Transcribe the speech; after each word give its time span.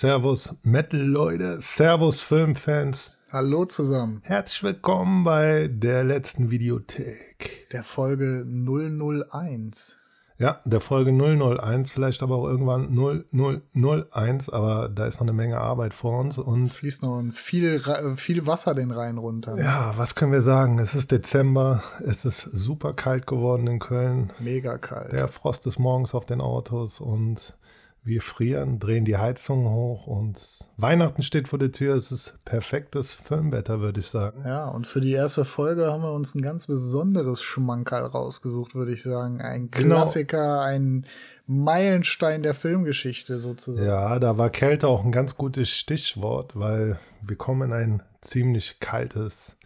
Servus 0.00 0.54
Metal-Leute, 0.62 1.60
Servus 1.60 2.22
Filmfans. 2.22 3.18
Hallo 3.30 3.66
zusammen. 3.66 4.22
Herzlich 4.24 4.62
willkommen 4.62 5.24
bei 5.24 5.68
der 5.70 6.04
letzten 6.04 6.50
Videothek. 6.50 7.68
Der 7.70 7.82
Folge 7.82 8.46
001. 8.46 9.98
Ja, 10.38 10.62
der 10.64 10.80
Folge 10.80 11.12
001, 11.12 11.92
vielleicht 11.92 12.22
aber 12.22 12.36
auch 12.36 12.48
irgendwann 12.48 12.96
0001, 13.30 14.48
aber 14.48 14.88
da 14.88 15.04
ist 15.04 15.16
noch 15.16 15.26
eine 15.26 15.34
Menge 15.34 15.58
Arbeit 15.58 15.92
vor 15.92 16.18
uns 16.18 16.38
und 16.38 16.70
fließt 16.70 17.02
noch 17.02 17.22
viel, 17.34 17.78
viel 18.16 18.46
Wasser 18.46 18.74
den 18.74 18.92
Rhein 18.92 19.18
runter. 19.18 19.56
Ne? 19.56 19.64
Ja, 19.64 19.92
was 19.98 20.14
können 20.14 20.32
wir 20.32 20.40
sagen? 20.40 20.78
Es 20.78 20.94
ist 20.94 21.10
Dezember, 21.10 21.82
es 22.02 22.24
ist 22.24 22.40
super 22.40 22.94
kalt 22.94 23.26
geworden 23.26 23.66
in 23.66 23.80
Köln. 23.80 24.32
Mega 24.38 24.78
kalt. 24.78 25.12
Der 25.12 25.28
Frost 25.28 25.66
ist 25.66 25.78
morgens 25.78 26.14
auf 26.14 26.24
den 26.24 26.40
Autos 26.40 27.00
und 27.00 27.54
wir 28.02 28.22
frieren, 28.22 28.78
drehen 28.78 29.04
die 29.04 29.18
Heizung 29.18 29.68
hoch 29.68 30.06
und 30.06 30.38
Weihnachten 30.78 31.22
steht 31.22 31.48
vor 31.48 31.58
der 31.58 31.70
Tür. 31.70 31.96
Es 31.96 32.10
ist 32.10 32.38
perfektes 32.44 33.14
Filmwetter, 33.14 33.80
würde 33.80 34.00
ich 34.00 34.06
sagen. 34.06 34.42
Ja, 34.44 34.68
und 34.68 34.86
für 34.86 35.02
die 35.02 35.12
erste 35.12 35.44
Folge 35.44 35.92
haben 35.92 36.02
wir 36.02 36.12
uns 36.12 36.34
ein 36.34 36.40
ganz 36.40 36.66
besonderes 36.66 37.42
Schmankerl 37.42 38.06
rausgesucht, 38.06 38.74
würde 38.74 38.92
ich 38.92 39.02
sagen. 39.02 39.42
Ein 39.42 39.70
genau. 39.70 39.96
Klassiker, 39.96 40.62
ein 40.62 41.04
Meilenstein 41.46 42.42
der 42.42 42.54
Filmgeschichte 42.54 43.38
sozusagen. 43.38 43.86
Ja, 43.86 44.18
da 44.18 44.38
war 44.38 44.50
Kälte 44.50 44.88
auch 44.88 45.04
ein 45.04 45.12
ganz 45.12 45.36
gutes 45.36 45.68
Stichwort, 45.68 46.58
weil 46.58 46.98
wir 47.20 47.36
kommen 47.36 47.70
in 47.70 47.76
ein 47.76 48.02
ziemlich 48.22 48.80
kaltes, 48.80 49.56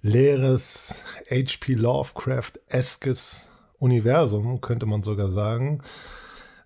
leeres, 0.00 1.02
H.P. 1.30 1.74
Lovecraft-eskes 1.74 3.48
Universum, 3.78 4.60
könnte 4.60 4.86
man 4.86 5.02
sogar 5.02 5.30
sagen. 5.30 5.82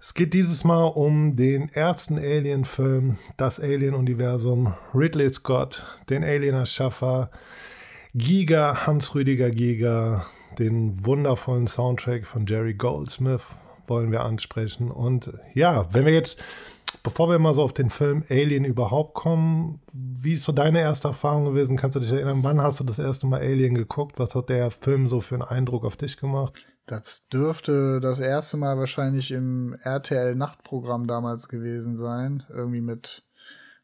Es 0.04 0.14
geht 0.14 0.34
dieses 0.34 0.64
Mal 0.64 0.86
um 0.86 1.36
den 1.36 1.68
ersten 1.68 2.18
Alien-Film, 2.18 3.18
das 3.36 3.60
Alien-Universum, 3.60 4.74
Ridley 4.92 5.30
Scott, 5.30 5.86
den 6.10 6.24
Alien-Erschaffer, 6.24 7.30
Giga, 8.12 8.84
Hans-Rüdiger 8.84 9.50
Giga, 9.50 10.26
den 10.58 11.06
wundervollen 11.06 11.68
Soundtrack 11.68 12.26
von 12.26 12.46
Jerry 12.46 12.74
Goldsmith 12.74 13.42
wollen 13.86 14.10
wir 14.10 14.22
ansprechen. 14.22 14.90
Und 14.90 15.32
ja, 15.54 15.86
wenn 15.94 16.04
wir 16.04 16.12
jetzt, 16.12 16.42
bevor 17.04 17.30
wir 17.30 17.38
mal 17.38 17.54
so 17.54 17.62
auf 17.62 17.72
den 17.72 17.88
Film 17.88 18.24
Alien 18.28 18.64
überhaupt 18.64 19.14
kommen, 19.14 19.78
wie 19.92 20.32
ist 20.32 20.42
so 20.42 20.50
deine 20.50 20.80
erste 20.80 21.06
Erfahrung 21.06 21.44
gewesen? 21.44 21.76
Kannst 21.76 21.94
du 21.94 22.00
dich 22.00 22.10
erinnern, 22.10 22.42
wann 22.42 22.60
hast 22.60 22.80
du 22.80 22.84
das 22.84 22.98
erste 22.98 23.28
Mal 23.28 23.40
Alien 23.40 23.76
geguckt? 23.76 24.18
Was 24.18 24.34
hat 24.34 24.48
der 24.48 24.72
Film 24.72 25.08
so 25.08 25.20
für 25.20 25.36
einen 25.36 25.44
Eindruck 25.44 25.84
auf 25.84 25.94
dich 25.94 26.16
gemacht? 26.16 26.54
Das 26.86 27.28
dürfte 27.28 28.00
das 28.00 28.18
erste 28.18 28.56
Mal 28.56 28.76
wahrscheinlich 28.76 29.30
im 29.30 29.76
RTL-Nachtprogramm 29.82 31.06
damals 31.06 31.48
gewesen 31.48 31.96
sein. 31.96 32.42
Irgendwie 32.50 32.80
mit, 32.80 33.22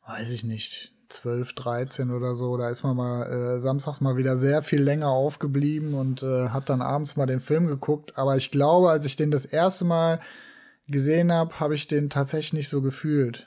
weiß 0.06 0.30
ich 0.30 0.44
nicht, 0.44 0.94
12, 1.08 1.54
13 1.54 2.10
oder 2.10 2.34
so. 2.34 2.56
Da 2.56 2.68
ist 2.68 2.82
man 2.82 2.96
mal 2.96 3.22
äh, 3.22 3.60
samstags 3.60 4.00
mal 4.00 4.16
wieder 4.16 4.36
sehr 4.36 4.62
viel 4.62 4.82
länger 4.82 5.08
aufgeblieben 5.08 5.94
und 5.94 6.22
äh, 6.22 6.48
hat 6.48 6.68
dann 6.68 6.82
abends 6.82 7.16
mal 7.16 7.26
den 7.26 7.40
Film 7.40 7.66
geguckt. 7.66 8.18
Aber 8.18 8.36
ich 8.36 8.50
glaube, 8.50 8.90
als 8.90 9.04
ich 9.04 9.16
den 9.16 9.30
das 9.30 9.44
erste 9.44 9.84
Mal 9.84 10.20
gesehen 10.88 11.32
habe, 11.32 11.60
habe 11.60 11.74
ich 11.74 11.86
den 11.86 12.10
tatsächlich 12.10 12.52
nicht 12.54 12.68
so 12.68 12.82
gefühlt. 12.82 13.46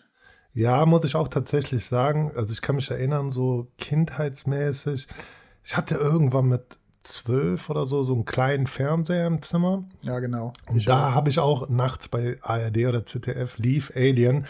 Ja, 0.54 0.86
muss 0.86 1.06
ich 1.06 1.16
auch 1.16 1.28
tatsächlich 1.28 1.86
sagen. 1.86 2.32
Also 2.36 2.54
ich 2.54 2.62
kann 2.62 2.76
mich 2.76 2.90
erinnern, 2.92 3.32
so 3.32 3.68
kindheitsmäßig. 3.78 5.08
Ich 5.64 5.78
hatte 5.78 5.96
irgendwann 5.96 6.48
mit 6.48 6.80
zwölf 7.04 7.70
oder 7.70 7.88
so 7.88 8.04
so 8.04 8.14
einen 8.14 8.26
kleinen 8.26 8.68
Fernseher 8.68 9.28
im 9.28 9.42
Zimmer. 9.42 9.84
Ja, 10.04 10.20
genau. 10.20 10.54
Und 10.68 10.88
da 10.88 11.14
habe 11.14 11.30
ich 11.30 11.40
auch 11.40 11.70
nachts 11.70 12.08
bei 12.08 12.38
ARD 12.42 12.78
oder 12.86 13.06
ZDF 13.06 13.58
lief 13.58 13.92
Alien. 13.96 14.46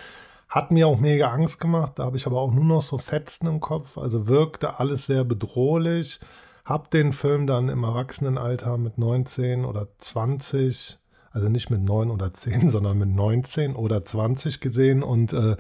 Hat 0.50 0.72
mir 0.72 0.88
auch 0.88 1.00
mega 1.00 1.32
Angst 1.32 1.60
gemacht. 1.60 1.94
Da 1.96 2.06
habe 2.06 2.18
ich 2.18 2.28
aber 2.28 2.42
auch 2.42 2.52
nur 2.52 2.66
noch 2.66 2.82
so 2.82 2.98
Fetzen 2.98 3.48
im 3.48 3.60
Kopf. 3.60 3.98
Also 3.98 4.28
wirkte 4.28 4.80
alles 4.80 5.06
sehr 5.06 5.24
bedrohlich. 5.24 6.20
Hab 6.66 6.92
den 6.92 7.14
Film 7.14 7.48
dann 7.48 7.70
im 7.70 7.84
Erwachsenenalter 7.84 8.78
mit 8.78 8.98
19 8.98 9.66
oder 9.66 9.88
20, 9.98 11.00
also 11.32 11.50
nicht 11.50 11.70
mit 11.70 11.82
9 11.82 12.12
oder 12.12 12.34
10, 12.34 12.70
sondern 12.70 12.98
mit 12.98 13.10
19 13.10 13.76
oder 13.76 14.04
20 14.04 14.60
gesehen 14.60 15.04
und 15.04 15.34
äh, 15.34 15.56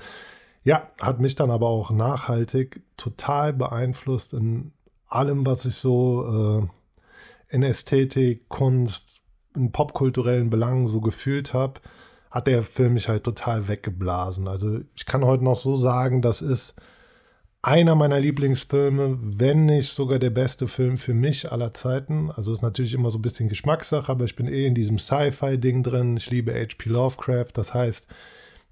ja, 0.63 0.89
hat 1.01 1.19
mich 1.19 1.33
dann 1.35 1.49
aber 1.49 1.67
auch 1.67 1.89
nachhaltig 1.89 2.83
total 2.95 3.51
beeinflusst 3.51 4.33
in 4.33 4.73
allem, 5.07 5.45
was 5.45 5.65
ich 5.65 5.75
so 5.75 6.61
äh, 6.63 6.80
in 7.51 7.63
Ästhetik, 7.63 8.49
Kunst, 8.49 9.21
in 9.55 9.71
popkulturellen 9.71 10.49
Belangen 10.49 10.87
so 10.87 11.01
gefühlt 11.01 11.53
habe, 11.53 11.81
hat 12.31 12.47
der 12.47 12.63
Film 12.63 12.93
mich 12.93 13.09
halt 13.09 13.25
total 13.25 13.67
weggeblasen. 13.67 14.47
Also 14.47 14.79
ich 14.95 15.05
kann 15.05 15.25
heute 15.25 15.43
noch 15.43 15.59
so 15.59 15.75
sagen, 15.75 16.21
das 16.21 16.41
ist 16.41 16.75
einer 17.61 17.93
meiner 17.93 18.19
Lieblingsfilme, 18.19 19.19
wenn 19.21 19.65
nicht 19.65 19.89
sogar 19.93 20.17
der 20.17 20.31
beste 20.31 20.67
Film 20.67 20.97
für 20.97 21.13
mich 21.13 21.51
aller 21.51 21.73
Zeiten. 21.73 22.31
Also 22.31 22.53
ist 22.53 22.63
natürlich 22.63 22.93
immer 22.93 23.11
so 23.11 23.19
ein 23.19 23.21
bisschen 23.21 23.49
Geschmackssache, 23.49 24.11
aber 24.11 24.25
ich 24.25 24.35
bin 24.35 24.47
eh 24.47 24.65
in 24.65 24.73
diesem 24.73 24.97
Sci-Fi-Ding 24.97 25.83
drin. 25.83 26.17
Ich 26.17 26.31
liebe 26.31 26.53
H.P. 26.53 26.89
Lovecraft. 26.89 27.51
Das 27.53 27.73
heißt, 27.73 28.07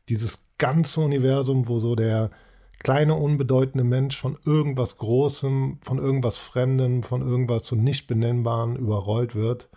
dieses 0.07 0.43
ganze 0.57 1.01
Universum, 1.01 1.67
wo 1.67 1.79
so 1.79 1.95
der 1.95 2.31
kleine, 2.79 3.15
unbedeutende 3.15 3.83
Mensch 3.83 4.17
von 4.17 4.37
irgendwas 4.45 4.97
Großem, 4.97 5.79
von 5.81 5.97
irgendwas 5.99 6.37
Fremdem, 6.37 7.03
von 7.03 7.21
irgendwas 7.21 7.67
so 7.67 7.75
nicht 7.75 8.07
benennbaren 8.07 8.75
überrollt 8.75 9.35
wird. 9.35 9.69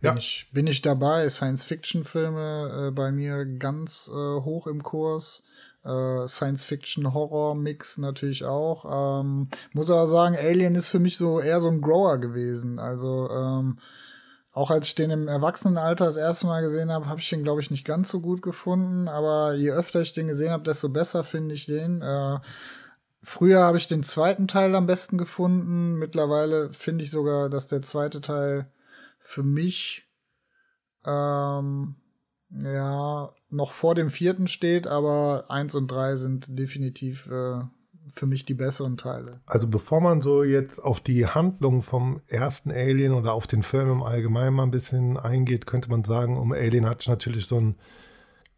Ja. 0.00 0.12
Bin, 0.12 0.18
ich, 0.18 0.48
bin 0.52 0.66
ich 0.66 0.82
dabei. 0.82 1.28
Science-Fiction-Filme 1.28 2.88
äh, 2.88 2.90
bei 2.90 3.10
mir 3.10 3.44
ganz 3.44 4.08
äh, 4.12 4.40
hoch 4.40 4.66
im 4.66 4.82
Kurs. 4.82 5.42
Äh, 5.84 6.28
Science-Fiction-Horror-Mix 6.28 7.98
natürlich 7.98 8.44
auch. 8.44 9.20
Ähm, 9.20 9.48
muss 9.72 9.90
aber 9.90 10.06
sagen, 10.06 10.36
Alien 10.36 10.74
ist 10.74 10.88
für 10.88 11.00
mich 11.00 11.16
so 11.16 11.40
eher 11.40 11.60
so 11.60 11.68
ein 11.68 11.80
Grower 11.80 12.18
gewesen. 12.18 12.78
Also 12.78 13.28
ähm, 13.30 13.78
auch 14.58 14.72
als 14.72 14.88
ich 14.88 14.96
den 14.96 15.10
im 15.10 15.28
Erwachsenenalter 15.28 16.06
das 16.06 16.16
erste 16.16 16.48
Mal 16.48 16.62
gesehen 16.62 16.90
habe, 16.90 17.06
habe 17.06 17.20
ich 17.20 17.30
den, 17.30 17.44
glaube 17.44 17.60
ich, 17.60 17.70
nicht 17.70 17.84
ganz 17.84 18.08
so 18.08 18.20
gut 18.20 18.42
gefunden. 18.42 19.06
Aber 19.06 19.54
je 19.54 19.70
öfter 19.70 20.00
ich 20.00 20.14
den 20.14 20.26
gesehen 20.26 20.50
habe, 20.50 20.64
desto 20.64 20.88
besser 20.88 21.22
finde 21.22 21.54
ich 21.54 21.66
den. 21.66 22.02
Äh, 22.02 22.40
früher 23.22 23.60
habe 23.60 23.78
ich 23.78 23.86
den 23.86 24.02
zweiten 24.02 24.48
Teil 24.48 24.74
am 24.74 24.86
besten 24.86 25.16
gefunden. 25.16 25.94
Mittlerweile 25.94 26.72
finde 26.72 27.04
ich 27.04 27.12
sogar, 27.12 27.48
dass 27.48 27.68
der 27.68 27.82
zweite 27.82 28.20
Teil 28.20 28.68
für 29.20 29.44
mich 29.44 30.08
ähm, 31.06 31.94
ja 32.50 33.32
noch 33.50 33.70
vor 33.70 33.94
dem 33.94 34.10
vierten 34.10 34.48
steht, 34.48 34.88
aber 34.88 35.44
eins 35.50 35.76
und 35.76 35.88
drei 35.88 36.16
sind 36.16 36.58
definitiv 36.58 37.28
äh, 37.30 37.60
für 38.14 38.26
mich 38.26 38.44
die 38.44 38.54
besseren 38.54 38.96
Teile. 38.96 39.40
Also 39.46 39.66
bevor 39.66 40.00
man 40.00 40.20
so 40.20 40.44
jetzt 40.44 40.78
auf 40.78 41.00
die 41.00 41.26
Handlung 41.26 41.82
vom 41.82 42.20
ersten 42.26 42.70
Alien 42.70 43.12
oder 43.12 43.32
auf 43.32 43.46
den 43.46 43.62
Film 43.62 43.90
im 43.90 44.02
Allgemeinen 44.02 44.54
mal 44.54 44.64
ein 44.64 44.70
bisschen 44.70 45.16
eingeht, 45.16 45.66
könnte 45.66 45.90
man 45.90 46.04
sagen, 46.04 46.38
um 46.38 46.52
Alien 46.52 46.86
hat 46.86 47.00
sich 47.00 47.08
natürlich 47.08 47.46
so 47.46 47.60
ein 47.60 47.76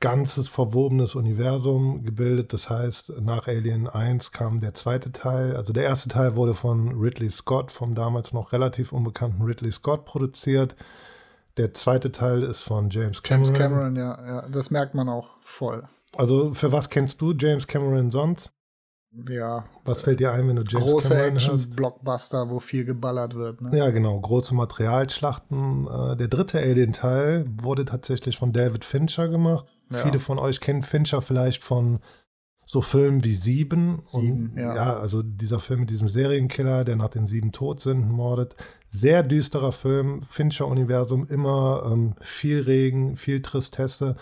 ganzes 0.00 0.48
verwobenes 0.48 1.14
Universum 1.14 2.04
gebildet. 2.04 2.52
Das 2.52 2.70
heißt, 2.70 3.20
nach 3.20 3.46
Alien 3.46 3.86
1 3.86 4.32
kam 4.32 4.60
der 4.60 4.74
zweite 4.74 5.12
Teil. 5.12 5.54
Also 5.54 5.72
der 5.72 5.84
erste 5.84 6.08
Teil 6.08 6.36
wurde 6.36 6.54
von 6.54 6.98
Ridley 6.98 7.30
Scott, 7.30 7.70
vom 7.70 7.94
damals 7.94 8.32
noch 8.32 8.52
relativ 8.52 8.92
unbekannten 8.92 9.42
Ridley 9.42 9.70
Scott 9.70 10.06
produziert. 10.06 10.74
Der 11.58 11.74
zweite 11.74 12.10
Teil 12.12 12.42
ist 12.42 12.62
von 12.62 12.88
James 12.88 13.22
Cameron. 13.22 13.44
James 13.44 13.60
Cameron, 13.60 13.96
ja, 13.96 14.26
ja. 14.26 14.46
Das 14.48 14.70
merkt 14.70 14.94
man 14.94 15.08
auch 15.10 15.30
voll. 15.42 15.86
Also 16.16 16.54
für 16.54 16.72
was 16.72 16.88
kennst 16.88 17.20
du 17.20 17.32
James 17.32 17.66
Cameron 17.66 18.10
sonst? 18.10 18.50
Ja. 19.28 19.64
Was 19.84 20.02
fällt 20.02 20.20
dir 20.20 20.32
ein, 20.32 20.46
wenn 20.48 20.56
du 20.56 20.64
James 20.64 20.86
Große 20.86 21.22
Action-Blockbuster, 21.22 22.48
wo 22.48 22.60
viel 22.60 22.84
geballert 22.84 23.34
wird. 23.34 23.60
Ne? 23.60 23.76
Ja, 23.76 23.90
genau. 23.90 24.20
Große 24.20 24.54
Materialschlachten. 24.54 25.86
Äh, 25.86 26.16
der 26.16 26.28
dritte 26.28 26.58
Alien-Teil 26.58 27.46
wurde 27.60 27.84
tatsächlich 27.84 28.38
von 28.38 28.52
David 28.52 28.84
Fincher 28.84 29.28
gemacht. 29.28 29.66
Ja. 29.92 29.98
Viele 29.98 30.20
von 30.20 30.38
euch 30.38 30.60
kennen 30.60 30.82
Fincher 30.82 31.22
vielleicht 31.22 31.64
von 31.64 32.00
so 32.64 32.82
Filmen 32.82 33.24
wie 33.24 33.34
Sieben. 33.34 34.00
Sieben, 34.04 34.50
und, 34.50 34.56
ja. 34.56 34.74
ja. 34.76 34.96
also 35.00 35.22
dieser 35.22 35.58
Film 35.58 35.80
mit 35.80 35.90
diesem 35.90 36.08
Serienkiller, 36.08 36.84
der 36.84 36.94
nach 36.94 37.08
den 37.08 37.26
sieben 37.26 37.50
Todsünden 37.50 38.12
mordet. 38.12 38.54
Sehr 38.90 39.24
düsterer 39.24 39.72
Film, 39.72 40.22
Fincher-Universum, 40.22 41.26
immer 41.26 41.82
ähm, 41.90 42.14
viel 42.20 42.60
Regen, 42.60 43.16
viel 43.16 43.42
Tristesse. 43.42 44.14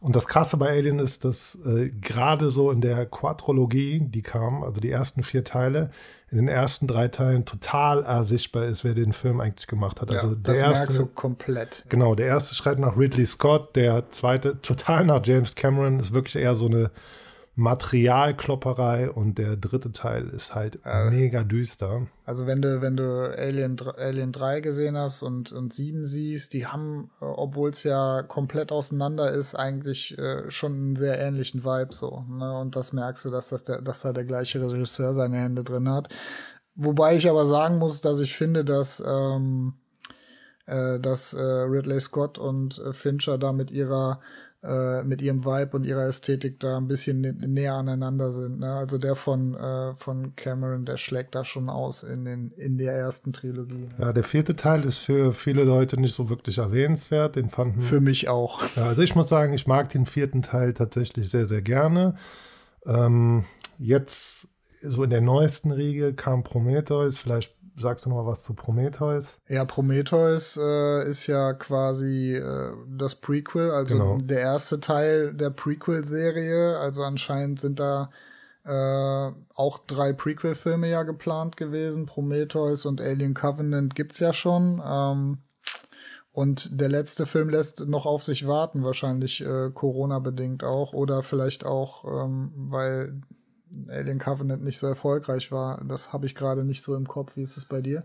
Und 0.00 0.14
das 0.14 0.28
Krasse 0.28 0.56
bei 0.56 0.68
Alien 0.68 1.00
ist, 1.00 1.24
dass 1.24 1.58
äh, 1.66 1.90
gerade 1.90 2.50
so 2.50 2.70
in 2.70 2.80
der 2.80 3.04
Quadrologie, 3.06 4.00
die 4.00 4.22
kam, 4.22 4.62
also 4.62 4.80
die 4.80 4.90
ersten 4.90 5.22
vier 5.22 5.42
Teile, 5.44 5.90
in 6.30 6.36
den 6.36 6.48
ersten 6.48 6.86
drei 6.86 7.08
Teilen 7.08 7.46
total 7.46 8.02
ersichtbar 8.02 8.66
ist, 8.66 8.84
wer 8.84 8.94
den 8.94 9.12
Film 9.12 9.40
eigentlich 9.40 9.66
gemacht 9.66 10.00
hat. 10.00 10.10
Ja, 10.10 10.20
also 10.20 10.34
der 10.34 10.54
das 10.54 10.58
erste, 10.58 10.78
merkst 10.78 10.98
du 10.98 11.06
komplett. 11.06 11.84
Genau, 11.88 12.14
der 12.14 12.26
erste 12.26 12.54
schreit 12.54 12.78
nach 12.78 12.96
Ridley 12.96 13.26
Scott, 13.26 13.74
der 13.76 14.10
zweite 14.10 14.60
total 14.60 15.04
nach 15.04 15.24
James 15.24 15.54
Cameron, 15.54 15.98
ist 15.98 16.12
wirklich 16.12 16.36
eher 16.36 16.54
so 16.54 16.66
eine 16.66 16.90
Materialklopperei 17.58 19.10
und 19.10 19.36
der 19.36 19.56
dritte 19.56 19.90
Teil 19.90 20.28
ist 20.28 20.54
halt 20.54 20.78
äh, 20.84 21.10
mega 21.10 21.42
düster. 21.42 22.06
Also 22.24 22.46
wenn 22.46 22.62
du, 22.62 22.80
wenn 22.82 22.96
du 22.96 23.36
Alien, 23.36 23.76
Alien 23.96 24.30
3 24.30 24.60
gesehen 24.60 24.96
hast 24.96 25.24
und, 25.24 25.50
und 25.50 25.72
7 25.72 26.06
siehst, 26.06 26.52
die 26.52 26.68
haben, 26.68 27.10
äh, 27.20 27.24
obwohl 27.24 27.70
es 27.70 27.82
ja 27.82 28.22
komplett 28.22 28.70
auseinander 28.70 29.32
ist, 29.32 29.56
eigentlich 29.56 30.16
äh, 30.18 30.48
schon 30.52 30.72
einen 30.72 30.96
sehr 30.96 31.20
ähnlichen 31.20 31.64
Vibe 31.64 31.92
so. 31.92 32.24
Ne? 32.30 32.56
Und 32.60 32.76
das 32.76 32.92
merkst 32.92 33.24
du, 33.24 33.30
dass, 33.30 33.48
das 33.48 33.64
der, 33.64 33.82
dass 33.82 34.02
da 34.02 34.12
der 34.12 34.24
gleiche 34.24 34.60
Regisseur 34.60 35.12
seine 35.12 35.38
Hände 35.38 35.64
drin 35.64 35.90
hat. 35.90 36.14
Wobei 36.76 37.16
ich 37.16 37.28
aber 37.28 37.44
sagen 37.44 37.78
muss, 37.78 38.02
dass 38.02 38.20
ich 38.20 38.36
finde, 38.36 38.64
dass, 38.64 39.02
ähm, 39.04 39.74
äh, 40.66 41.00
dass 41.00 41.34
äh, 41.34 41.42
Ridley 41.42 42.00
Scott 42.00 42.38
und 42.38 42.78
äh, 42.78 42.92
Fincher 42.92 43.36
da 43.36 43.52
mit 43.52 43.72
ihrer 43.72 44.20
äh, 44.62 45.04
mit 45.04 45.22
ihrem 45.22 45.44
Vibe 45.44 45.76
und 45.76 45.84
ihrer 45.84 46.08
Ästhetik 46.08 46.58
da 46.58 46.78
ein 46.78 46.88
bisschen 46.88 47.20
näher 47.20 47.74
aneinander 47.74 48.32
sind. 48.32 48.58
Ne? 48.58 48.72
Also 48.72 48.98
der 48.98 49.14
von, 49.14 49.54
äh, 49.54 49.94
von 49.94 50.34
Cameron, 50.34 50.84
der 50.84 50.96
schlägt 50.96 51.36
da 51.36 51.44
schon 51.44 51.70
aus 51.70 52.02
in, 52.02 52.24
den, 52.24 52.50
in 52.56 52.76
der 52.76 52.92
ersten 52.92 53.32
Trilogie. 53.32 53.86
Ne? 53.86 53.94
Ja, 53.98 54.12
der 54.12 54.24
vierte 54.24 54.56
Teil 54.56 54.84
ist 54.84 54.98
für 54.98 55.32
viele 55.32 55.62
Leute 55.62 56.00
nicht 56.00 56.14
so 56.14 56.28
wirklich 56.28 56.58
erwähnenswert. 56.58 57.36
Den 57.36 57.50
fanden. 57.50 57.80
Für 57.80 58.00
mich 58.00 58.28
auch. 58.28 58.60
Ja, 58.74 58.86
also 58.86 59.02
ich 59.02 59.14
muss 59.14 59.28
sagen, 59.28 59.52
ich 59.52 59.68
mag 59.68 59.90
den 59.90 60.06
vierten 60.06 60.42
Teil 60.42 60.74
tatsächlich 60.74 61.30
sehr, 61.30 61.46
sehr 61.46 61.62
gerne. 61.62 62.16
Ähm, 62.84 63.44
jetzt 63.78 64.48
so 64.80 65.04
in 65.04 65.10
der 65.10 65.20
neuesten 65.20 65.70
Riege 65.70 66.14
kam 66.14 66.42
Prometheus. 66.42 67.18
Vielleicht 67.18 67.54
sagst 67.80 68.04
du 68.04 68.10
noch 68.10 68.16
mal 68.16 68.26
was 68.26 68.42
zu 68.42 68.54
Prometheus? 68.54 69.38
Ja, 69.48 69.64
Prometheus 69.64 70.56
äh, 70.56 71.08
ist 71.08 71.26
ja 71.26 71.52
quasi 71.54 72.34
äh, 72.34 72.72
das 72.88 73.14
Prequel, 73.14 73.70
also 73.70 73.94
genau. 73.94 74.18
der 74.18 74.40
erste 74.40 74.80
Teil 74.80 75.34
der 75.34 75.50
Prequel-Serie. 75.50 76.78
Also 76.78 77.02
anscheinend 77.02 77.60
sind 77.60 77.80
da 77.80 78.10
äh, 78.64 79.32
auch 79.54 79.78
drei 79.86 80.12
Prequel-Filme 80.12 80.88
ja 80.88 81.02
geplant 81.02 81.56
gewesen. 81.56 82.06
Prometheus 82.06 82.84
und 82.84 83.00
Alien 83.00 83.34
Covenant 83.34 83.94
gibt's 83.94 84.18
ja 84.18 84.32
schon. 84.32 84.82
Ähm, 84.84 85.38
und 86.32 86.80
der 86.80 86.88
letzte 86.88 87.26
Film 87.26 87.48
lässt 87.48 87.88
noch 87.88 88.06
auf 88.06 88.22
sich 88.22 88.46
warten, 88.46 88.84
wahrscheinlich 88.84 89.40
äh, 89.44 89.70
Corona-bedingt 89.72 90.62
auch. 90.62 90.92
Oder 90.92 91.22
vielleicht 91.22 91.66
auch, 91.66 92.04
ähm, 92.04 92.52
weil 92.54 93.22
Alien 93.88 94.18
Covenant 94.18 94.64
nicht 94.64 94.78
so 94.78 94.86
erfolgreich 94.86 95.52
war. 95.52 95.82
Das 95.84 96.12
habe 96.12 96.26
ich 96.26 96.34
gerade 96.34 96.64
nicht 96.64 96.82
so 96.82 96.94
im 96.94 97.06
Kopf. 97.06 97.36
Wie 97.36 97.42
ist 97.42 97.56
es 97.56 97.64
bei 97.64 97.80
dir? 97.80 98.04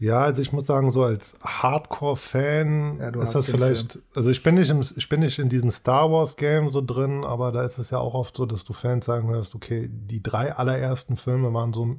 Ja, 0.00 0.20
also 0.20 0.40
ich 0.40 0.52
muss 0.52 0.66
sagen, 0.66 0.92
so 0.92 1.02
als 1.02 1.36
Hardcore-Fan 1.42 2.98
ja, 3.00 3.08
ist 3.20 3.34
das 3.34 3.46
vielleicht, 3.46 3.92
Film. 3.94 4.04
also 4.14 4.30
ich 4.30 4.44
bin, 4.44 4.54
nicht 4.54 4.70
im, 4.70 4.80
ich 4.80 5.08
bin 5.08 5.20
nicht 5.20 5.40
in 5.40 5.48
diesem 5.48 5.72
Star 5.72 6.12
Wars-Game 6.12 6.70
so 6.70 6.80
drin, 6.80 7.24
aber 7.24 7.50
da 7.50 7.64
ist 7.64 7.78
es 7.78 7.90
ja 7.90 7.98
auch 7.98 8.14
oft 8.14 8.36
so, 8.36 8.46
dass 8.46 8.62
du 8.62 8.72
Fans 8.72 9.06
sagen 9.06 9.28
hörst, 9.28 9.56
okay, 9.56 9.90
die 9.90 10.22
drei 10.22 10.54
allerersten 10.54 11.16
Filme 11.16 11.52
waren 11.52 11.72
so 11.72 11.96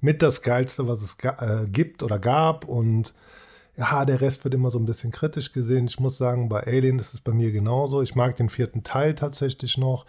mit 0.00 0.20
das 0.20 0.42
Geilste, 0.42 0.88
was 0.88 1.00
es 1.00 1.16
äh, 1.22 1.68
gibt 1.68 2.02
oder 2.02 2.18
gab 2.18 2.64
und 2.64 3.14
ja, 3.76 4.04
der 4.04 4.20
Rest 4.20 4.44
wird 4.44 4.54
immer 4.54 4.70
so 4.70 4.78
ein 4.78 4.84
bisschen 4.84 5.12
kritisch 5.12 5.52
gesehen. 5.52 5.86
Ich 5.86 5.98
muss 5.98 6.18
sagen, 6.18 6.48
bei 6.48 6.60
Alien 6.66 6.98
ist 6.98 7.14
es 7.14 7.20
bei 7.20 7.32
mir 7.32 7.52
genauso. 7.52 8.02
Ich 8.02 8.14
mag 8.14 8.36
den 8.36 8.50
vierten 8.50 8.82
Teil 8.82 9.14
tatsächlich 9.14 9.78
noch. 9.78 10.04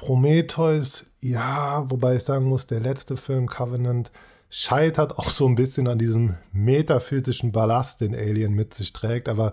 Prometheus, 0.00 1.04
ja, 1.20 1.84
wobei 1.90 2.16
ich 2.16 2.22
sagen 2.22 2.46
muss, 2.46 2.66
der 2.66 2.80
letzte 2.80 3.18
Film 3.18 3.46
Covenant 3.46 4.10
scheitert 4.48 5.18
auch 5.18 5.28
so 5.28 5.46
ein 5.46 5.56
bisschen 5.56 5.88
an 5.88 5.98
diesem 5.98 6.36
metaphysischen 6.52 7.52
Ballast, 7.52 8.00
den 8.00 8.14
Alien 8.14 8.54
mit 8.54 8.72
sich 8.72 8.94
trägt. 8.94 9.28
Aber 9.28 9.52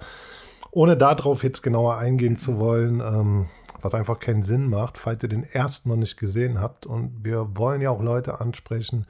ohne 0.71 0.95
darauf 0.95 1.43
jetzt 1.43 1.63
genauer 1.63 1.97
eingehen 1.97 2.37
zu 2.37 2.61
wollen, 2.61 3.01
ähm, 3.01 3.47
was 3.81 3.93
einfach 3.93 4.21
keinen 4.21 4.43
Sinn 4.43 4.69
macht, 4.69 4.97
falls 4.97 5.21
ihr 5.21 5.27
den 5.27 5.43
ersten 5.43 5.89
noch 5.89 5.97
nicht 5.97 6.15
gesehen 6.15 6.61
habt. 6.61 6.85
Und 6.85 7.25
wir 7.25 7.57
wollen 7.57 7.81
ja 7.81 7.89
auch 7.89 8.01
Leute 8.01 8.39
ansprechen, 8.39 9.05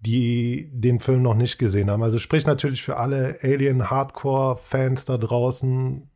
die 0.00 0.70
den 0.74 1.00
Film 1.00 1.22
noch 1.22 1.36
nicht 1.36 1.56
gesehen 1.56 1.90
haben. 1.90 2.02
Also 2.02 2.18
sprich 2.18 2.44
natürlich 2.44 2.82
für 2.82 2.98
alle 2.98 3.38
Alien-Hardcore-Fans 3.40 5.06
da 5.06 5.16
draußen, 5.16 6.06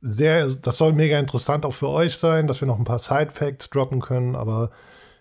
sehr, 0.00 0.48
das 0.48 0.78
soll 0.78 0.92
mega 0.92 1.18
interessant 1.18 1.64
auch 1.64 1.74
für 1.74 1.88
euch 1.88 2.16
sein, 2.16 2.46
dass 2.46 2.60
wir 2.60 2.68
noch 2.68 2.78
ein 2.78 2.84
paar 2.84 2.98
Side-Facts 2.98 3.70
droppen 3.70 4.00
können, 4.00 4.36
aber 4.36 4.70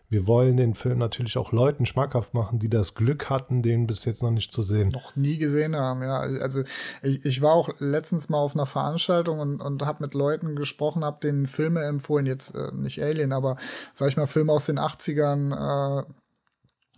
wir 0.08 0.28
wollen 0.28 0.56
den 0.56 0.76
Film 0.76 1.00
natürlich 1.00 1.38
auch 1.38 1.52
Leuten 1.52 1.86
schmackhaft 1.86 2.34
machen, 2.34 2.60
die 2.60 2.70
das 2.70 2.94
Glück 2.94 3.30
hatten, 3.30 3.64
den 3.64 3.88
bis 3.88 4.06
jetzt 4.06 4.22
noch 4.22 4.30
nicht 4.32 4.52
zu 4.52 4.62
sehen. 4.62 4.90
Noch 4.94 5.16
nie 5.16 5.38
gesehen 5.38 5.76
haben, 5.76 6.04
ja. 6.04 6.20
Also 6.20 6.64
ich, 7.02 7.26
ich 7.26 7.42
war 7.42 7.54
auch 7.54 7.70
letztens 7.80 8.30
mal 8.30 8.38
auf 8.38 8.56
einer 8.56 8.68
Veranstaltung 8.68 9.40
und, 9.40 9.62
und 9.62 9.84
habe 9.84 10.04
mit 10.04 10.14
Leuten 10.14 10.56
gesprochen, 10.56 11.04
habe 11.04 11.20
denen 11.22 11.48
Filme 11.48 11.84
empfohlen, 11.84 12.28
jetzt 12.28 12.56
äh, 12.56 12.72
nicht 12.74 13.02
Alien, 13.02 13.34
aber 13.34 13.58
sag 13.94 14.10
ich 14.10 14.18
mal 14.18 14.28
Filme 14.28 14.52
aus 14.52 14.68
den 14.68 14.78
80ern, 14.78 15.54
äh, 15.54 16.04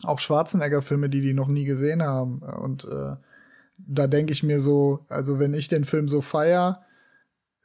auch 0.04 0.20
Schwarzenegger-Filme, 0.20 1.10
die 1.10 1.22
die 1.22 1.34
noch 1.34 1.48
nie 1.48 1.66
gesehen 1.66 2.04
haben. 2.04 2.40
Und 2.40 2.86
äh, 2.86 3.16
da 3.78 4.08
denke 4.08 4.34
ich 4.34 4.44
mir 4.44 4.60
so, 4.60 5.06
also 5.08 5.40
wenn 5.40 5.54
ich 5.54 5.70
den 5.70 5.86
Film 5.86 6.08
so 6.08 6.22
feier, 6.22 6.84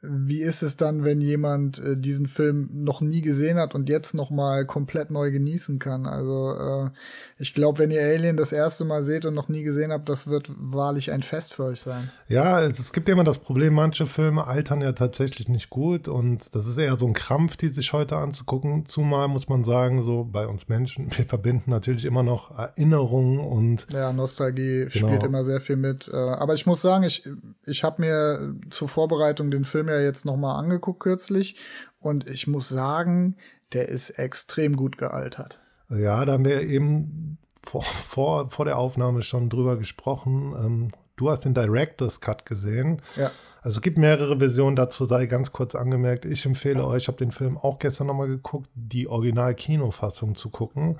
wie 0.07 0.41
ist 0.41 0.63
es 0.63 0.77
dann, 0.77 1.03
wenn 1.03 1.21
jemand 1.21 1.79
äh, 1.79 1.97
diesen 1.97 2.27
Film 2.27 2.69
noch 2.71 3.01
nie 3.01 3.21
gesehen 3.21 3.57
hat 3.57 3.75
und 3.75 3.89
jetzt 3.89 4.13
noch 4.13 4.29
mal 4.29 4.65
komplett 4.65 5.11
neu 5.11 5.31
genießen 5.31 5.79
kann? 5.79 6.05
Also 6.05 6.55
äh, 6.87 6.89
ich 7.37 7.53
glaube, 7.53 7.79
wenn 7.79 7.91
ihr 7.91 8.01
Alien 8.01 8.37
das 8.37 8.51
erste 8.51 8.85
Mal 8.85 9.03
seht 9.03 9.25
und 9.25 9.33
noch 9.33 9.49
nie 9.49 9.63
gesehen 9.63 9.91
habt, 9.91 10.09
das 10.09 10.27
wird 10.27 10.49
wahrlich 10.57 11.11
ein 11.11 11.23
Fest 11.23 11.53
für 11.53 11.65
euch 11.65 11.81
sein. 11.81 12.11
Ja, 12.27 12.61
es 12.61 12.93
gibt 12.93 13.07
ja 13.07 13.13
immer 13.13 13.23
das 13.23 13.39
Problem, 13.39 13.73
manche 13.73 14.05
Filme 14.05 14.47
altern 14.47 14.81
ja 14.81 14.93
tatsächlich 14.93 15.47
nicht 15.47 15.69
gut 15.69 16.07
und 16.07 16.53
das 16.55 16.67
ist 16.67 16.77
eher 16.77 16.97
so 16.97 17.07
ein 17.07 17.13
Krampf, 17.13 17.57
die 17.57 17.69
sich 17.69 17.93
heute 17.93 18.17
anzugucken. 18.17 18.85
Zumal 18.85 19.27
muss 19.27 19.49
man 19.49 19.63
sagen, 19.63 20.03
so 20.03 20.27
bei 20.29 20.47
uns 20.47 20.67
Menschen, 20.69 21.07
wir 21.17 21.25
verbinden 21.25 21.71
natürlich 21.71 22.05
immer 22.05 22.23
noch 22.23 22.57
Erinnerungen 22.57 23.39
und 23.39 23.87
ja, 23.93 24.13
Nostalgie 24.13 24.87
genau. 24.91 25.07
spielt 25.07 25.23
immer 25.23 25.43
sehr 25.43 25.61
viel 25.61 25.77
mit. 25.77 26.09
Äh, 26.11 26.15
aber 26.15 26.53
ich 26.53 26.65
muss 26.65 26.81
sagen, 26.81 27.03
ich 27.03 27.23
ich 27.65 27.83
habe 27.83 28.01
mir 28.01 28.55
zur 28.69 28.89
Vorbereitung 28.89 29.51
den 29.51 29.63
Film 29.63 29.87
ja 29.95 30.01
jetzt 30.01 30.25
noch 30.25 30.37
mal 30.37 30.57
angeguckt 30.57 30.99
kürzlich 30.99 31.55
und 31.99 32.27
ich 32.27 32.47
muss 32.47 32.69
sagen, 32.69 33.37
der 33.73 33.89
ist 33.89 34.11
extrem 34.11 34.75
gut 34.75 34.97
gealtert. 34.97 35.59
Ja, 35.89 36.25
da 36.25 36.33
haben 36.33 36.45
wir 36.45 36.61
eben 36.61 37.37
vor, 37.63 37.83
vor, 37.83 38.49
vor 38.49 38.65
der 38.65 38.77
Aufnahme 38.77 39.21
schon 39.21 39.49
drüber 39.49 39.77
gesprochen. 39.77 40.53
Ähm, 40.57 40.87
du 41.15 41.29
hast 41.29 41.45
den 41.45 41.53
Director's 41.53 42.21
Cut 42.21 42.45
gesehen. 42.45 43.01
Ja. 43.15 43.31
Also 43.61 43.77
es 43.77 43.81
gibt 43.81 43.97
mehrere 43.97 44.37
Versionen, 44.39 44.75
dazu 44.75 45.05
sei 45.05 45.25
ganz 45.25 45.53
kurz 45.53 45.73
angemerkt. 45.73 46.25
Ich 46.25 46.45
empfehle 46.45 46.85
euch, 46.85 47.03
ich 47.03 47.07
habe 47.07 47.17
den 47.17 47.31
Film 47.31 47.57
auch 47.57 47.79
gestern 47.79 48.07
nochmal 48.07 48.27
geguckt, 48.27 48.69
die 48.75 49.07
Original-Kinofassung 49.07 50.35
zu 50.35 50.49
gucken. 50.49 50.99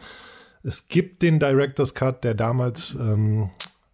Es 0.64 0.88
gibt 0.88 1.22
den 1.22 1.40
Director's 1.40 1.94
Cut, 1.94 2.24
der 2.24 2.36
damals 2.36 2.96
ähm, 2.98 3.50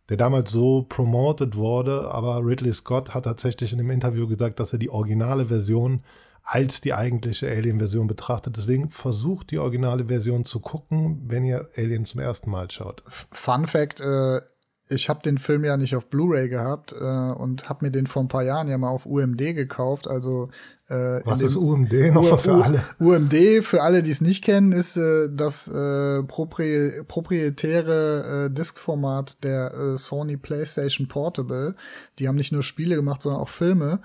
der 0.10 0.18
damals 0.18 0.52
so 0.52 0.86
promoted 0.90 1.56
wurde, 1.56 2.12
aber 2.12 2.44
Ridley 2.44 2.74
Scott 2.74 3.14
hat 3.14 3.26
tatsächlich 3.26 3.72
in 3.72 3.78
dem 3.78 3.92
Interview 3.92 4.28
gesagt, 4.28 4.60
dass 4.60 4.74
er 4.74 4.80
die 4.80 4.90
originale 4.90 5.46
Version 5.48 6.04
als 6.44 6.82
die 6.82 6.94
eigentliche 6.94 7.48
Alien-Version 7.48 8.08
betrachtet. 8.08 8.58
Deswegen 8.58 8.90
versucht 8.90 9.52
die 9.52 9.60
originale 9.60 10.06
Version 10.06 10.46
zu 10.46 10.60
gucken, 10.60 11.22
wenn 11.28 11.46
ihr 11.46 11.70
Alien 11.78 12.06
zum 12.06 12.22
ersten 12.22 12.50
Mal 12.50 12.72
schaut. 12.72 13.04
Fun 13.08 13.68
Fact: 13.68 14.02
äh, 14.02 14.40
ich 14.90 15.08
habe 15.08 15.22
den 15.22 15.38
Film 15.38 15.64
ja 15.64 15.78
nicht 15.78 15.96
auf 15.96 16.08
Blu-ray 16.08 16.50
gehabt 16.50 16.94
äh, 16.94 16.96
und 16.96 17.70
habe 17.70 17.86
mir 17.86 17.92
den 17.92 18.08
vor 18.08 18.24
ein 18.24 18.28
paar 18.28 18.44
Jahren 18.44 18.68
ja 18.68 18.78
mal 18.78 18.90
auf 18.90 19.06
UMD 19.06 19.38
gekauft. 19.38 20.08
Also 20.08 20.50
äh, 20.88 21.22
was 21.26 21.44
ist 21.44 21.56
UMD 21.56 21.94
noch 22.12 22.40
für 22.40 22.64
alle? 22.64 22.84
UMD 23.00 23.64
für 23.64 23.84
alle, 23.84 24.02
die 24.02 24.10
es 24.10 24.22
nicht 24.22 24.44
kennen, 24.44 24.72
ist 24.72 24.98
äh, 24.98 25.30
das 25.32 25.68
äh, 25.68 26.24
propri 26.24 27.04
proprietäre 27.08 28.48
äh, 28.48 28.54
Diskformat 28.54 29.44
der 29.44 29.72
äh, 29.74 29.98
Sony 29.98 30.38
PlayStation 30.38 31.08
Portable. 31.08 31.76
Die 32.18 32.28
haben 32.28 32.36
nicht 32.36 32.52
nur 32.52 32.64
Spiele 32.64 32.96
gemacht, 32.96 33.22
sondern 33.22 33.42
auch 33.42 33.50
Filme. 33.50 34.02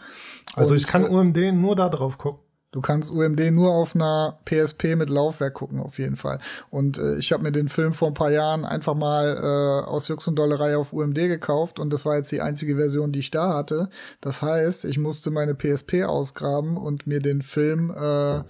Also 0.53 0.75
und, 0.75 0.77
ich 0.77 0.87
kann 0.87 1.09
UMD 1.09 1.55
nur 1.55 1.77
da 1.77 1.89
drauf 1.89 2.19
gucken. 2.19 2.44
Du 2.75 2.81
kannst 2.81 3.13
UMD 3.13 3.53
nur 3.53 3.71
auf 3.71 3.95
einer 3.95 4.37
PSP 4.47 4.97
mit 4.97 5.09
Laufwerk 5.09 5.55
gucken, 5.55 5.79
auf 5.79 6.01
jeden 6.01 6.17
Fall. 6.17 6.41
Und 6.71 6.99
äh, 6.99 7.19
ich 7.19 7.33
habe 7.33 7.45
mir 7.45 7.53
den 7.53 7.69
Film 7.69 7.95
vor 7.95 8.09
ein 8.09 8.15
paar 8.15 8.33
Jahren 8.33 8.65
einfach 8.65 8.97
mal 8.97 9.37
äh, 9.37 9.89
aus 9.89 10.09
Jux 10.09 10.27
und 10.27 10.37
Dollerei 10.37 10.77
auf 10.77 10.93
UMD 10.93 11.15
gekauft 11.15 11.79
und 11.79 11.93
das 11.93 12.05
war 12.05 12.17
jetzt 12.17 12.33
die 12.33 12.41
einzige 12.41 12.75
Version, 12.75 13.13
die 13.13 13.21
ich 13.21 13.31
da 13.31 13.55
hatte. 13.55 13.91
Das 14.21 14.43
heißt, 14.43 14.87
ich 14.87 14.99
musste 14.99 15.31
meine 15.31 15.55
PSP 15.55 16.03
ausgraben 16.03 16.77
und 16.77 17.07
mir 17.07 17.21
den 17.21 17.43
Film 17.43 17.91
äh, 17.93 18.43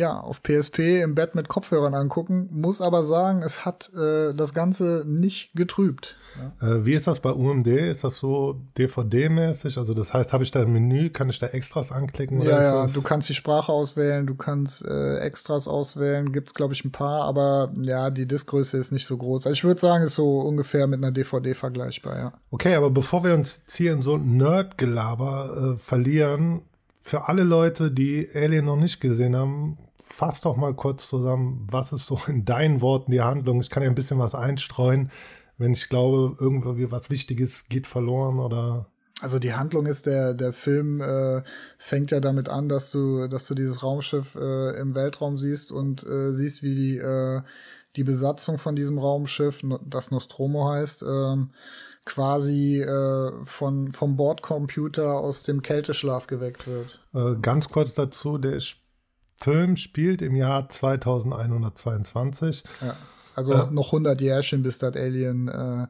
ja, 0.00 0.18
auf 0.18 0.42
PSP 0.42 1.02
im 1.02 1.14
Bett 1.14 1.34
mit 1.34 1.48
Kopfhörern 1.48 1.94
angucken. 1.94 2.48
Muss 2.52 2.80
aber 2.80 3.04
sagen, 3.04 3.42
es 3.42 3.66
hat 3.66 3.90
äh, 3.94 4.34
das 4.34 4.54
Ganze 4.54 5.04
nicht 5.06 5.52
getrübt. 5.54 6.16
Ja. 6.60 6.76
Äh, 6.76 6.86
wie 6.86 6.94
ist 6.94 7.06
das 7.06 7.20
bei 7.20 7.30
UMD? 7.30 7.66
Ist 7.66 8.02
das 8.02 8.16
so 8.16 8.58
DVD-mäßig? 8.78 9.76
Also 9.76 9.92
das 9.92 10.14
heißt, 10.14 10.32
habe 10.32 10.42
ich 10.42 10.50
da 10.50 10.62
ein 10.62 10.72
Menü, 10.72 11.10
kann 11.10 11.28
ich 11.28 11.38
da 11.38 11.48
Extras 11.48 11.92
anklicken? 11.92 12.40
ja, 12.40 12.62
ja, 12.62 12.86
du 12.86 13.02
kannst 13.02 13.28
die 13.28 13.34
Sprache 13.34 13.70
auswählen, 13.70 14.26
du 14.26 14.34
kannst 14.34 14.86
äh, 14.86 15.18
Extras 15.18 15.68
auswählen, 15.68 16.32
gibt 16.32 16.48
es 16.48 16.54
glaube 16.54 16.72
ich 16.72 16.82
ein 16.84 16.92
paar, 16.92 17.24
aber 17.24 17.70
ja, 17.84 18.08
die 18.08 18.26
Diskgröße 18.26 18.78
ist 18.78 18.92
nicht 18.92 19.06
so 19.06 19.18
groß. 19.18 19.46
Also 19.46 19.52
ich 19.52 19.64
würde 19.64 19.80
sagen, 19.80 20.02
ist 20.04 20.14
so 20.14 20.40
ungefähr 20.40 20.86
mit 20.86 20.98
einer 20.98 21.12
DVD 21.12 21.54
vergleichbar, 21.54 22.18
ja. 22.18 22.32
Okay, 22.50 22.74
aber 22.74 22.90
bevor 22.90 23.22
wir 23.22 23.34
uns 23.34 23.62
hier 23.68 23.92
in 23.92 24.00
so 24.00 24.16
Nerd-Gelaber 24.16 25.74
äh, 25.74 25.78
verlieren, 25.78 26.62
für 27.02 27.28
alle 27.28 27.42
Leute, 27.42 27.90
die 27.90 28.28
Alien 28.34 28.66
noch 28.66 28.76
nicht 28.76 29.00
gesehen 29.00 29.34
haben, 29.34 29.78
fass 30.12 30.40
doch 30.40 30.56
mal 30.56 30.74
kurz 30.74 31.08
zusammen, 31.08 31.66
was 31.70 31.92
ist 31.92 32.06
so 32.06 32.20
in 32.26 32.44
deinen 32.44 32.80
Worten 32.80 33.10
die 33.12 33.20
Handlung? 33.20 33.60
Ich 33.60 33.70
kann 33.70 33.82
ja 33.82 33.88
ein 33.88 33.94
bisschen 33.94 34.18
was 34.18 34.34
einstreuen, 34.34 35.10
wenn 35.58 35.72
ich 35.72 35.88
glaube, 35.88 36.36
irgendwie 36.38 36.90
was 36.90 37.10
Wichtiges 37.10 37.64
geht 37.68 37.86
verloren 37.86 38.38
oder. 38.38 38.86
Also 39.22 39.38
die 39.38 39.52
Handlung 39.52 39.84
ist, 39.84 40.06
der, 40.06 40.32
der 40.32 40.54
Film 40.54 41.02
äh, 41.02 41.42
fängt 41.76 42.10
ja 42.10 42.20
damit 42.20 42.48
an, 42.48 42.70
dass 42.70 42.90
du, 42.90 43.28
dass 43.28 43.46
du 43.46 43.54
dieses 43.54 43.82
Raumschiff 43.82 44.34
äh, 44.34 44.80
im 44.80 44.94
Weltraum 44.94 45.36
siehst 45.36 45.72
und 45.72 46.02
äh, 46.04 46.32
siehst, 46.32 46.62
wie 46.62 46.74
die, 46.74 46.96
äh, 46.96 47.42
die 47.96 48.04
Besatzung 48.04 48.56
von 48.56 48.76
diesem 48.76 48.98
Raumschiff, 48.98 49.62
das 49.84 50.10
Nostromo 50.10 50.70
heißt, 50.70 51.02
ähm, 51.02 51.50
quasi 52.06 52.80
äh, 52.80 53.32
von, 53.44 53.92
vom 53.92 54.16
Bordcomputer 54.16 55.18
aus 55.18 55.42
dem 55.42 55.60
Kälteschlaf 55.60 56.26
geweckt 56.26 56.66
wird. 56.66 57.00
Äh, 57.14 57.38
ganz 57.40 57.68
kurz 57.68 57.94
dazu, 57.94 58.38
der 58.38 58.56
Film 59.40 59.76
spielt 59.76 60.20
im 60.22 60.36
Jahr 60.36 60.68
2122. 60.68 62.64
Ja, 62.80 62.96
also 63.34 63.54
äh, 63.54 63.70
noch 63.70 63.86
100 63.86 64.20
Jährchen, 64.20 64.62
bis 64.62 64.78
das 64.78 64.96
Alien, 64.96 65.48
äh, 65.48 65.86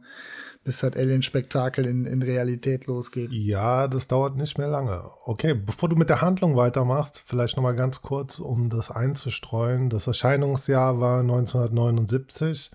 bis 0.63 0.81
das 0.81 0.97
Alien-Spektakel 0.97 1.85
in, 1.87 2.07
in 2.07 2.23
Realität 2.23 2.87
losgeht. 2.87 3.33
Ja, 3.33 3.89
das 3.89 4.07
dauert 4.07 4.37
nicht 4.37 4.57
mehr 4.57 4.69
lange. 4.69 5.03
Okay, 5.25 5.55
bevor 5.55 5.89
du 5.89 5.97
mit 5.97 6.09
der 6.11 6.21
Handlung 6.21 6.55
weitermachst, 6.55 7.25
vielleicht 7.27 7.57
noch 7.57 7.65
mal 7.65 7.75
ganz 7.75 8.03
kurz, 8.03 8.39
um 8.39 8.69
das 8.69 8.91
einzustreuen. 8.91 9.91
Das 9.91 10.07
Erscheinungsjahr 10.07 11.01
war 11.01 11.21
1979. 11.21 12.71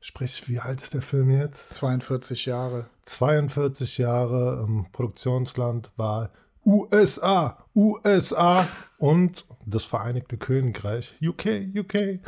Sprich, 0.00 0.48
wie 0.48 0.58
alt 0.58 0.82
ist 0.82 0.94
der 0.94 1.02
Film 1.02 1.30
jetzt? 1.30 1.74
42 1.74 2.46
Jahre. 2.46 2.86
42 3.04 3.98
Jahre. 3.98 4.64
Ähm, 4.66 4.86
Produktionsland 4.92 5.90
war 5.96 6.30
USA, 6.66 7.64
USA 7.76 8.66
und 8.98 9.44
das 9.64 9.84
Vereinigte 9.84 10.36
Königreich, 10.36 11.14
UK, 11.22 11.46
UK. 11.76 12.20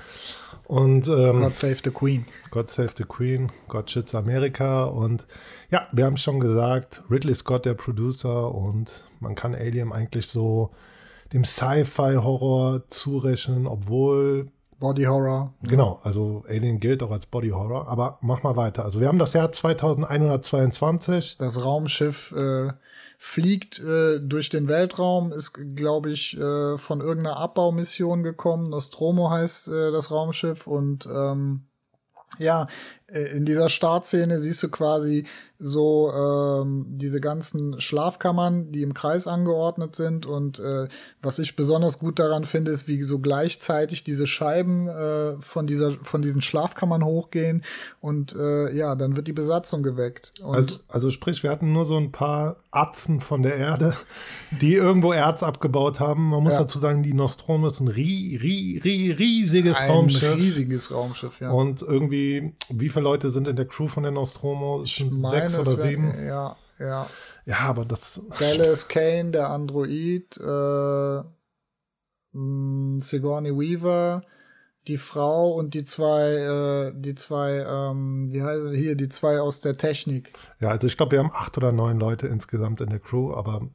Und 0.67 1.09
ähm, 1.09 1.41
God 1.41 1.55
Save 1.55 1.79
the 1.83 1.91
Queen. 1.91 2.27
God 2.51 2.71
Save 2.71 2.91
the 2.97 3.05
Queen, 3.05 3.51
God 3.69 3.91
Shits 3.91 4.15
Amerika. 4.15 4.85
Und 4.85 5.27
ja, 5.71 5.89
wir 5.93 6.05
haben 6.05 6.15
es 6.15 6.21
schon 6.21 6.41
gesagt, 6.41 7.03
Ridley 7.11 7.35
Scott, 7.35 7.65
der 7.65 7.75
Producer, 7.75 8.55
und 8.55 9.05
man 9.21 9.35
kann 9.35 9.55
Alien 9.55 9.93
eigentlich 9.93 10.29
so 10.29 10.71
dem 11.33 11.45
Sci-Fi-Horror 11.45 12.89
zurechnen, 12.91 13.67
obwohl 13.67 14.51
Body 14.79 15.05
Horror. 15.05 15.53
Genau, 15.63 15.99
also 16.05 16.45
Alien 16.49 16.79
gilt 16.79 17.03
auch 17.03 17.11
als 17.11 17.27
Body 17.27 17.49
Horror. 17.49 17.89
Aber 17.89 18.19
mach 18.21 18.43
mal 18.45 18.55
weiter. 18.57 18.85
Also 18.85 19.01
wir 19.01 19.09
haben 19.09 19.19
das 19.19 19.33
Jahr 19.33 19.51
2122. 19.51 21.37
Das 21.39 21.65
Raumschiff 21.65 22.33
äh, 22.37 22.69
fliegt 23.21 23.81
äh, 23.81 24.21
durch 24.21 24.49
den 24.49 24.69
Weltraum, 24.69 25.33
ist, 25.33 25.53
glaube 25.75 26.11
ich, 26.11 26.39
äh, 26.39 26.79
von 26.79 27.01
irgendeiner 27.01 27.37
Abbaumission 27.37 28.23
gekommen. 28.23 28.63
Nostromo 28.65 29.31
heißt 29.31 29.69
äh, 29.69 29.91
das 29.91 30.13
Raumschiff 30.13 30.69
und 30.69 31.07
ähm, 31.07 31.65
ja, 32.39 32.69
in 33.09 33.47
dieser 33.47 33.69
Startszene 33.71 34.39
siehst 34.39 34.63
du 34.63 34.69
quasi 34.69 35.25
so 35.57 36.13
ähm, 36.13 36.85
diese 36.89 37.21
ganzen 37.21 37.81
Schlafkammern, 37.81 38.71
die 38.71 38.83
im 38.83 38.95
Kreis 38.95 39.27
angeordnet 39.27 39.97
sind. 39.97 40.27
Und 40.27 40.61
äh, 40.61 40.89
was 41.21 41.39
ich 41.39 41.57
besonders 41.57 41.99
gut 41.99 42.19
daran 42.19 42.45
finde, 42.45 42.71
ist, 42.71 42.87
wie 42.87 43.03
so 43.03 43.19
gleichzeitig 43.19 44.05
diese 44.05 44.27
Scheiben 44.27 44.89
äh, 44.89 45.41
von, 45.41 45.67
dieser, 45.67 45.93
von 45.93 46.23
diesen 46.23 46.43
Schlafkammern 46.43 47.05
hochgehen. 47.05 47.65
Und 48.01 48.37
äh, 48.37 48.73
ja, 48.75 48.95
dann 48.95 49.17
wird 49.17 49.27
die 49.27 49.33
Besatzung 49.33 49.83
geweckt. 49.83 50.35
Also, 50.45 50.79
also 50.87 51.11
sprich, 51.11 51.43
wir 51.43 51.51
hatten 51.51 51.73
nur 51.73 51.87
so 51.87 51.97
ein 51.97 52.13
paar 52.13 52.57
Atzen 52.71 53.21
von 53.21 53.43
der 53.43 53.57
Erde, 53.57 53.97
die 54.61 54.75
irgendwo 54.75 55.13
Erz 55.13 55.43
abgebaut 55.43 55.99
haben. 55.99 56.29
Man 56.29 56.43
muss 56.43 56.53
ja. 56.53 56.61
dazu 56.61 56.79
sagen, 56.79 57.03
die 57.03 57.15
Nostromo 57.15 57.67
ist 57.67 57.81
ein 57.81 57.89
rie, 57.89 58.37
rie, 58.37 58.81
rie, 58.85 59.11
riesiges 59.11 59.79
ein 59.79 59.91
Raumschiff. 59.91 60.33
Ein 60.33 60.39
riesiges 60.39 60.93
Raumschiff, 60.93 61.41
ja. 61.41 61.51
Und 61.51 61.83
irgendwie, 61.83 62.55
wie 62.69 62.91
viele 62.99 63.11
Leute 63.11 63.31
sind 63.31 63.49
in 63.49 63.57
der 63.57 63.67
Crew 63.67 63.89
von 63.89 64.03
der 64.03 64.13
Nostromo? 64.13 64.85
Sind 64.85 65.21
meine, 65.21 65.51
sechs 65.51 65.69
oder 65.69 65.81
sieben? 65.81 66.13
Ja, 66.27 66.57
ja. 66.79 67.07
Ja, 67.47 67.61
aber 67.61 67.85
das. 67.85 68.21
Dallas 68.39 68.89
Kane, 68.89 69.31
der 69.31 69.49
Android, 69.49 70.37
äh, 70.37 71.23
mm, 72.37 72.99
Sigourney 72.99 73.57
Weaver, 73.59 74.23
die 74.87 74.99
Frau 74.99 75.53
und 75.53 75.73
die 75.75 75.85
zwei, 75.85 76.91
äh, 76.91 76.93
die 76.95 77.15
zwei, 77.15 77.65
ähm, 77.67 78.29
wie 78.33 78.43
heißt 78.43 78.75
hier, 78.75 78.97
die 78.97 79.09
zwei 79.09 79.41
aus 79.41 79.61
der 79.61 79.79
Technik. 79.79 80.33
Ja, 80.61 80.69
also 80.71 80.87
ich 80.87 80.97
glaube, 80.97 81.13
wir 81.13 81.21
haben 81.21 81.33
acht 81.33 81.57
oder 81.57 81.73
neun 81.73 81.99
Leute 81.99 82.27
insgesamt 82.27 82.81
in 82.81 82.91
der 82.91 83.01
Crew, 83.01 83.33
aber 83.33 83.69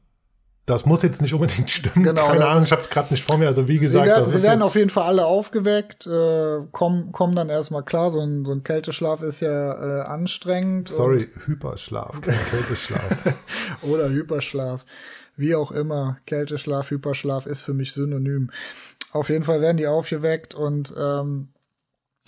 das 0.65 0.86
muss 0.86 1.01
jetzt 1.01 1.22
nicht 1.22 1.34
unbedingt 1.34 1.70
stimmen. 1.70 2.03
Genau, 2.03 2.27
Keine 2.27 2.46
Ahnung, 2.46 2.63
ich 2.63 2.72
habe 2.72 2.82
es 2.82 2.89
gerade 2.89 3.13
nicht 3.13 3.24
vor 3.24 3.38
mir. 3.38 3.48
Also 3.48 3.67
wie 3.67 3.77
gesagt, 3.77 4.05
sie 4.05 4.12
werden, 4.12 4.29
sie 4.29 4.43
werden 4.43 4.62
auf 4.62 4.75
jeden 4.75 4.89
Fall 4.89 5.03
alle 5.03 5.25
aufgeweckt, 5.25 6.08
äh, 6.08 6.62
kommen, 6.72 7.12
kommen 7.12 7.36
dann 7.36 7.50
erstmal 7.50 7.84
klar. 7.84 8.12
So 8.12 8.22
ein, 8.22 8.46
so 8.46 8.53
ein 8.53 8.63
Kälteschlaf 8.63 9.22
ist 9.22 9.41
ja 9.41 10.00
äh, 10.00 10.01
anstrengend. 10.03 10.88
Sorry, 10.88 11.29
Hyperschlaf, 11.46 12.22
kein 12.22 12.39
Kälteschlaf. 12.50 13.34
Oder 13.82 14.10
Hyperschlaf. 14.10 14.86
Wie 15.36 15.55
auch 15.55 15.72
immer, 15.72 16.17
Kälteschlaf, 16.25 16.91
Hyperschlaf 16.91 17.46
ist 17.46 17.62
für 17.62 17.74
mich 17.74 17.91
synonym. 17.91 18.50
Auf 19.12 19.29
jeden 19.29 19.43
Fall 19.43 19.62
werden 19.62 19.77
die 19.77 19.88
aufgeweckt 19.88 20.55
und 20.55 20.93
ähm, 20.98 21.50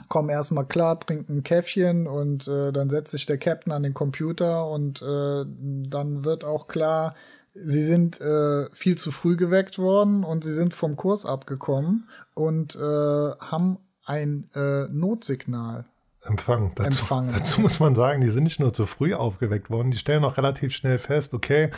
kommen 0.09 0.29
erstmal 0.29 0.65
klar, 0.65 0.99
trinken 0.99 1.37
ein 1.37 1.43
Käffchen 1.43 2.05
und 2.07 2.47
äh, 2.47 2.73
dann 2.73 2.89
setzt 2.89 3.11
sich 3.11 3.25
der 3.25 3.37
Captain 3.37 3.71
an 3.71 3.83
den 3.83 3.93
Computer 3.93 4.67
und 4.69 5.01
äh, 5.01 5.45
dann 5.45 6.25
wird 6.25 6.43
auch 6.43 6.67
klar, 6.67 7.15
sie 7.55 7.81
sind 7.81 8.21
äh, 8.21 8.69
viel 8.71 8.97
zu 8.97 9.11
früh 9.11 9.35
geweckt 9.35 9.79
worden 9.79 10.23
und 10.23 10.43
sie 10.43 10.53
sind 10.53 10.73
vom 10.73 10.95
Kurs 10.95 11.25
abgekommen 11.25 12.09
und 12.33 12.75
äh, 12.75 12.79
haben 12.79 13.77
ein 14.05 14.49
äh, 14.55 14.87
Notsignal 14.91 15.85
Empfang. 16.21 16.71
Dazu, 16.75 16.87
empfangen. 16.87 17.33
Dazu 17.33 17.61
muss 17.61 17.79
man 17.79 17.93
sagen, 17.93 18.21
die 18.21 18.31
sind 18.31 18.43
nicht 18.43 18.59
nur 18.59 18.73
zu 18.73 18.85
früh 18.85 19.13
aufgeweckt 19.13 19.69
worden, 19.69 19.91
die 19.91 19.97
stellen 19.97 20.23
auch 20.23 20.37
relativ 20.37 20.73
schnell 20.73 20.97
fest, 20.97 21.33
okay, 21.33 21.71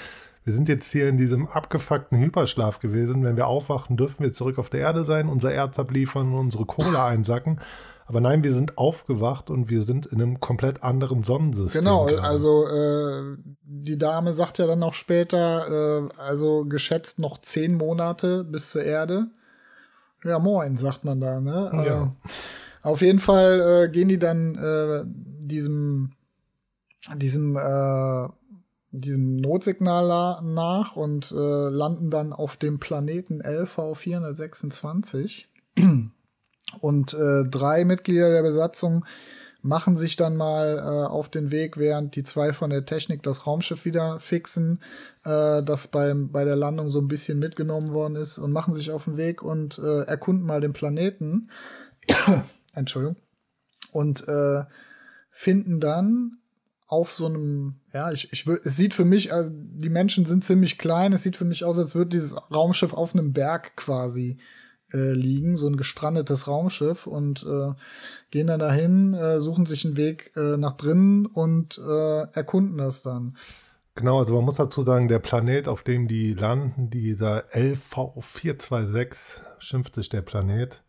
wir 0.46 0.54
sind 0.54 0.70
jetzt 0.70 0.90
hier 0.90 1.10
in 1.10 1.18
diesem 1.18 1.46
abgefuckten 1.46 2.18
Hyperschlaf 2.18 2.80
gewesen. 2.80 3.22
Wenn 3.26 3.36
wir 3.36 3.48
aufwachen, 3.48 3.98
dürfen 3.98 4.24
wir 4.24 4.32
zurück 4.32 4.58
auf 4.60 4.70
der 4.70 4.80
Erde 4.80 5.04
sein, 5.04 5.28
unser 5.28 5.52
Erz 5.52 5.78
abliefern 5.78 6.32
und 6.32 6.40
unsere 6.40 6.66
Kohle 6.66 7.04
einsacken. 7.04 7.60
Aber 8.08 8.22
nein, 8.22 8.42
wir 8.42 8.54
sind 8.54 8.78
aufgewacht 8.78 9.50
und 9.50 9.70
wir 9.70 9.84
sind 9.84 10.06
in 10.06 10.22
einem 10.22 10.40
komplett 10.40 10.82
anderen 10.82 11.26
Sonnensystem. 11.26 11.82
Genau, 11.82 12.06
also 12.06 12.66
äh, 12.66 13.36
die 13.64 13.98
Dame 13.98 14.34
sagt 14.34 14.60
ja 14.60 14.66
dann 14.66 14.80
noch 14.80 14.94
später, 14.94 16.08
äh, 16.08 16.10
also 16.18 16.64
geschätzt 16.64 17.20
noch 17.20 17.38
zehn 17.38 17.76
Monate 17.76 18.46
bis 18.46 18.72
zur 18.72 18.84
Erde. 18.84 19.28
Ja, 20.24 20.40
moin, 20.40 20.78
sagt 20.78 21.04
man 21.04 21.20
da, 21.20 21.42
ne? 21.42 21.70
Ja. 21.86 22.04
Äh, 22.04 22.08
auf 22.82 23.02
jeden 23.02 23.20
Fall 23.20 23.60
äh, 23.60 23.90
gehen 23.90 24.08
die 24.08 24.20
dann 24.20 24.56
äh, 24.56 25.04
diesem, 25.06 26.14
diesem, 27.18 27.58
äh, 27.58 28.30
diesem 28.92 29.36
Notsignal 29.36 30.42
nach 30.44 30.96
und 30.96 31.34
äh, 31.34 31.36
landen 31.70 32.10
dann 32.10 32.32
auf 32.32 32.56
dem 32.56 32.80
Planeten 32.80 33.42
LV 33.42 33.96
426. 33.96 35.50
Und 36.80 37.14
äh, 37.14 37.44
drei 37.50 37.86
Mitglieder 37.86 38.30
der 38.30 38.44
Besatzung 38.44 39.06
machen 39.62 39.98
sich 39.98 40.16
dann 40.16 40.38
mal 40.38 40.78
äh, 40.78 41.08
auf 41.08 41.30
den 41.30 41.52
Weg, 41.52 41.78
während 41.78 42.16
die 42.16 42.24
zwei 42.24 42.54
von 42.54 42.70
der 42.70 42.86
Technik 42.86 43.24
das 43.24 43.46
Raumschiff 43.46 43.86
wieder 43.86 44.20
fixen, 44.20 44.80
äh, 45.24 45.62
das 45.64 45.88
beim, 45.88 46.32
bei 46.32 46.46
der 46.46 46.56
Landung 46.56 46.90
so 46.90 47.00
ein 47.00 47.08
bisschen 47.08 47.40
mitgenommen 47.40 47.90
worden 47.90 48.16
ist 48.16 48.38
und 48.38 48.52
machen 48.52 48.74
sich 48.74 48.92
auf 48.92 49.06
den 49.06 49.18
Weg 49.18 49.42
und 49.42 49.80
äh, 49.80 50.04
erkunden 50.04 50.46
mal 50.46 50.62
den 50.62 50.74
Planeten. 50.74 51.50
Entschuldigung. 52.74 53.18
Und 53.92 54.28
äh, 54.28 54.64
finden 55.32 55.80
dann 55.80 56.40
auf 56.88 57.12
so 57.12 57.26
einem, 57.26 57.82
ja, 57.94 58.12
ich, 58.12 58.32
ich 58.32 58.48
es 58.48 58.78
sieht 58.78 58.94
für 58.94 59.06
mich, 59.06 59.34
also 59.34 59.52
die 59.54 59.90
Menschen 59.90 60.26
sind 60.26 60.46
ziemlich 60.46 60.78
klein, 60.78 61.12
es 61.12 61.24
sieht 61.24 61.36
für 61.36 61.46
mich 61.46 61.66
aus, 61.66 61.78
als 61.78 61.96
würde 61.96 62.10
dieses 62.10 62.36
Raumschiff 62.54 62.94
auf 62.94 63.14
einem 63.14 63.34
Berg 63.34 63.76
quasi 63.76 64.38
äh, 64.94 65.14
liegen, 65.14 65.58
so 65.58 65.68
ein 65.68 65.78
gestrandetes 65.78 66.48
Raumschiff 66.48 67.08
und 67.08 67.44
äh, 67.44 67.74
gehen 68.32 68.48
dann 68.48 68.60
dahin, 68.60 69.14
äh, 69.14 69.40
suchen 69.40 69.66
sich 69.66 69.86
einen 69.86 69.98
Weg 69.98 70.32
äh, 70.36 70.58
nach 70.58 70.78
drinnen 70.78 71.26
und 71.26 71.78
äh, 71.78 72.22
erkunden 72.34 72.78
das 72.78 73.02
dann. 73.02 73.36
Genau, 73.96 74.20
also 74.20 74.36
man 74.36 74.46
muss 74.46 74.56
dazu 74.56 74.84
sagen, 74.84 75.08
der 75.08 75.18
Planet, 75.20 75.68
auf 75.68 75.82
dem 75.82 76.08
die 76.08 76.34
landen, 76.34 76.92
dieser 76.92 77.46
LV426, 77.54 79.42
schimpft 79.58 79.96
sich 79.96 80.10
der 80.10 80.22
Planet, 80.22 80.84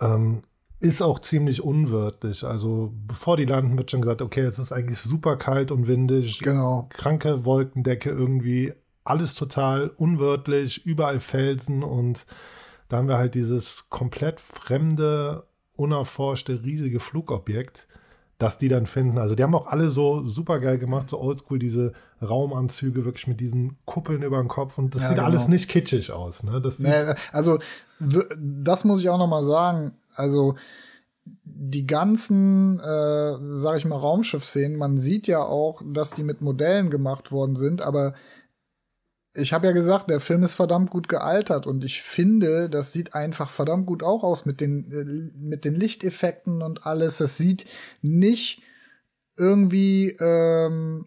ähm, 0.00 0.42
ist 0.80 1.02
auch 1.02 1.18
ziemlich 1.18 1.62
unwirtlich. 1.62 2.42
Also 2.44 2.94
bevor 3.06 3.36
die 3.36 3.44
landen, 3.44 3.76
wird 3.76 3.90
schon 3.90 4.00
gesagt, 4.00 4.22
okay, 4.22 4.40
es 4.40 4.58
ist 4.58 4.72
eigentlich 4.72 5.00
super 5.00 5.36
kalt 5.36 5.70
und 5.70 5.88
windig. 5.88 6.38
Genau. 6.40 6.88
Kranke 6.90 7.44
Wolkendecke 7.44 8.08
irgendwie, 8.08 8.72
alles 9.04 9.34
total 9.34 9.88
unwirtlich, 9.88 10.86
überall 10.86 11.20
Felsen 11.20 11.82
und 11.82 12.24
da 12.88 12.98
haben 12.98 13.08
wir 13.08 13.18
halt 13.18 13.34
dieses 13.34 13.88
komplett 13.88 14.40
fremde, 14.40 15.46
unerforschte, 15.76 16.62
riesige 16.62 17.00
Flugobjekt, 17.00 17.86
dass 18.38 18.58
die 18.58 18.68
dann 18.68 18.86
finden. 18.86 19.18
Also 19.18 19.34
die 19.34 19.42
haben 19.42 19.54
auch 19.54 19.66
alle 19.66 19.90
so 19.90 20.26
super 20.26 20.60
geil 20.60 20.78
gemacht, 20.78 21.10
so 21.10 21.18
oldschool, 21.18 21.58
diese 21.58 21.92
Raumanzüge 22.22 23.04
wirklich 23.04 23.26
mit 23.26 23.40
diesen 23.40 23.78
Kuppeln 23.86 24.22
über 24.22 24.38
dem 24.38 24.48
Kopf 24.48 24.78
und 24.78 24.94
das 24.94 25.02
ja, 25.02 25.08
sieht 25.08 25.16
genau. 25.16 25.28
alles 25.28 25.48
nicht 25.48 25.68
kitschig 25.68 26.12
aus. 26.12 26.42
Ne? 26.42 26.60
Das 26.60 26.78
nee, 26.78 26.92
also 27.32 27.58
das 27.98 28.84
muss 28.84 29.00
ich 29.00 29.08
auch 29.08 29.18
noch 29.18 29.26
mal 29.26 29.44
sagen. 29.44 29.92
Also 30.14 30.56
die 31.44 31.86
ganzen, 31.86 32.78
äh, 32.78 33.58
sag 33.58 33.78
ich 33.78 33.84
mal, 33.84 33.96
Raumschiff-Szenen, 33.96 34.76
man 34.76 34.98
sieht 34.98 35.26
ja 35.26 35.42
auch, 35.42 35.82
dass 35.84 36.12
die 36.12 36.22
mit 36.22 36.40
Modellen 36.40 36.90
gemacht 36.90 37.32
worden 37.32 37.56
sind, 37.56 37.82
aber 37.82 38.14
ich 39.36 39.52
habe 39.52 39.66
ja 39.66 39.72
gesagt, 39.72 40.10
der 40.10 40.20
Film 40.20 40.42
ist 40.42 40.54
verdammt 40.54 40.90
gut 40.90 41.08
gealtert 41.08 41.66
und 41.66 41.84
ich 41.84 42.02
finde, 42.02 42.70
das 42.70 42.92
sieht 42.92 43.14
einfach 43.14 43.50
verdammt 43.50 43.86
gut 43.86 44.02
auch 44.02 44.22
aus 44.22 44.46
mit 44.46 44.60
den, 44.60 44.90
äh, 44.90 45.38
mit 45.38 45.64
den 45.64 45.74
Lichteffekten 45.74 46.62
und 46.62 46.86
alles. 46.86 47.18
Das 47.18 47.36
sieht 47.36 47.66
nicht 48.02 48.62
irgendwie, 49.36 50.10
ähm, 50.20 51.06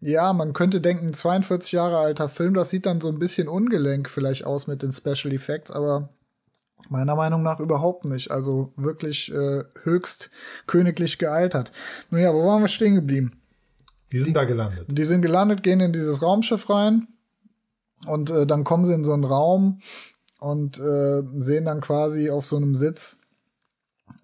ja, 0.00 0.32
man 0.32 0.52
könnte 0.52 0.80
denken, 0.80 1.14
42 1.14 1.72
Jahre 1.72 1.98
alter 1.98 2.28
Film, 2.28 2.54
das 2.54 2.70
sieht 2.70 2.86
dann 2.86 3.00
so 3.00 3.08
ein 3.08 3.18
bisschen 3.18 3.48
ungelenk 3.48 4.10
vielleicht 4.10 4.44
aus 4.44 4.66
mit 4.66 4.82
den 4.82 4.92
Special 4.92 5.32
Effects, 5.32 5.70
aber 5.70 6.10
meiner 6.88 7.14
Meinung 7.14 7.42
nach 7.42 7.60
überhaupt 7.60 8.04
nicht. 8.06 8.30
Also 8.30 8.72
wirklich 8.76 9.32
äh, 9.32 9.64
höchst 9.84 10.30
königlich 10.66 11.18
gealtert. 11.18 11.72
Naja, 12.10 12.34
wo 12.34 12.46
waren 12.46 12.62
wir 12.62 12.68
stehen 12.68 12.96
geblieben? 12.96 13.40
Die 14.10 14.18
sind 14.18 14.28
die, 14.28 14.32
da 14.34 14.44
gelandet. 14.44 14.86
Die 14.88 15.04
sind 15.04 15.22
gelandet, 15.22 15.62
gehen 15.62 15.80
in 15.80 15.92
dieses 15.92 16.20
Raumschiff 16.20 16.68
rein 16.68 17.08
und 18.06 18.30
äh, 18.30 18.46
dann 18.46 18.64
kommen 18.64 18.84
sie 18.84 18.94
in 18.94 19.04
so 19.04 19.12
einen 19.12 19.24
Raum 19.24 19.80
und 20.40 20.78
äh, 20.78 21.22
sehen 21.38 21.64
dann 21.64 21.80
quasi 21.80 22.30
auf 22.30 22.46
so 22.46 22.56
einem 22.56 22.74
Sitz 22.74 23.18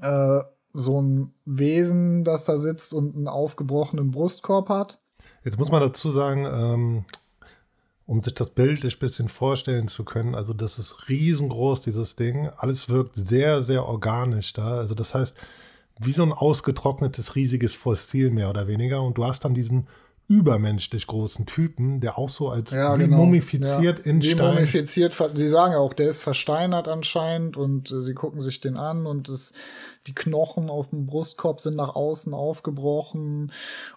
äh, 0.00 0.40
so 0.73 1.00
ein 1.00 1.32
Wesen, 1.44 2.25
das 2.25 2.44
da 2.44 2.58
sitzt 2.58 2.92
und 2.92 3.16
einen 3.16 3.28
aufgebrochenen 3.28 4.11
Brustkorb 4.11 4.68
hat. 4.68 4.99
Jetzt 5.44 5.58
muss 5.58 5.70
man 5.70 5.80
dazu 5.80 6.11
sagen, 6.11 6.47
ähm, 6.47 7.04
um 8.06 8.23
sich 8.23 8.35
das 8.35 8.50
bildlich 8.50 8.97
ein 8.97 9.00
bisschen 9.00 9.28
vorstellen 9.28 9.88
zu 9.88 10.04
können, 10.04 10.35
also 10.35 10.52
das 10.52 10.78
ist 10.78 11.08
riesengroß, 11.08 11.82
dieses 11.82 12.16
Ding. 12.16 12.49
Alles 12.56 12.88
wirkt 12.88 13.16
sehr, 13.16 13.62
sehr 13.62 13.87
organisch 13.87 14.52
da. 14.52 14.78
Also 14.78 14.94
das 14.94 15.14
heißt, 15.14 15.35
wie 16.00 16.12
so 16.12 16.23
ein 16.23 16.32
ausgetrocknetes, 16.32 17.35
riesiges 17.35 17.75
Fossil 17.75 18.30
mehr 18.30 18.50
oder 18.50 18.66
weniger. 18.66 19.02
Und 19.02 19.18
du 19.18 19.25
hast 19.25 19.44
dann 19.44 19.54
diesen 19.54 19.88
übermenschlich 20.28 21.06
großen 21.06 21.47
Typen, 21.47 22.00
der 22.00 22.18
auch 22.18 22.28
so 22.28 22.50
als 22.50 22.70
ja, 22.70 22.94
genau. 22.97 23.16
mumifiziert 23.16 24.00
ja. 24.00 24.04
in 24.04 24.23
wie 24.23 24.30
Stein. 24.32 24.54
Mumifiziert, 24.54 25.14
sie 25.35 25.49
sagen 25.49 25.75
auch, 25.75 25.94
der 25.94 26.11
ist 26.11 26.20
versteinert 26.20 26.87
anscheinend 26.87 27.56
und 27.56 27.90
äh, 27.90 28.02
sie 28.02 28.12
gucken 28.12 28.42
sich 28.42 28.61
den 28.61 28.76
an 28.76 29.06
und 29.06 29.30
es, 29.30 29.54
die 30.06 30.14
Knochen 30.14 30.68
auf 30.68 30.88
dem 30.90 31.06
Brustkorb 31.06 31.62
sind 31.62 31.76
nach 31.76 31.97
außen 31.97 32.35
aufgebrochen 32.35 33.52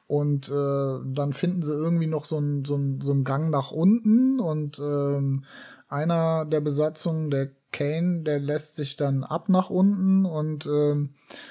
und 0.08 0.48
äh, 0.48 1.00
dann 1.06 1.34
finden 1.34 1.64
sie 1.64 1.74
irgendwie 1.74 2.08
noch 2.08 2.24
so 2.24 2.38
einen 2.38 2.64
so 2.64 2.80
so 3.02 3.12
ein 3.12 3.26
Gang 3.26 3.50
nach 3.50 3.72
unten 3.72 4.40
und 4.40 4.80
ähm, 4.80 5.44
einer 5.90 6.46
der 6.46 6.62
Besatzung, 6.62 7.30
der 7.30 7.50
Kane, 7.74 8.24
der 8.24 8.40
lässt 8.40 8.78
sich 8.78 8.96
dann 8.96 9.26
ab 9.26 9.50
nach 9.50 9.70
unten 9.70 10.26
und 10.26 10.66
äh, 10.66 10.96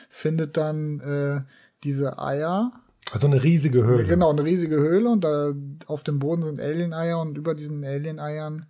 findet 0.09 0.57
dann 0.57 1.01
äh, 1.01 1.43
diese 1.85 2.19
Eier 2.19 2.73
also 3.13 3.27
eine 3.27 3.43
riesige 3.43 3.85
Höhle. 3.85 4.07
Genau, 4.09 4.31
eine 4.31 4.45
riesige 4.45 4.77
Höhle 4.77 5.09
und 5.09 5.23
da 5.23 5.53
auf 5.87 6.03
dem 6.03 6.19
Boden 6.19 6.43
sind 6.43 6.61
Alien-Eier 6.61 7.21
und 7.21 7.37
über 7.37 7.55
diesen 7.55 7.85
Alien-Eiern 7.85 8.67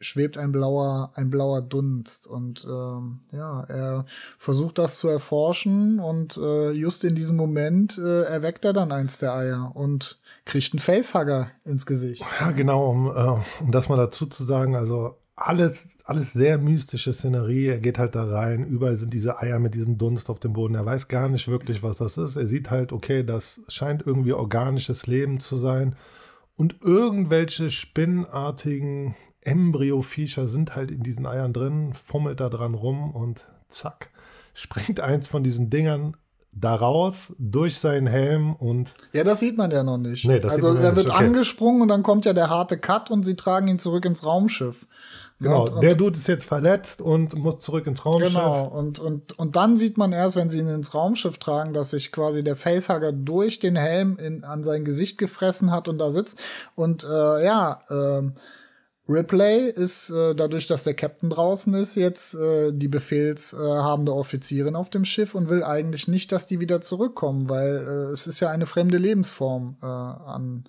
schwebt 0.00 0.38
ein 0.38 0.52
blauer, 0.52 1.12
ein 1.14 1.30
blauer 1.30 1.62
Dunst. 1.62 2.26
Und 2.26 2.66
ähm, 2.68 3.20
ja, 3.32 3.64
er 3.64 4.04
versucht 4.38 4.78
das 4.78 4.98
zu 4.98 5.08
erforschen 5.08 5.98
und 5.98 6.36
äh, 6.36 6.70
just 6.70 7.04
in 7.04 7.14
diesem 7.14 7.36
Moment 7.36 7.98
äh, 7.98 8.22
erweckt 8.22 8.64
er 8.64 8.72
dann 8.72 8.92
eins 8.92 9.18
der 9.18 9.34
Eier 9.34 9.72
und 9.74 10.20
kriegt 10.44 10.72
einen 10.72 10.80
Facehugger 10.80 11.50
ins 11.64 11.86
Gesicht. 11.86 12.24
Ja, 12.40 12.50
genau, 12.52 12.88
um, 12.88 13.06
äh, 13.06 13.62
um 13.62 13.72
das 13.72 13.88
mal 13.88 13.96
dazu 13.96 14.26
zu 14.26 14.44
sagen, 14.44 14.76
also 14.76 15.16
alles, 15.40 15.98
alles 16.04 16.32
sehr 16.32 16.58
mystische 16.58 17.12
Szenerie. 17.12 17.66
Er 17.66 17.78
geht 17.78 17.98
halt 17.98 18.14
da 18.14 18.24
rein. 18.24 18.64
Überall 18.64 18.96
sind 18.96 19.14
diese 19.14 19.38
Eier 19.38 19.58
mit 19.58 19.74
diesem 19.74 19.98
Dunst 19.98 20.30
auf 20.30 20.40
dem 20.40 20.52
Boden. 20.52 20.74
Er 20.74 20.86
weiß 20.86 21.08
gar 21.08 21.28
nicht 21.28 21.48
wirklich, 21.48 21.82
was 21.82 21.98
das 21.98 22.16
ist. 22.16 22.36
Er 22.36 22.46
sieht 22.46 22.70
halt, 22.70 22.92
okay, 22.92 23.24
das 23.24 23.60
scheint 23.68 24.06
irgendwie 24.06 24.32
organisches 24.32 25.06
Leben 25.06 25.40
zu 25.40 25.56
sein. 25.56 25.96
Und 26.56 26.76
irgendwelche 26.82 27.70
spinnartigen 27.70 29.14
Embryo-Viecher 29.42 30.48
sind 30.48 30.74
halt 30.74 30.90
in 30.90 31.02
diesen 31.02 31.24
Eiern 31.24 31.52
drin, 31.52 31.94
fummelt 31.94 32.40
da 32.40 32.48
dran 32.48 32.74
rum 32.74 33.14
und 33.14 33.44
zack, 33.68 34.10
springt 34.54 35.00
eins 35.00 35.28
von 35.28 35.42
diesen 35.42 35.70
Dingern 35.70 36.16
daraus 36.52 37.34
durch 37.38 37.78
seinen 37.78 38.06
Helm 38.06 38.54
und. 38.54 38.94
Ja, 39.12 39.22
das 39.22 39.40
sieht 39.40 39.56
man 39.56 39.70
ja 39.70 39.84
noch 39.84 39.98
nicht. 39.98 40.26
Nee, 40.26 40.40
also 40.40 40.74
er 40.74 40.96
wird 40.96 41.10
okay. 41.10 41.24
angesprungen 41.24 41.82
und 41.82 41.88
dann 41.88 42.02
kommt 42.02 42.24
ja 42.24 42.32
der 42.32 42.50
harte 42.50 42.78
Cut 42.78 43.10
und 43.10 43.24
sie 43.24 43.36
tragen 43.36 43.68
ihn 43.68 43.78
zurück 43.78 44.04
ins 44.04 44.24
Raumschiff. 44.24 44.86
Genau, 45.40 45.68
und, 45.68 45.82
der 45.82 45.94
Dude 45.94 46.16
ist 46.16 46.26
jetzt 46.26 46.44
verletzt 46.44 47.00
und 47.00 47.34
muss 47.34 47.60
zurück 47.60 47.86
ins 47.86 48.04
Raumschiff. 48.04 48.32
Genau, 48.32 48.66
und, 48.66 48.98
und, 48.98 49.38
und 49.38 49.54
dann 49.54 49.76
sieht 49.76 49.96
man 49.96 50.12
erst, 50.12 50.34
wenn 50.34 50.50
sie 50.50 50.58
ihn 50.58 50.68
ins 50.68 50.94
Raumschiff 50.94 51.38
tragen, 51.38 51.72
dass 51.72 51.90
sich 51.90 52.10
quasi 52.10 52.42
der 52.42 52.56
Facehugger 52.56 53.12
durch 53.12 53.60
den 53.60 53.76
Helm 53.76 54.18
in, 54.18 54.42
an 54.42 54.64
sein 54.64 54.84
Gesicht 54.84 55.16
gefressen 55.16 55.70
hat 55.70 55.86
und 55.86 55.98
da 55.98 56.10
sitzt. 56.10 56.40
Und 56.74 57.04
äh, 57.04 57.44
ja, 57.44 57.82
äh, 57.88 58.30
Ripley 59.08 59.70
ist 59.70 60.10
äh, 60.10 60.34
dadurch, 60.34 60.66
dass 60.66 60.84
der 60.84 60.94
Captain 60.94 61.30
draußen 61.30 61.72
ist, 61.74 61.94
jetzt 61.94 62.34
äh, 62.34 62.72
die 62.72 62.88
befehlshabende 62.88 64.12
Offizierin 64.12 64.76
auf 64.76 64.90
dem 64.90 65.04
Schiff 65.04 65.34
und 65.34 65.48
will 65.48 65.62
eigentlich 65.62 66.08
nicht, 66.08 66.30
dass 66.30 66.46
die 66.46 66.60
wieder 66.60 66.80
zurückkommen, 66.80 67.48
weil 67.48 67.86
äh, 67.86 68.12
es 68.12 68.26
ist 68.26 68.40
ja 68.40 68.50
eine 68.50 68.66
fremde 68.66 68.98
Lebensform 68.98 69.76
äh, 69.82 69.86
an 69.86 70.64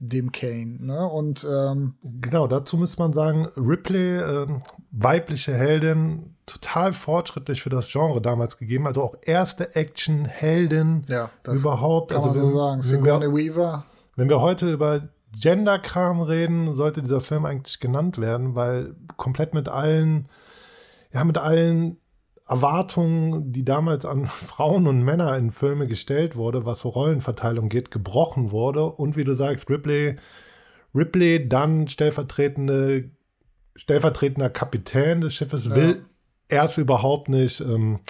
dem 0.00 0.32
Kane. 0.32 0.78
Ne? 0.80 1.06
Und 1.06 1.44
ähm, 1.44 1.94
genau, 2.20 2.46
dazu 2.46 2.76
muss 2.76 2.98
man 2.98 3.12
sagen, 3.12 3.46
Ripley, 3.56 4.18
äh, 4.18 4.46
weibliche 4.90 5.54
Heldin, 5.54 6.34
total 6.46 6.92
fortschrittlich 6.92 7.62
für 7.62 7.70
das 7.70 7.90
Genre 7.90 8.20
damals 8.20 8.58
gegeben. 8.58 8.86
Also 8.86 9.02
auch 9.02 9.16
erste 9.22 9.74
Action-Heldin 9.74 11.04
ja, 11.08 11.30
überhaupt. 11.46 12.12
Kann 12.12 12.22
also 12.22 12.40
man 12.40 12.50
so 12.50 12.56
sagen. 12.56 12.82
Sigourney 12.82 13.26
Weaver. 13.26 13.84
Wenn 14.16 14.28
wir 14.28 14.40
heute 14.40 14.72
über 14.72 15.08
Gender-Kram 15.32 16.20
reden, 16.22 16.74
sollte 16.74 17.02
dieser 17.02 17.20
Film 17.20 17.44
eigentlich 17.44 17.80
genannt 17.80 18.18
werden, 18.18 18.54
weil 18.54 18.94
komplett 19.16 19.54
mit 19.54 19.68
allen, 19.68 20.28
ja, 21.12 21.22
mit 21.24 21.38
allen 21.38 21.98
Erwartungen, 22.48 23.52
die 23.52 23.64
damals 23.64 24.04
an 24.04 24.26
Frauen 24.46 24.86
und 24.86 25.02
Männer 25.02 25.36
in 25.36 25.50
Filme 25.50 25.86
gestellt 25.86 26.36
wurde, 26.36 26.64
was 26.64 26.80
so 26.80 26.88
Rollenverteilung 26.88 27.68
geht, 27.68 27.90
gebrochen 27.90 28.50
wurde. 28.50 28.84
Und 28.84 29.16
wie 29.16 29.24
du 29.24 29.34
sagst, 29.34 29.68
Ripley, 29.68 30.16
Ripley 30.94 31.48
dann 31.48 31.88
stellvertretende, 31.88 33.10
stellvertretender 33.76 34.50
Kapitän 34.50 35.20
des 35.20 35.34
Schiffes, 35.34 35.66
ja. 35.66 35.74
will 35.74 36.04
erst 36.48 36.78
überhaupt 36.78 37.28
nicht, 37.28 37.60
ähm, 37.60 38.00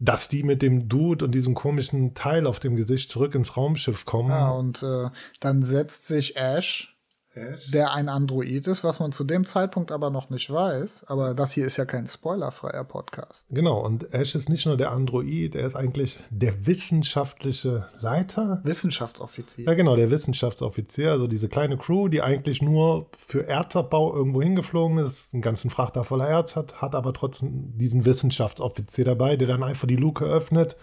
dass 0.00 0.28
die 0.28 0.42
mit 0.42 0.60
dem 0.60 0.88
Dude 0.88 1.24
und 1.24 1.32
diesem 1.32 1.54
komischen 1.54 2.14
Teil 2.14 2.46
auf 2.46 2.58
dem 2.58 2.76
Gesicht 2.76 3.10
zurück 3.10 3.34
ins 3.34 3.56
Raumschiff 3.56 4.04
kommen. 4.04 4.30
Ja, 4.30 4.50
und 4.50 4.82
äh, 4.82 5.08
dann 5.40 5.62
setzt 5.62 6.08
sich 6.08 6.36
Ash 6.36 6.93
Der 7.72 7.92
ein 7.92 8.08
Android 8.08 8.66
ist, 8.66 8.84
was 8.84 9.00
man 9.00 9.12
zu 9.12 9.24
dem 9.24 9.44
Zeitpunkt 9.44 9.92
aber 9.92 10.10
noch 10.10 10.30
nicht 10.30 10.50
weiß. 10.50 11.04
Aber 11.08 11.34
das 11.34 11.52
hier 11.52 11.66
ist 11.66 11.76
ja 11.76 11.84
kein 11.84 12.06
spoilerfreier 12.06 12.84
Podcast. 12.84 13.46
Genau, 13.50 13.84
und 13.84 14.12
Ash 14.12 14.34
ist 14.34 14.48
nicht 14.48 14.66
nur 14.66 14.76
der 14.76 14.92
Android, 14.92 15.54
er 15.54 15.66
ist 15.66 15.76
eigentlich 15.76 16.18
der 16.30 16.66
wissenschaftliche 16.66 17.88
Leiter. 18.00 18.60
Wissenschaftsoffizier. 18.64 19.66
Ja, 19.66 19.74
genau, 19.74 19.96
der 19.96 20.10
Wissenschaftsoffizier. 20.10 21.10
Also 21.10 21.26
diese 21.26 21.48
kleine 21.48 21.76
Crew, 21.76 22.08
die 22.08 22.22
eigentlich 22.22 22.62
nur 22.62 23.10
für 23.16 23.46
Erzabbau 23.46 24.14
irgendwo 24.14 24.42
hingeflogen 24.42 24.98
ist, 24.98 25.34
einen 25.34 25.42
ganzen 25.42 25.70
Frachter 25.70 26.04
voller 26.04 26.28
Erz 26.28 26.56
hat, 26.56 26.80
hat 26.80 26.94
aber 26.94 27.12
trotzdem 27.12 27.76
diesen 27.76 28.04
Wissenschaftsoffizier 28.04 29.04
dabei, 29.04 29.36
der 29.36 29.48
dann 29.48 29.62
einfach 29.62 29.88
die 29.88 29.96
Luke 29.96 30.24
öffnet 30.24 30.76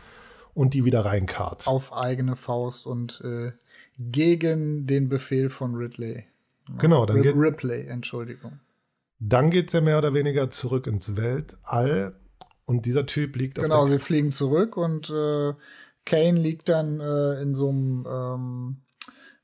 und 0.54 0.74
die 0.74 0.86
wieder 0.86 1.06
reinkarrt. 1.06 1.68
Auf 1.68 1.94
eigene 1.94 2.36
Faust 2.36 2.86
und 2.86 3.22
äh, 3.24 3.52
gegen 3.98 4.88
den 4.88 5.10
Befehl 5.10 5.50
von 5.50 5.76
Ridley. 5.76 6.26
Genau, 6.78 7.06
dann 7.06 7.22
geht, 7.22 7.36
Ripley, 7.36 7.88
Entschuldigung. 7.88 8.60
Dann 9.20 9.50
geht 9.50 9.74
er 9.74 9.82
mehr 9.82 9.98
oder 9.98 10.14
weniger 10.14 10.50
zurück 10.50 10.88
ins 10.88 11.16
Weltall 11.16 12.20
und 12.66 12.86
dieser 12.86 13.06
Typ 13.06 13.36
liegt 13.36 13.60
auf 13.60 13.64
Genau, 13.64 13.86
sie 13.86 14.00
fliegen 14.00 14.32
zurück 14.32 14.78
und 14.78 15.10
äh, 15.10 15.54
Kane 16.06 16.40
liegt 16.40 16.70
dann 16.70 17.00
äh, 17.00 17.42
in 17.42 17.54
so 17.54 17.70
einem, 17.70 18.08
ähm, 18.10 18.82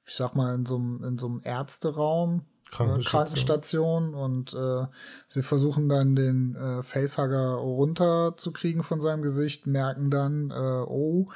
ich 0.05 0.15
sag 0.15 0.35
mal, 0.35 0.55
in 0.55 0.65
so 0.65 0.77
einem, 0.77 1.03
in 1.03 1.17
so 1.17 1.27
einem 1.27 1.41
Ärzteraum, 1.43 2.39
äh, 2.39 2.71
Krankenstation, 2.71 3.03
Krankenstation 3.03 4.13
und 4.13 4.53
äh, 4.53 4.85
sie 5.27 5.43
versuchen 5.43 5.89
dann 5.89 6.15
den 6.15 6.55
äh, 6.55 6.83
Facehugger 6.83 7.55
runterzukriegen 7.55 8.83
von 8.83 9.01
seinem 9.01 9.21
Gesicht, 9.21 9.67
merken 9.67 10.09
dann, 10.09 10.51
äh, 10.51 10.83
oh, 10.87 11.29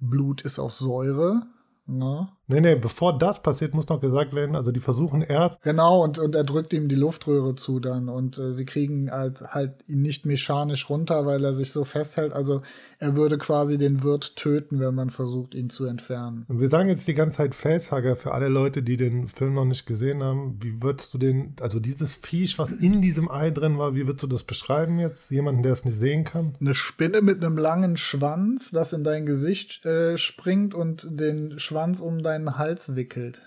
Blut 0.00 0.40
ist 0.42 0.58
aus 0.58 0.78
Säure. 0.78 1.42
Ne? 1.86 2.28
Nee, 2.50 2.60
nee, 2.60 2.74
bevor 2.74 3.16
das 3.16 3.42
passiert, 3.42 3.74
muss 3.74 3.88
noch 3.88 4.00
gesagt 4.00 4.34
werden, 4.34 4.56
also 4.56 4.72
die 4.72 4.80
versuchen 4.80 5.22
erst. 5.22 5.62
Genau, 5.62 6.02
und, 6.02 6.18
und 6.18 6.34
er 6.34 6.42
drückt 6.42 6.72
ihm 6.72 6.88
die 6.88 6.96
Luftröhre 6.96 7.54
zu 7.54 7.78
dann 7.78 8.08
und 8.08 8.38
äh, 8.38 8.52
sie 8.52 8.66
kriegen 8.66 9.10
halt, 9.10 9.42
halt 9.42 9.88
ihn 9.88 10.02
nicht 10.02 10.26
mechanisch 10.26 10.90
runter, 10.90 11.26
weil 11.26 11.44
er 11.44 11.54
sich 11.54 11.70
so 11.70 11.84
festhält. 11.84 12.32
Also 12.32 12.62
er 12.98 13.14
würde 13.14 13.38
quasi 13.38 13.78
den 13.78 14.02
Wirt 14.02 14.34
töten, 14.34 14.80
wenn 14.80 14.96
man 14.96 15.10
versucht, 15.10 15.54
ihn 15.54 15.70
zu 15.70 15.84
entfernen. 15.84 16.44
Und 16.48 16.58
wir 16.58 16.68
sagen 16.68 16.88
jetzt 16.88 17.06
die 17.06 17.14
ganze 17.14 17.36
Zeit 17.36 17.54
Facehugger 17.54 18.16
für 18.16 18.32
alle 18.32 18.48
Leute, 18.48 18.82
die 18.82 18.96
den 18.96 19.28
Film 19.28 19.54
noch 19.54 19.64
nicht 19.64 19.86
gesehen 19.86 20.22
haben. 20.22 20.58
Wie 20.60 20.82
würdest 20.82 21.14
du 21.14 21.18
den, 21.18 21.54
also 21.60 21.78
dieses 21.78 22.14
Viech, 22.14 22.58
was 22.58 22.72
in 22.72 23.00
diesem 23.00 23.30
Ei 23.30 23.50
drin 23.50 23.78
war, 23.78 23.94
wie 23.94 24.06
würdest 24.06 24.24
du 24.24 24.26
das 24.26 24.42
beschreiben 24.42 24.98
jetzt? 24.98 25.30
Jemanden, 25.30 25.62
der 25.62 25.72
es 25.72 25.84
nicht 25.84 25.98
sehen 25.98 26.24
kann? 26.24 26.56
Eine 26.60 26.74
Spinne 26.74 27.22
mit 27.22 27.44
einem 27.44 27.56
langen 27.56 27.96
Schwanz, 27.96 28.72
das 28.72 28.92
in 28.92 29.04
dein 29.04 29.24
Gesicht 29.24 29.86
äh, 29.86 30.18
springt 30.18 30.74
und 30.74 31.20
den 31.20 31.60
Schwanz 31.60 32.00
um 32.00 32.24
dein 32.24 32.39
deinen 32.46 32.58
Hals 32.58 32.96
wickelt. 32.96 33.40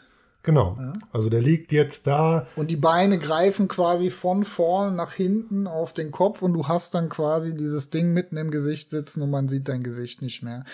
Genau. 0.46 0.76
Ja. 0.78 0.92
Also 1.14 1.30
der 1.30 1.42
liegt 1.42 1.72
jetzt 1.72 2.06
da. 2.06 2.48
Und 2.58 2.70
die 2.70 2.76
Beine 2.76 3.18
greifen 3.18 3.70
quasi 3.70 4.10
von 4.10 4.44
vorn 4.44 4.98
nach 4.98 5.14
hinten 5.14 5.68
auf 5.68 5.94
den 5.94 6.12
Kopf 6.12 6.42
und 6.42 6.52
du 6.52 6.68
hast 6.68 6.96
dann 6.96 7.08
quasi 7.08 7.56
dieses 7.56 7.90
Ding 7.90 8.14
mitten 8.14 8.36
im 8.36 8.52
Gesicht 8.52 8.90
sitzen 8.90 9.22
und 9.22 9.32
man 9.32 9.48
sieht 9.48 9.70
dein 9.70 9.84
Gesicht 9.84 10.22
nicht 10.22 10.44
mehr. 10.44 10.66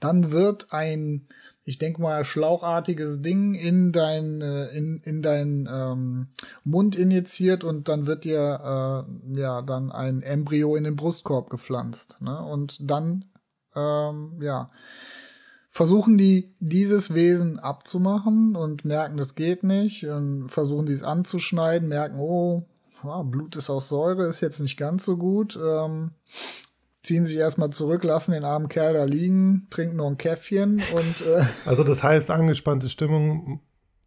Dann 0.00 0.32
wird 0.32 0.72
ein, 0.72 1.28
ich 1.62 1.76
denke 1.78 2.00
mal, 2.00 2.24
schlauchartiges 2.24 3.20
Ding 3.20 3.54
in 3.54 3.92
dein, 3.92 4.40
äh, 4.40 4.68
in, 4.68 5.02
in 5.04 5.20
dein 5.20 5.68
ähm, 5.70 6.28
Mund 6.64 6.96
injiziert 6.96 7.64
und 7.64 7.90
dann 7.90 8.06
wird 8.06 8.24
dir 8.24 9.04
äh, 9.04 9.38
ja 9.38 9.60
dann 9.60 9.92
ein 9.92 10.22
Embryo 10.22 10.74
in 10.74 10.84
den 10.84 10.96
Brustkorb 10.96 11.50
gepflanzt. 11.50 12.16
Ne? 12.22 12.42
Und 12.42 12.78
dann, 12.80 13.26
ähm, 13.76 14.38
ja 14.40 14.70
versuchen 15.78 16.18
die 16.18 16.52
dieses 16.58 17.14
Wesen 17.14 17.60
abzumachen 17.60 18.56
und 18.56 18.84
merken, 18.84 19.16
das 19.16 19.36
geht 19.36 19.62
nicht 19.62 20.04
und 20.08 20.48
versuchen 20.48 20.88
sie 20.88 20.92
es 20.92 21.04
anzuschneiden, 21.04 21.86
merken, 21.86 22.18
oh, 22.18 22.64
Blut 23.22 23.54
ist 23.54 23.70
aus 23.70 23.88
Säure, 23.88 24.24
ist 24.24 24.40
jetzt 24.40 24.58
nicht 24.58 24.76
ganz 24.76 25.04
so 25.04 25.16
gut. 25.16 25.56
Ähm, 25.56 26.10
ziehen 27.04 27.24
sich 27.24 27.36
erstmal 27.36 27.70
zurück, 27.70 28.02
lassen 28.02 28.32
den 28.32 28.42
armen 28.42 28.68
Kerl 28.68 28.94
da 28.94 29.04
liegen, 29.04 29.68
trinken 29.70 29.94
noch 29.98 30.08
ein 30.08 30.18
Käffchen 30.18 30.82
und 30.96 31.20
äh 31.20 31.44
Also 31.64 31.84
das 31.84 32.02
heißt 32.02 32.32
angespannte 32.32 32.88
Stimmung. 32.88 33.60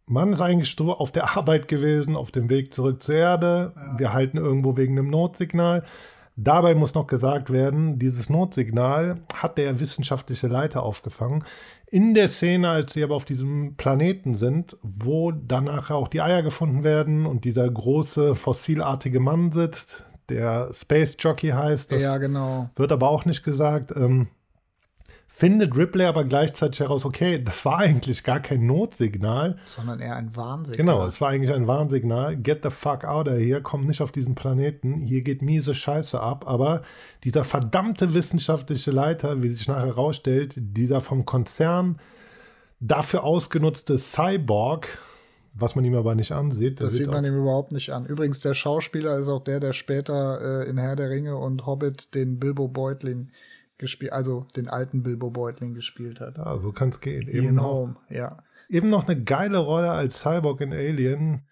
Man 0.04 0.34
ist 0.34 0.42
eigentlich 0.42 0.78
auf 0.78 1.10
der 1.10 1.38
Arbeit 1.38 1.68
gewesen, 1.68 2.16
auf 2.16 2.30
dem 2.30 2.50
Weg 2.50 2.74
zurück 2.74 3.02
zur 3.02 3.14
Erde. 3.14 3.72
Ja. 3.74 3.98
Wir 3.98 4.12
halten 4.12 4.36
irgendwo 4.36 4.76
wegen 4.76 4.98
einem 4.98 5.08
Notsignal. 5.08 5.86
Dabei 6.36 6.74
muss 6.74 6.94
noch 6.94 7.06
gesagt 7.06 7.50
werden, 7.50 7.98
dieses 7.98 8.30
Notsignal 8.30 9.20
hat 9.34 9.58
der 9.58 9.80
wissenschaftliche 9.80 10.48
Leiter 10.48 10.82
aufgefangen. 10.82 11.44
In 11.86 12.14
der 12.14 12.28
Szene, 12.28 12.70
als 12.70 12.94
sie 12.94 13.04
aber 13.04 13.14
auf 13.14 13.26
diesem 13.26 13.76
Planeten 13.76 14.36
sind, 14.36 14.78
wo 14.82 15.30
danach 15.30 15.90
auch 15.90 16.08
die 16.08 16.22
Eier 16.22 16.42
gefunden 16.42 16.84
werden 16.84 17.26
und 17.26 17.44
dieser 17.44 17.68
große 17.68 18.34
fossilartige 18.34 19.20
Mann 19.20 19.52
sitzt, 19.52 20.06
der 20.30 20.70
Space 20.72 21.16
Jockey 21.18 21.50
heißt. 21.50 21.92
Das 21.92 22.02
ja, 22.02 22.16
genau. 22.16 22.70
Wird 22.76 22.92
aber 22.92 23.10
auch 23.10 23.26
nicht 23.26 23.42
gesagt. 23.42 23.92
Ähm, 23.94 24.28
findet 25.34 25.74
Ripley 25.74 26.04
aber 26.04 26.24
gleichzeitig 26.24 26.80
heraus, 26.80 27.06
okay, 27.06 27.42
das 27.42 27.64
war 27.64 27.78
eigentlich 27.78 28.22
gar 28.22 28.38
kein 28.38 28.66
Notsignal. 28.66 29.56
Sondern 29.64 29.98
eher 29.98 30.14
ein 30.14 30.36
Warnsignal. 30.36 30.76
Genau, 30.76 31.06
es 31.06 31.22
war 31.22 31.30
eigentlich 31.30 31.52
ein 31.54 31.66
Warnsignal. 31.66 32.36
Get 32.36 32.60
the 32.62 32.68
fuck 32.68 33.04
out 33.04 33.28
of 33.28 33.38
here, 33.38 33.62
komm 33.62 33.86
nicht 33.86 34.02
auf 34.02 34.12
diesen 34.12 34.34
Planeten, 34.34 35.00
hier 35.00 35.22
geht 35.22 35.40
miese 35.40 35.74
Scheiße 35.74 36.20
ab. 36.20 36.46
Aber 36.46 36.82
dieser 37.24 37.44
verdammte 37.44 38.12
wissenschaftliche 38.12 38.90
Leiter, 38.90 39.42
wie 39.42 39.48
sich 39.48 39.66
nachher 39.66 39.86
herausstellt, 39.86 40.54
dieser 40.58 41.00
vom 41.00 41.24
Konzern 41.24 41.98
dafür 42.78 43.24
ausgenutzte 43.24 43.96
Cyborg, 43.96 44.98
was 45.54 45.74
man 45.74 45.84
ihm 45.86 45.94
aber 45.94 46.14
nicht 46.14 46.32
ansieht. 46.32 46.82
Das 46.82 46.92
sieht 46.92 47.10
man 47.10 47.24
ihm 47.24 47.38
überhaupt 47.38 47.72
nicht 47.72 47.90
an. 47.90 48.04
Übrigens, 48.04 48.40
der 48.40 48.52
Schauspieler 48.52 49.16
ist 49.16 49.28
auch 49.28 49.42
der, 49.42 49.60
der 49.60 49.72
später 49.72 50.66
äh, 50.66 50.68
in 50.68 50.76
Herr 50.76 50.94
der 50.94 51.08
Ringe 51.08 51.38
und 51.38 51.64
Hobbit 51.64 52.14
den 52.14 52.38
Bilbo 52.38 52.68
Beutling 52.68 53.30
gespielt, 53.82 54.12
also 54.12 54.46
den 54.56 54.68
alten 54.68 55.02
Bilbo 55.02 55.30
Beutling 55.30 55.74
gespielt 55.74 56.20
hat. 56.20 56.38
Ja, 56.38 56.58
so 56.58 56.72
kann 56.72 56.88
es 56.88 57.00
gehen. 57.00 57.28
Ian 57.28 57.44
eben 57.44 57.62
Home, 57.62 57.96
ja. 58.08 58.38
Eben 58.70 58.88
noch 58.88 59.06
eine 59.06 59.22
geile 59.22 59.58
Rolle 59.58 59.90
als 59.90 60.20
Cyborg 60.20 60.62
in 60.62 60.72
Alien. 60.72 61.42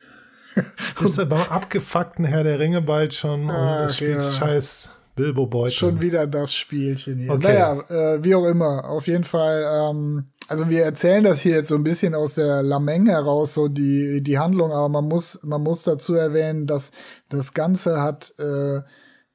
ist 1.05 1.19
er 1.19 1.27
beim 1.27 1.43
abgefuckten 1.43 2.25
Herr 2.25 2.45
der 2.45 2.59
Ringe 2.59 2.81
bald 2.83 3.13
schon 3.13 3.49
Ach, 3.51 3.85
und 3.85 3.95
spielt 3.95 4.17
ja. 4.17 4.31
scheiß 4.31 4.89
Bilbo 5.17 5.47
Beutling. 5.47 5.73
Schon 5.73 6.01
wieder 6.01 6.27
das 6.27 6.55
Spielchen 6.55 7.19
hier. 7.19 7.33
Okay. 7.33 7.53
Naja, 7.53 8.15
äh, 8.15 8.25
wie 8.25 8.35
auch 8.35 8.47
immer. 8.47 8.89
Auf 8.89 9.07
jeden 9.07 9.25
Fall, 9.25 9.65
ähm, 9.91 10.31
also 10.49 10.71
wir 10.71 10.83
erzählen 10.83 11.23
das 11.23 11.41
hier 11.41 11.57
jetzt 11.57 11.69
so 11.69 11.75
ein 11.75 11.85
bisschen 11.85 12.15
aus 12.15 12.37
der 12.37 12.63
Lameng 12.63 13.07
heraus, 13.07 13.55
so 13.55 13.69
die, 13.69 14.23
die 14.23 14.39
Handlung, 14.39 14.73
aber 14.73 14.89
man 14.89 15.07
muss, 15.07 15.41
man 15.43 15.63
muss 15.63 15.83
dazu 15.83 16.15
erwähnen, 16.15 16.67
dass 16.67 16.93
das 17.29 17.55
Ganze 17.55 18.01
hat 18.01 18.33
äh, 18.39 18.81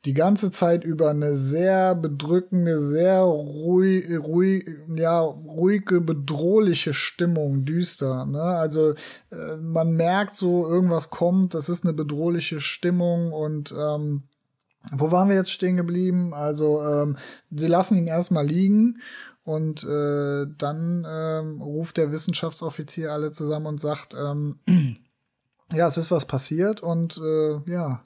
die 0.06 0.14
ganze 0.14 0.52
Zeit 0.52 0.84
über 0.84 1.10
eine 1.10 1.36
sehr 1.36 1.96
bedrückende, 1.96 2.80
sehr 2.80 3.22
ruhig, 3.22 4.06
ruhig, 4.20 4.70
ja, 4.96 5.20
ruhige, 5.20 6.00
bedrohliche 6.00 6.94
Stimmung, 6.94 7.66
düster. 7.66 8.26
Ne? 8.26 8.42
Also 8.42 8.92
äh, 9.32 9.58
man 9.60 9.94
merkt 9.96 10.36
so, 10.36 10.68
irgendwas 10.68 11.10
kommt, 11.10 11.56
das 11.56 11.70
ist 11.70 11.84
eine 11.84 11.94
bedrohliche 11.94 12.62
Stimmung 12.62 13.32
und 13.32 13.74
ähm, 13.78 14.24
wo 14.92 15.12
waren 15.12 15.30
wir 15.30 15.36
jetzt 15.36 15.52
stehen 15.52 15.78
geblieben? 15.78 16.36
Also 16.36 16.84
ähm, 16.84 17.18
sie 17.50 17.68
lassen 17.68 17.98
ihn 17.98 18.08
erstmal 18.08 18.46
liegen 18.46 19.00
und 19.44 19.84
äh, 19.84 20.46
dann 20.58 21.08
ähm, 21.10 21.62
ruft 21.62 21.98
der 21.98 22.12
Wissenschaftsoffizier 22.12 23.12
alle 23.12 23.32
zusammen 23.32 23.66
und 23.66 23.82
sagt, 23.82 24.14
ähm, 24.14 24.60
ja, 25.74 25.88
es 25.88 25.98
ist 25.98 26.12
was 26.12 26.26
passiert 26.26 26.82
und 26.82 27.18
äh, 27.18 27.72
ja, 27.72 28.04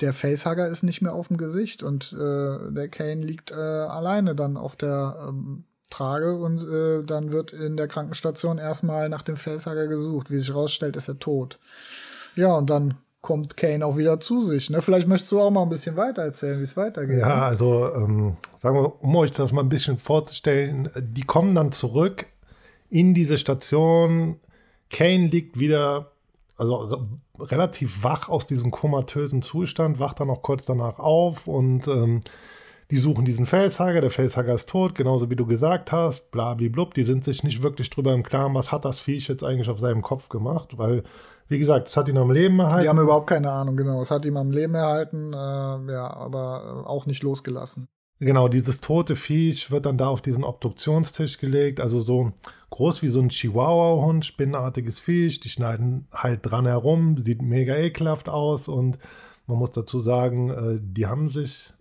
der 0.00 0.12
Facehugger 0.12 0.66
ist 0.66 0.82
nicht 0.82 1.02
mehr 1.02 1.14
auf 1.14 1.28
dem 1.28 1.36
Gesicht 1.36 1.82
und 1.82 2.12
äh, 2.12 2.72
der 2.72 2.88
Kane 2.88 3.24
liegt 3.24 3.50
äh, 3.50 3.54
alleine 3.54 4.34
dann 4.34 4.56
auf 4.56 4.76
der 4.76 5.26
ähm, 5.28 5.64
Trage 5.90 6.34
und 6.36 6.62
äh, 6.62 7.04
dann 7.04 7.32
wird 7.32 7.52
in 7.52 7.76
der 7.76 7.88
Krankenstation 7.88 8.58
erstmal 8.58 9.08
nach 9.08 9.22
dem 9.22 9.36
Facehugger 9.36 9.86
gesucht. 9.86 10.30
Wie 10.30 10.38
sich 10.38 10.48
herausstellt, 10.48 10.96
ist 10.96 11.08
er 11.08 11.18
tot. 11.18 11.58
Ja, 12.34 12.54
und 12.56 12.70
dann 12.70 12.94
kommt 13.20 13.56
Kane 13.56 13.86
auch 13.86 13.96
wieder 13.96 14.18
zu 14.18 14.40
sich. 14.40 14.70
Ne? 14.70 14.82
Vielleicht 14.82 15.06
möchtest 15.06 15.30
du 15.32 15.40
auch 15.40 15.50
mal 15.50 15.62
ein 15.62 15.68
bisschen 15.68 15.96
weiter 15.96 16.22
erzählen, 16.22 16.58
wie 16.58 16.64
es 16.64 16.76
weitergeht. 16.76 17.20
Ja, 17.20 17.28
ne? 17.28 17.42
also 17.42 17.94
ähm, 17.94 18.36
sagen 18.56 18.76
wir, 18.76 19.02
um 19.02 19.14
euch 19.16 19.32
das 19.32 19.52
mal 19.52 19.62
ein 19.62 19.68
bisschen 19.68 19.98
vorzustellen, 19.98 20.90
die 20.96 21.22
kommen 21.22 21.54
dann 21.54 21.72
zurück 21.72 22.26
in 22.90 23.14
diese 23.14 23.38
Station. 23.38 24.40
Kane 24.90 25.28
liegt 25.28 25.58
wieder 25.58 26.11
also 26.56 27.08
relativ 27.38 28.02
wach 28.02 28.28
aus 28.28 28.46
diesem 28.46 28.70
komatösen 28.70 29.42
Zustand, 29.42 29.98
wacht 29.98 30.20
dann 30.20 30.28
noch 30.28 30.42
kurz 30.42 30.64
danach 30.64 30.98
auf 30.98 31.46
und 31.46 31.88
ähm, 31.88 32.20
die 32.90 32.98
suchen 32.98 33.24
diesen 33.24 33.46
Facehugger, 33.46 34.02
der 34.02 34.10
Facehugger 34.10 34.54
ist 34.54 34.68
tot, 34.68 34.94
genauso 34.94 35.30
wie 35.30 35.36
du 35.36 35.46
gesagt 35.46 35.92
hast, 35.92 36.30
blablablub, 36.30 36.92
die 36.92 37.04
sind 37.04 37.24
sich 37.24 37.42
nicht 37.42 37.62
wirklich 37.62 37.88
drüber 37.88 38.12
im 38.12 38.22
Klaren, 38.22 38.54
was 38.54 38.70
hat 38.70 38.84
das 38.84 39.00
Viech 39.00 39.28
jetzt 39.28 39.42
eigentlich 39.42 39.70
auf 39.70 39.80
seinem 39.80 40.02
Kopf 40.02 40.28
gemacht, 40.28 40.76
weil, 40.76 41.02
wie 41.48 41.58
gesagt, 41.58 41.88
es 41.88 41.96
hat 41.96 42.08
ihn 42.08 42.18
am 42.18 42.30
Leben 42.30 42.58
erhalten. 42.60 42.82
Die 42.82 42.88
haben 42.90 43.00
überhaupt 43.00 43.28
keine 43.28 43.50
Ahnung, 43.50 43.76
genau, 43.76 44.02
es 44.02 44.10
hat 44.10 44.26
ihn 44.26 44.36
am 44.36 44.50
Leben 44.50 44.74
erhalten, 44.74 45.32
äh, 45.32 45.36
ja, 45.92 46.14
aber 46.14 46.84
auch 46.86 47.06
nicht 47.06 47.22
losgelassen. 47.22 47.88
Genau, 48.18 48.46
dieses 48.48 48.82
tote 48.82 49.16
Viech 49.16 49.70
wird 49.70 49.86
dann 49.86 49.96
da 49.96 50.08
auf 50.08 50.20
diesen 50.20 50.44
Obduktionstisch 50.44 51.38
gelegt, 51.38 51.80
also 51.80 52.02
so 52.02 52.32
groß 52.72 53.02
wie 53.02 53.08
so 53.08 53.20
ein 53.20 53.28
Chihuahua-Hund, 53.28 54.24
spinnenartiges 54.24 54.98
Viech, 54.98 55.40
die 55.40 55.50
schneiden 55.50 56.06
halt 56.10 56.40
dran 56.42 56.66
herum, 56.66 57.22
sieht 57.22 57.42
mega 57.42 57.76
ekelhaft 57.76 58.28
aus 58.28 58.66
und 58.66 58.98
man 59.46 59.58
muss 59.58 59.72
dazu 59.72 60.00
sagen, 60.00 60.50
äh, 60.50 60.78
die 60.80 61.06
haben 61.06 61.28
sich 61.28 61.74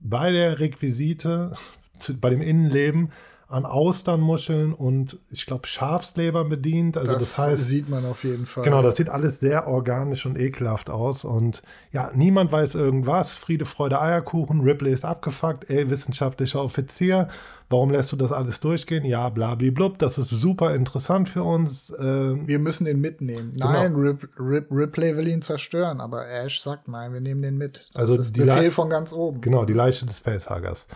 bei 0.00 0.32
der 0.32 0.58
Requisite, 0.58 1.52
bei 2.20 2.30
dem 2.30 2.40
Innenleben, 2.40 3.12
an 3.48 3.66
Austernmuscheln 3.66 4.72
und 4.72 5.18
ich 5.30 5.44
glaube 5.44 5.66
Schafsleber 5.66 6.44
bedient. 6.44 6.96
Also 6.96 7.12
das, 7.12 7.18
das, 7.18 7.38
heißt, 7.38 7.64
sieht 7.64 7.88
man 7.88 8.06
auf 8.06 8.22
jeden 8.22 8.46
Fall. 8.46 8.62
Genau, 8.62 8.80
das 8.80 8.96
sieht 8.96 9.08
alles 9.08 9.40
sehr 9.40 9.66
organisch 9.66 10.24
und 10.24 10.38
ekelhaft 10.38 10.88
aus 10.88 11.24
und 11.24 11.62
ja, 11.90 12.12
niemand 12.14 12.52
weiß 12.52 12.76
irgendwas. 12.76 13.34
Friede, 13.34 13.64
Freude, 13.64 14.00
Eierkuchen. 14.00 14.60
Ripley 14.60 14.92
ist 14.92 15.04
abgefuckt. 15.04 15.68
Ey, 15.68 15.90
wissenschaftlicher 15.90 16.62
Offizier. 16.62 17.26
Warum 17.70 17.90
lässt 17.90 18.10
du 18.10 18.16
das 18.16 18.32
alles 18.32 18.58
durchgehen? 18.58 19.04
Ja, 19.04 19.28
blablablub. 19.28 20.00
Das 20.00 20.18
ist 20.18 20.28
super 20.28 20.74
interessant 20.74 21.28
für 21.28 21.44
uns. 21.44 21.94
Ähm, 22.00 22.48
wir 22.48 22.58
müssen 22.58 22.84
den 22.84 23.00
mitnehmen. 23.00 23.52
Genau. 23.52 23.72
Nein, 23.72 23.94
Rip, 23.94 24.28
Rip, 24.40 24.66
Ripley 24.72 25.16
will 25.16 25.28
ihn 25.28 25.40
zerstören, 25.40 26.00
aber 26.00 26.26
Ash 26.26 26.60
sagt 26.60 26.88
nein, 26.88 27.12
wir 27.12 27.20
nehmen 27.20 27.42
den 27.42 27.56
mit. 27.56 27.90
Das 27.94 28.02
also 28.02 28.18
ist 28.18 28.32
Befehl 28.32 28.64
Le 28.64 28.70
von 28.72 28.90
ganz 28.90 29.12
oben. 29.12 29.40
Genau, 29.40 29.64
die 29.64 29.72
Leiche 29.72 30.04
des 30.04 30.18
Facehuggers. 30.18 30.88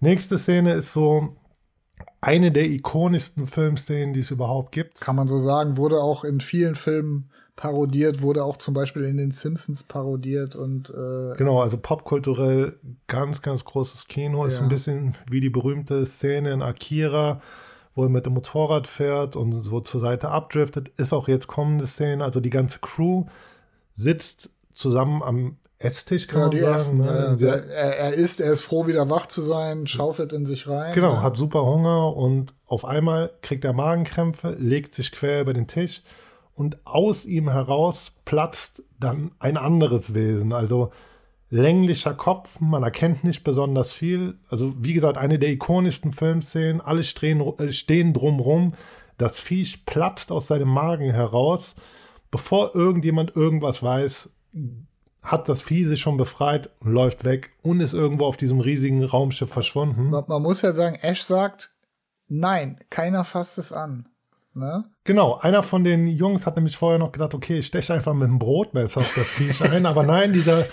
Nächste 0.00 0.38
Szene 0.38 0.72
ist 0.72 0.94
so, 0.94 1.36
eine 2.20 2.52
der 2.52 2.68
ikonischsten 2.70 3.46
Filmszenen, 3.46 4.14
die 4.14 4.20
es 4.20 4.30
überhaupt 4.30 4.72
gibt. 4.72 5.00
Kann 5.00 5.16
man 5.16 5.28
so 5.28 5.38
sagen, 5.38 5.76
wurde 5.76 5.96
auch 5.96 6.24
in 6.24 6.40
vielen 6.40 6.74
Filmen 6.74 7.30
parodiert, 7.56 8.20
wurde 8.20 8.44
auch 8.44 8.58
zum 8.58 8.74
Beispiel 8.74 9.04
in 9.04 9.16
den 9.16 9.30
Simpsons 9.30 9.84
parodiert 9.84 10.54
und 10.56 10.90
äh 10.90 11.36
genau, 11.36 11.60
also 11.60 11.78
popkulturell 11.78 12.78
ganz, 13.06 13.40
ganz 13.40 13.64
großes 13.64 14.06
Kino. 14.08 14.42
Ja. 14.42 14.48
Ist 14.48 14.60
ein 14.60 14.68
bisschen 14.68 15.16
wie 15.30 15.40
die 15.40 15.50
berühmte 15.50 16.04
Szene 16.04 16.52
in 16.52 16.62
Akira, 16.62 17.40
wo 17.94 18.04
er 18.04 18.10
mit 18.10 18.26
dem 18.26 18.34
Motorrad 18.34 18.86
fährt 18.86 19.36
und 19.36 19.62
so 19.62 19.80
zur 19.80 20.00
Seite 20.00 20.28
abdriftet, 20.28 20.90
ist 20.98 21.14
auch 21.14 21.28
jetzt 21.28 21.46
kommende 21.46 21.86
Szene. 21.86 22.22
Also 22.22 22.40
die 22.40 22.50
ganze 22.50 22.78
Crew 22.80 23.24
sitzt 23.96 24.50
zusammen 24.74 25.22
am 25.22 25.56
Esstisch, 25.78 26.26
kann 26.26 26.40
ja, 26.40 26.48
die 26.48 26.58
sagen. 26.60 26.74
Essen, 26.74 26.98
ne? 26.98 27.36
er, 27.74 27.98
er 27.98 28.14
ist, 28.14 28.40
er 28.40 28.50
ist 28.52 28.62
froh, 28.62 28.86
wieder 28.86 29.10
wach 29.10 29.26
zu 29.26 29.42
sein, 29.42 29.86
schaufelt 29.86 30.32
in 30.32 30.46
sich 30.46 30.68
rein. 30.68 30.94
Genau, 30.94 31.14
ja. 31.14 31.22
hat 31.22 31.36
super 31.36 31.64
Hunger 31.66 32.16
und 32.16 32.54
auf 32.66 32.84
einmal 32.84 33.32
kriegt 33.42 33.64
er 33.64 33.74
Magenkrämpfe, 33.74 34.56
legt 34.58 34.94
sich 34.94 35.12
quer 35.12 35.42
über 35.42 35.52
den 35.52 35.66
Tisch 35.66 36.02
und 36.54 36.78
aus 36.86 37.26
ihm 37.26 37.50
heraus 37.50 38.14
platzt 38.24 38.82
dann 38.98 39.32
ein 39.38 39.58
anderes 39.58 40.14
Wesen. 40.14 40.54
Also 40.54 40.92
länglicher 41.50 42.14
Kopf, 42.14 42.58
man 42.60 42.82
erkennt 42.82 43.22
nicht 43.22 43.44
besonders 43.44 43.92
viel. 43.92 44.38
Also 44.48 44.72
wie 44.78 44.94
gesagt, 44.94 45.18
eine 45.18 45.38
der 45.38 45.50
ikonischsten 45.50 46.12
Filmszenen, 46.12 46.80
alle 46.80 47.04
stehen, 47.04 47.40
äh, 47.58 47.72
stehen 47.72 48.14
drumrum. 48.14 48.72
Das 49.18 49.40
Viech 49.40 49.84
platzt 49.84 50.32
aus 50.32 50.46
seinem 50.46 50.68
Magen 50.68 51.10
heraus. 51.10 51.76
Bevor 52.30 52.74
irgendjemand 52.74 53.36
irgendwas 53.36 53.82
weiß, 53.82 54.30
hat 55.26 55.48
das 55.48 55.60
Vieh 55.60 55.84
sich 55.84 56.00
schon 56.00 56.16
befreit 56.16 56.70
und 56.80 56.92
läuft 56.92 57.24
weg 57.24 57.50
und 57.62 57.80
ist 57.80 57.92
irgendwo 57.92 58.26
auf 58.26 58.36
diesem 58.36 58.60
riesigen 58.60 59.04
Raumschiff 59.04 59.50
verschwunden. 59.50 60.10
Man, 60.10 60.24
man 60.28 60.42
muss 60.42 60.62
ja 60.62 60.72
sagen, 60.72 60.96
Ash 61.02 61.22
sagt, 61.22 61.74
nein, 62.28 62.78
keiner 62.90 63.24
fasst 63.24 63.58
es 63.58 63.72
an. 63.72 64.08
Ne? 64.54 64.84
Genau, 65.04 65.36
einer 65.36 65.62
von 65.62 65.84
den 65.84 66.06
Jungs 66.06 66.46
hat 66.46 66.56
nämlich 66.56 66.76
vorher 66.76 66.98
noch 66.98 67.12
gedacht, 67.12 67.34
okay, 67.34 67.58
ich 67.58 67.66
steche 67.66 67.92
einfach 67.92 68.14
mit 68.14 68.28
dem 68.28 68.38
Brotmesser 68.38 69.00
auf 69.00 69.14
das 69.14 69.34
Viech 69.34 69.70
ein, 69.70 69.84
aber 69.84 70.04
nein, 70.04 70.32
dieser 70.32 70.64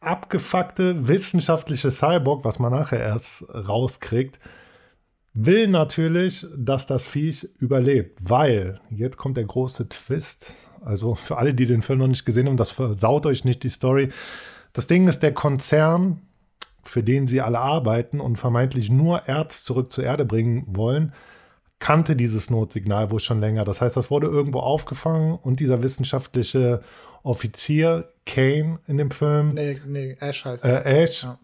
abgefuckte 0.00 1.08
wissenschaftliche 1.08 1.90
Cyborg, 1.90 2.44
was 2.44 2.58
man 2.58 2.72
nachher 2.72 3.00
erst 3.00 3.44
rauskriegt, 3.52 4.38
will 5.34 5.68
natürlich, 5.68 6.46
dass 6.56 6.86
das 6.86 7.06
Viech 7.06 7.48
überlebt, 7.58 8.18
weil 8.22 8.80
jetzt 8.90 9.16
kommt 9.16 9.36
der 9.36 9.44
große 9.44 9.88
Twist. 9.88 10.70
Also 10.82 11.14
für 11.14 11.36
alle, 11.38 11.54
die 11.54 11.66
den 11.66 11.82
Film 11.82 12.00
noch 12.00 12.08
nicht 12.08 12.24
gesehen 12.24 12.46
haben, 12.48 12.56
das 12.56 12.70
versaut 12.70 13.26
euch 13.26 13.44
nicht 13.44 13.62
die 13.62 13.68
Story. 13.68 14.10
Das 14.72 14.86
Ding 14.86 15.08
ist, 15.08 15.20
der 15.20 15.34
Konzern, 15.34 16.22
für 16.84 17.02
den 17.02 17.26
sie 17.26 17.40
alle 17.40 17.58
arbeiten 17.58 18.20
und 18.20 18.36
vermeintlich 18.36 18.90
nur 18.90 19.22
Erz 19.28 19.64
zurück 19.64 19.92
zur 19.92 20.04
Erde 20.04 20.24
bringen 20.24 20.64
wollen, 20.68 21.12
kannte 21.78 22.16
dieses 22.16 22.50
Notsignal 22.50 23.10
wohl 23.10 23.20
schon 23.20 23.40
länger. 23.40 23.64
Das 23.64 23.80
heißt, 23.80 23.96
das 23.96 24.10
wurde 24.10 24.26
irgendwo 24.26 24.60
aufgefangen 24.60 25.38
und 25.40 25.60
dieser 25.60 25.82
wissenschaftliche 25.82 26.80
Offizier 27.22 28.12
Kane 28.26 28.80
in 28.86 28.98
dem 28.98 29.10
Film. 29.10 29.48
Nee, 29.48 29.80
nee, 29.86 30.16
Ash 30.20 30.44
heißt 30.44 30.64
er. 30.64 30.86
Äh, 30.86 31.02
Ash 31.04 31.24
ja. 31.24 31.38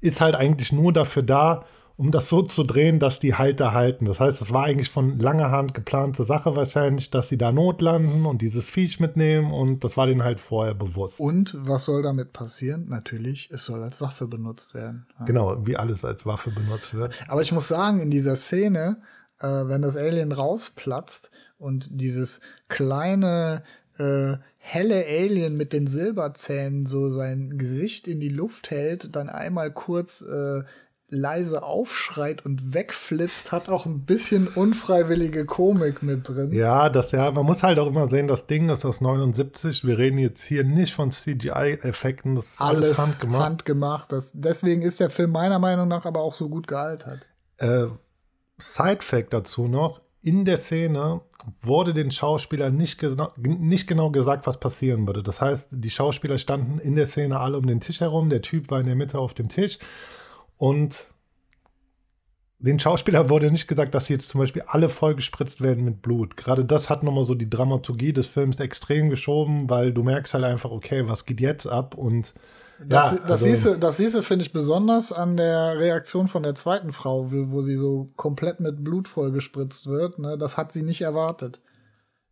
ist 0.00 0.20
halt 0.20 0.34
eigentlich 0.34 0.72
nur 0.72 0.92
dafür 0.92 1.22
da, 1.22 1.64
um 1.98 2.12
das 2.12 2.28
so 2.28 2.42
zu 2.42 2.62
drehen, 2.62 3.00
dass 3.00 3.18
die 3.18 3.34
Halter 3.34 3.74
halten. 3.74 4.04
Das 4.04 4.20
heißt, 4.20 4.40
es 4.40 4.52
war 4.52 4.64
eigentlich 4.64 4.88
von 4.88 5.18
langer 5.18 5.50
Hand 5.50 5.74
geplante 5.74 6.22
Sache 6.22 6.54
wahrscheinlich, 6.54 7.10
dass 7.10 7.28
sie 7.28 7.36
da 7.36 7.50
notlanden 7.50 8.24
und 8.24 8.40
dieses 8.40 8.70
Viech 8.70 9.00
mitnehmen 9.00 9.52
und 9.52 9.82
das 9.82 9.96
war 9.96 10.06
denen 10.06 10.22
halt 10.22 10.38
vorher 10.38 10.74
bewusst. 10.74 11.18
Und 11.18 11.56
was 11.58 11.84
soll 11.84 12.02
damit 12.02 12.32
passieren? 12.32 12.86
Natürlich, 12.88 13.50
es 13.52 13.64
soll 13.64 13.82
als 13.82 14.00
Waffe 14.00 14.28
benutzt 14.28 14.74
werden. 14.74 15.08
Ja. 15.18 15.24
Genau, 15.24 15.66
wie 15.66 15.76
alles 15.76 16.04
als 16.04 16.24
Waffe 16.24 16.50
benutzt 16.50 16.94
wird. 16.94 17.14
Aber 17.26 17.42
ich 17.42 17.50
muss 17.50 17.66
sagen, 17.66 17.98
in 17.98 18.12
dieser 18.12 18.36
Szene, 18.36 18.98
äh, 19.40 19.46
wenn 19.48 19.82
das 19.82 19.96
Alien 19.96 20.30
rausplatzt 20.30 21.32
und 21.58 21.88
dieses 21.90 22.40
kleine 22.68 23.64
äh, 23.98 24.36
helle 24.58 25.04
Alien 25.04 25.56
mit 25.56 25.72
den 25.72 25.88
Silberzähnen 25.88 26.86
so 26.86 27.10
sein 27.10 27.58
Gesicht 27.58 28.06
in 28.06 28.20
die 28.20 28.28
Luft 28.28 28.70
hält, 28.70 29.16
dann 29.16 29.28
einmal 29.28 29.72
kurz 29.72 30.20
äh, 30.20 30.62
leise 31.10 31.62
aufschreit 31.62 32.44
und 32.44 32.74
wegflitzt, 32.74 33.50
hat 33.52 33.68
auch 33.68 33.86
ein 33.86 34.04
bisschen 34.04 34.46
unfreiwillige 34.46 35.46
Komik 35.46 36.02
mit 36.02 36.28
drin. 36.28 36.52
Ja, 36.52 36.90
das 36.90 37.12
ja, 37.12 37.30
man 37.30 37.46
muss 37.46 37.62
halt 37.62 37.78
auch 37.78 37.86
immer 37.86 38.10
sehen, 38.10 38.28
das 38.28 38.46
Ding 38.46 38.68
ist 38.68 38.84
aus 38.84 39.00
79. 39.00 39.84
Wir 39.84 39.98
reden 39.98 40.18
jetzt 40.18 40.42
hier 40.42 40.64
nicht 40.64 40.94
von 40.94 41.10
CGI-Effekten, 41.10 42.34
das 42.34 42.52
ist 42.52 42.60
alles, 42.60 42.84
alles 42.84 42.98
handgemacht. 42.98 43.44
handgemacht. 43.44 44.12
Das, 44.12 44.32
deswegen 44.34 44.82
ist 44.82 45.00
der 45.00 45.10
Film 45.10 45.32
meiner 45.32 45.58
Meinung 45.58 45.88
nach 45.88 46.04
aber 46.04 46.20
auch 46.20 46.34
so 46.34 46.48
gut 46.48 46.66
gealtert. 46.66 47.26
Äh, 47.56 47.86
Side-Fact 48.58 49.32
dazu 49.32 49.66
noch: 49.66 50.02
In 50.20 50.44
der 50.44 50.58
Szene 50.58 51.22
wurde 51.62 51.94
den 51.94 52.10
Schauspielern 52.10 52.76
nicht, 52.76 52.98
genau, 52.98 53.32
nicht 53.38 53.86
genau 53.86 54.10
gesagt, 54.10 54.46
was 54.46 54.60
passieren 54.60 55.06
würde. 55.06 55.22
Das 55.22 55.40
heißt, 55.40 55.68
die 55.70 55.90
Schauspieler 55.90 56.36
standen 56.36 56.78
in 56.78 56.96
der 56.96 57.06
Szene 57.06 57.40
alle 57.40 57.56
um 57.56 57.66
den 57.66 57.80
Tisch 57.80 58.00
herum, 58.00 58.28
der 58.28 58.42
Typ 58.42 58.70
war 58.70 58.80
in 58.80 58.86
der 58.86 58.96
Mitte 58.96 59.18
auf 59.18 59.32
dem 59.32 59.48
Tisch 59.48 59.78
und 60.58 61.12
den 62.60 62.80
Schauspieler 62.80 63.30
wurde 63.30 63.50
nicht 63.52 63.68
gesagt, 63.68 63.94
dass 63.94 64.06
sie 64.06 64.14
jetzt 64.14 64.28
zum 64.28 64.40
Beispiel 64.40 64.62
alle 64.66 64.88
vollgespritzt 64.88 65.60
werden 65.60 65.84
mit 65.84 66.02
Blut. 66.02 66.36
Gerade 66.36 66.64
das 66.64 66.90
hat 66.90 67.04
nochmal 67.04 67.24
so 67.24 67.36
die 67.36 67.48
Dramaturgie 67.48 68.12
des 68.12 68.26
Films 68.26 68.58
extrem 68.58 69.10
geschoben, 69.10 69.70
weil 69.70 69.92
du 69.92 70.02
merkst 70.02 70.34
halt 70.34 70.44
einfach, 70.44 70.70
okay, 70.70 71.06
was 71.06 71.24
geht 71.24 71.40
jetzt 71.40 71.66
ab 71.66 71.94
und 71.94 72.34
das, 72.80 73.12
ja, 73.12 73.18
das, 73.26 73.44
also, 73.44 73.74
du, 73.74 73.80
das 73.80 73.96
du, 73.96 74.22
finde 74.22 74.44
ich, 74.44 74.52
besonders 74.52 75.12
an 75.12 75.36
der 75.36 75.78
Reaktion 75.78 76.28
von 76.28 76.44
der 76.44 76.54
zweiten 76.54 76.92
Frau, 76.92 77.30
wo 77.30 77.60
sie 77.60 77.76
so 77.76 78.06
komplett 78.14 78.60
mit 78.60 78.84
Blut 78.84 79.08
vollgespritzt 79.08 79.88
wird. 79.88 80.20
Ne? 80.20 80.38
Das 80.38 80.56
hat 80.56 80.70
sie 80.70 80.82
nicht 80.82 81.00
erwartet. 81.00 81.60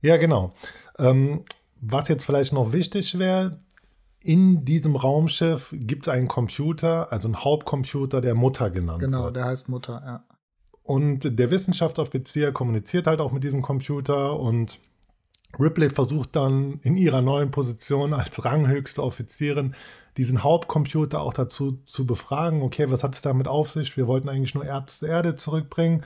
Ja, 0.03 0.19
genau. 0.19 0.53
Ähm, 0.99 1.43
was 1.81 2.07
jetzt 2.07 2.25
vielleicht 2.25 2.53
noch 2.53 2.73
wichtig 2.73 3.19
wäre, 3.19 3.59
in 4.27 4.65
diesem 4.65 4.97
Raumschiff 4.97 5.73
gibt 5.73 6.07
es 6.07 6.09
einen 6.09 6.29
Computer, 6.29 7.13
also 7.13 7.29
einen 7.29 7.45
Hauptcomputer, 7.45 8.21
der 8.21 8.35
Mutter 8.35 8.71
genannt 8.71 9.01
genau, 9.01 9.25
wird. 9.25 9.35
Genau, 9.35 9.45
der 9.45 9.45
heißt 9.45 9.69
Mutter, 9.69 10.03
ja. 10.05 10.25
Und 10.83 11.39
der 11.39 11.51
Wissenschaftsoffizier 11.51 12.53
kommuniziert 12.53 13.07
halt 13.07 13.21
auch 13.21 13.33
mit 13.33 13.43
diesem 13.43 13.61
Computer 13.61 14.39
und 14.39 14.79
Ripley 15.59 15.91
versucht 15.91 16.37
dann 16.37 16.81
in 16.83 16.97
ihrer 16.97 17.23
neuen 17.23 17.51
Position 17.51 18.13
als 18.13 18.45
ranghöchste 18.45 19.03
Offizierin 19.03 19.75
diesen 20.17 20.43
Hauptcomputer 20.43 21.21
auch 21.21 21.35
dazu 21.35 21.79
zu 21.87 22.07
befragen, 22.07 22.63
okay, 22.63 22.91
was 22.91 23.03
hat 23.03 23.15
es 23.15 23.23
damit 23.23 23.49
auf 23.49 23.71
sich? 23.71 23.97
Wir 23.97 24.07
wollten 24.07 24.29
eigentlich 24.29 24.55
nur 24.55 24.65
Erz 24.65 25.01
zur 25.01 25.09
Erde 25.09 25.37
zurückbringen. 25.37 26.05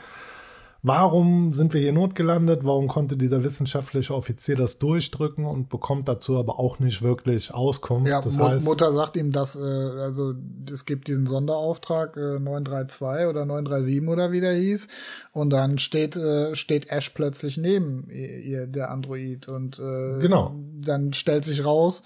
Warum 0.82 1.52
sind 1.52 1.74
wir 1.74 1.80
hier 1.80 1.92
notgelandet? 1.92 2.64
Warum 2.64 2.88
konnte 2.88 3.18
dieser 3.18 3.44
wissenschaftliche 3.44 4.14
Offizier 4.14 4.56
das 4.56 4.78
durchdrücken 4.78 5.44
und 5.44 5.68
bekommt 5.68 6.08
dazu 6.08 6.38
aber 6.38 6.58
auch 6.58 6.78
nicht 6.78 7.02
wirklich 7.02 7.52
Auskunft? 7.52 8.08
Ja, 8.08 8.22
das 8.22 8.38
heißt, 8.38 8.64
Mutter 8.64 8.90
sagt 8.90 9.16
ihm, 9.16 9.30
dass 9.30 9.56
äh, 9.56 9.58
also 9.58 10.32
es 10.72 10.86
gibt 10.86 11.08
diesen 11.08 11.26
Sonderauftrag 11.26 12.16
äh, 12.16 12.40
932 12.40 13.26
oder 13.26 13.44
937 13.44 14.08
oder 14.08 14.32
wie 14.32 14.40
der 14.40 14.54
hieß 14.54 14.88
und 15.32 15.50
dann 15.50 15.78
steht 15.78 16.16
äh, 16.16 16.56
steht 16.56 16.90
Ash 16.90 17.10
plötzlich 17.10 17.58
neben 17.58 18.08
ihr, 18.08 18.66
der 18.66 18.90
Android 18.90 19.48
und 19.48 19.78
äh, 19.78 20.20
genau. 20.20 20.54
dann 20.80 21.12
stellt 21.12 21.44
sich 21.44 21.64
raus, 21.64 22.02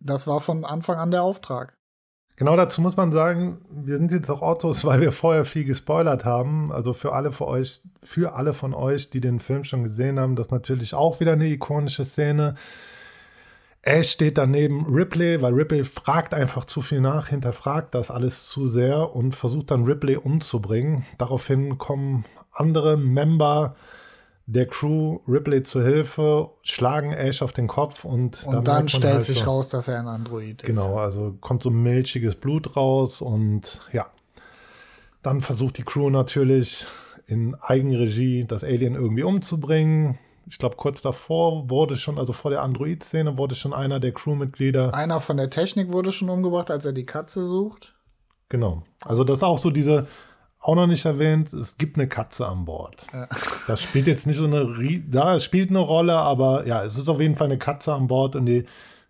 das 0.00 0.26
war 0.26 0.40
von 0.40 0.64
Anfang 0.64 0.96
an 0.96 1.12
der 1.12 1.22
Auftrag. 1.22 1.76
Genau 2.42 2.56
dazu 2.56 2.82
muss 2.82 2.96
man 2.96 3.12
sagen, 3.12 3.58
wir 3.70 3.98
sind 3.98 4.10
jetzt 4.10 4.28
auch 4.28 4.42
Autos, 4.42 4.84
weil 4.84 5.00
wir 5.00 5.12
vorher 5.12 5.44
viel 5.44 5.64
gespoilert 5.64 6.24
haben. 6.24 6.72
Also 6.72 6.92
für 6.92 7.12
alle 7.12 7.30
von 7.30 7.46
euch, 7.46 7.80
für 8.02 8.34
alle 8.34 8.52
von 8.52 8.74
euch, 8.74 9.10
die 9.10 9.20
den 9.20 9.38
Film 9.38 9.62
schon 9.62 9.84
gesehen 9.84 10.18
haben, 10.18 10.34
das 10.34 10.48
ist 10.48 10.50
natürlich 10.50 10.92
auch 10.92 11.20
wieder 11.20 11.34
eine 11.34 11.46
ikonische 11.46 12.04
Szene. 12.04 12.56
Ash 13.82 14.10
steht 14.10 14.38
daneben 14.38 14.92
Ripley, 14.92 15.40
weil 15.40 15.54
Ripley 15.54 15.84
fragt 15.84 16.34
einfach 16.34 16.64
zu 16.64 16.82
viel 16.82 17.00
nach, 17.00 17.28
hinterfragt 17.28 17.94
das 17.94 18.10
alles 18.10 18.48
zu 18.48 18.66
sehr 18.66 19.14
und 19.14 19.36
versucht 19.36 19.70
dann 19.70 19.84
Ripley 19.84 20.16
umzubringen. 20.16 21.04
Daraufhin 21.18 21.78
kommen 21.78 22.24
andere 22.50 22.96
Member 22.96 23.76
der 24.46 24.66
Crew 24.66 25.20
Ripley 25.28 25.62
zu 25.62 25.82
Hilfe, 25.82 26.50
schlagen 26.62 27.12
Ash 27.12 27.42
auf 27.42 27.52
den 27.52 27.68
Kopf 27.68 28.04
und, 28.04 28.42
und 28.44 28.66
dann 28.66 28.88
stellt 28.88 29.14
halt 29.14 29.24
sich 29.24 29.38
so, 29.38 29.44
raus, 29.44 29.68
dass 29.68 29.88
er 29.88 30.00
ein 30.00 30.08
Android 30.08 30.62
ist. 30.62 30.66
Genau, 30.66 30.96
also 30.96 31.36
kommt 31.40 31.62
so 31.62 31.70
milchiges 31.70 32.34
Blut 32.34 32.76
raus 32.76 33.20
und 33.20 33.80
ja. 33.92 34.06
Dann 35.22 35.40
versucht 35.40 35.78
die 35.78 35.84
Crew 35.84 36.10
natürlich 36.10 36.86
in 37.28 37.54
Eigenregie 37.54 38.44
das 38.44 38.64
Alien 38.64 38.94
irgendwie 38.94 39.22
umzubringen. 39.22 40.18
Ich 40.48 40.58
glaube, 40.58 40.74
kurz 40.76 41.00
davor 41.00 41.70
wurde 41.70 41.96
schon, 41.96 42.18
also 42.18 42.32
vor 42.32 42.50
der 42.50 42.62
Android-Szene, 42.62 43.38
wurde 43.38 43.54
schon 43.54 43.72
einer 43.72 44.00
der 44.00 44.12
Crewmitglieder. 44.12 44.92
Einer 44.92 45.20
von 45.20 45.36
der 45.36 45.48
Technik 45.48 45.92
wurde 45.92 46.10
schon 46.10 46.28
umgebracht, 46.28 46.70
als 46.70 46.84
er 46.84 46.92
die 46.92 47.04
Katze 47.04 47.44
sucht. 47.44 47.94
Genau. 48.48 48.82
Also, 49.04 49.22
das 49.22 49.38
ist 49.38 49.42
auch 49.44 49.58
so 49.58 49.70
diese 49.70 50.08
auch 50.62 50.76
noch 50.76 50.86
nicht 50.86 51.04
erwähnt, 51.04 51.52
es 51.52 51.76
gibt 51.76 51.96
eine 51.98 52.08
Katze 52.08 52.46
an 52.46 52.64
Bord. 52.64 53.06
Ja. 53.12 53.28
Das 53.68 53.80
spielt 53.80 54.08
jetzt 54.08 54.26
nicht 54.26 54.38
so 54.38 54.46
eine, 54.46 55.04
da 55.08 55.36
es 55.36 55.44
spielt 55.44 55.70
eine 55.70 55.78
Rolle, 55.78 56.14
aber 56.16 56.66
ja, 56.66 56.84
es 56.84 56.98
ist 56.98 57.08
auf 57.08 57.20
jeden 57.20 57.36
Fall 57.36 57.46
eine 57.46 57.58
Katze 57.58 57.94
an 57.94 58.08
Bord 58.08 58.34
und 58.34 58.48
ihr 58.48 58.64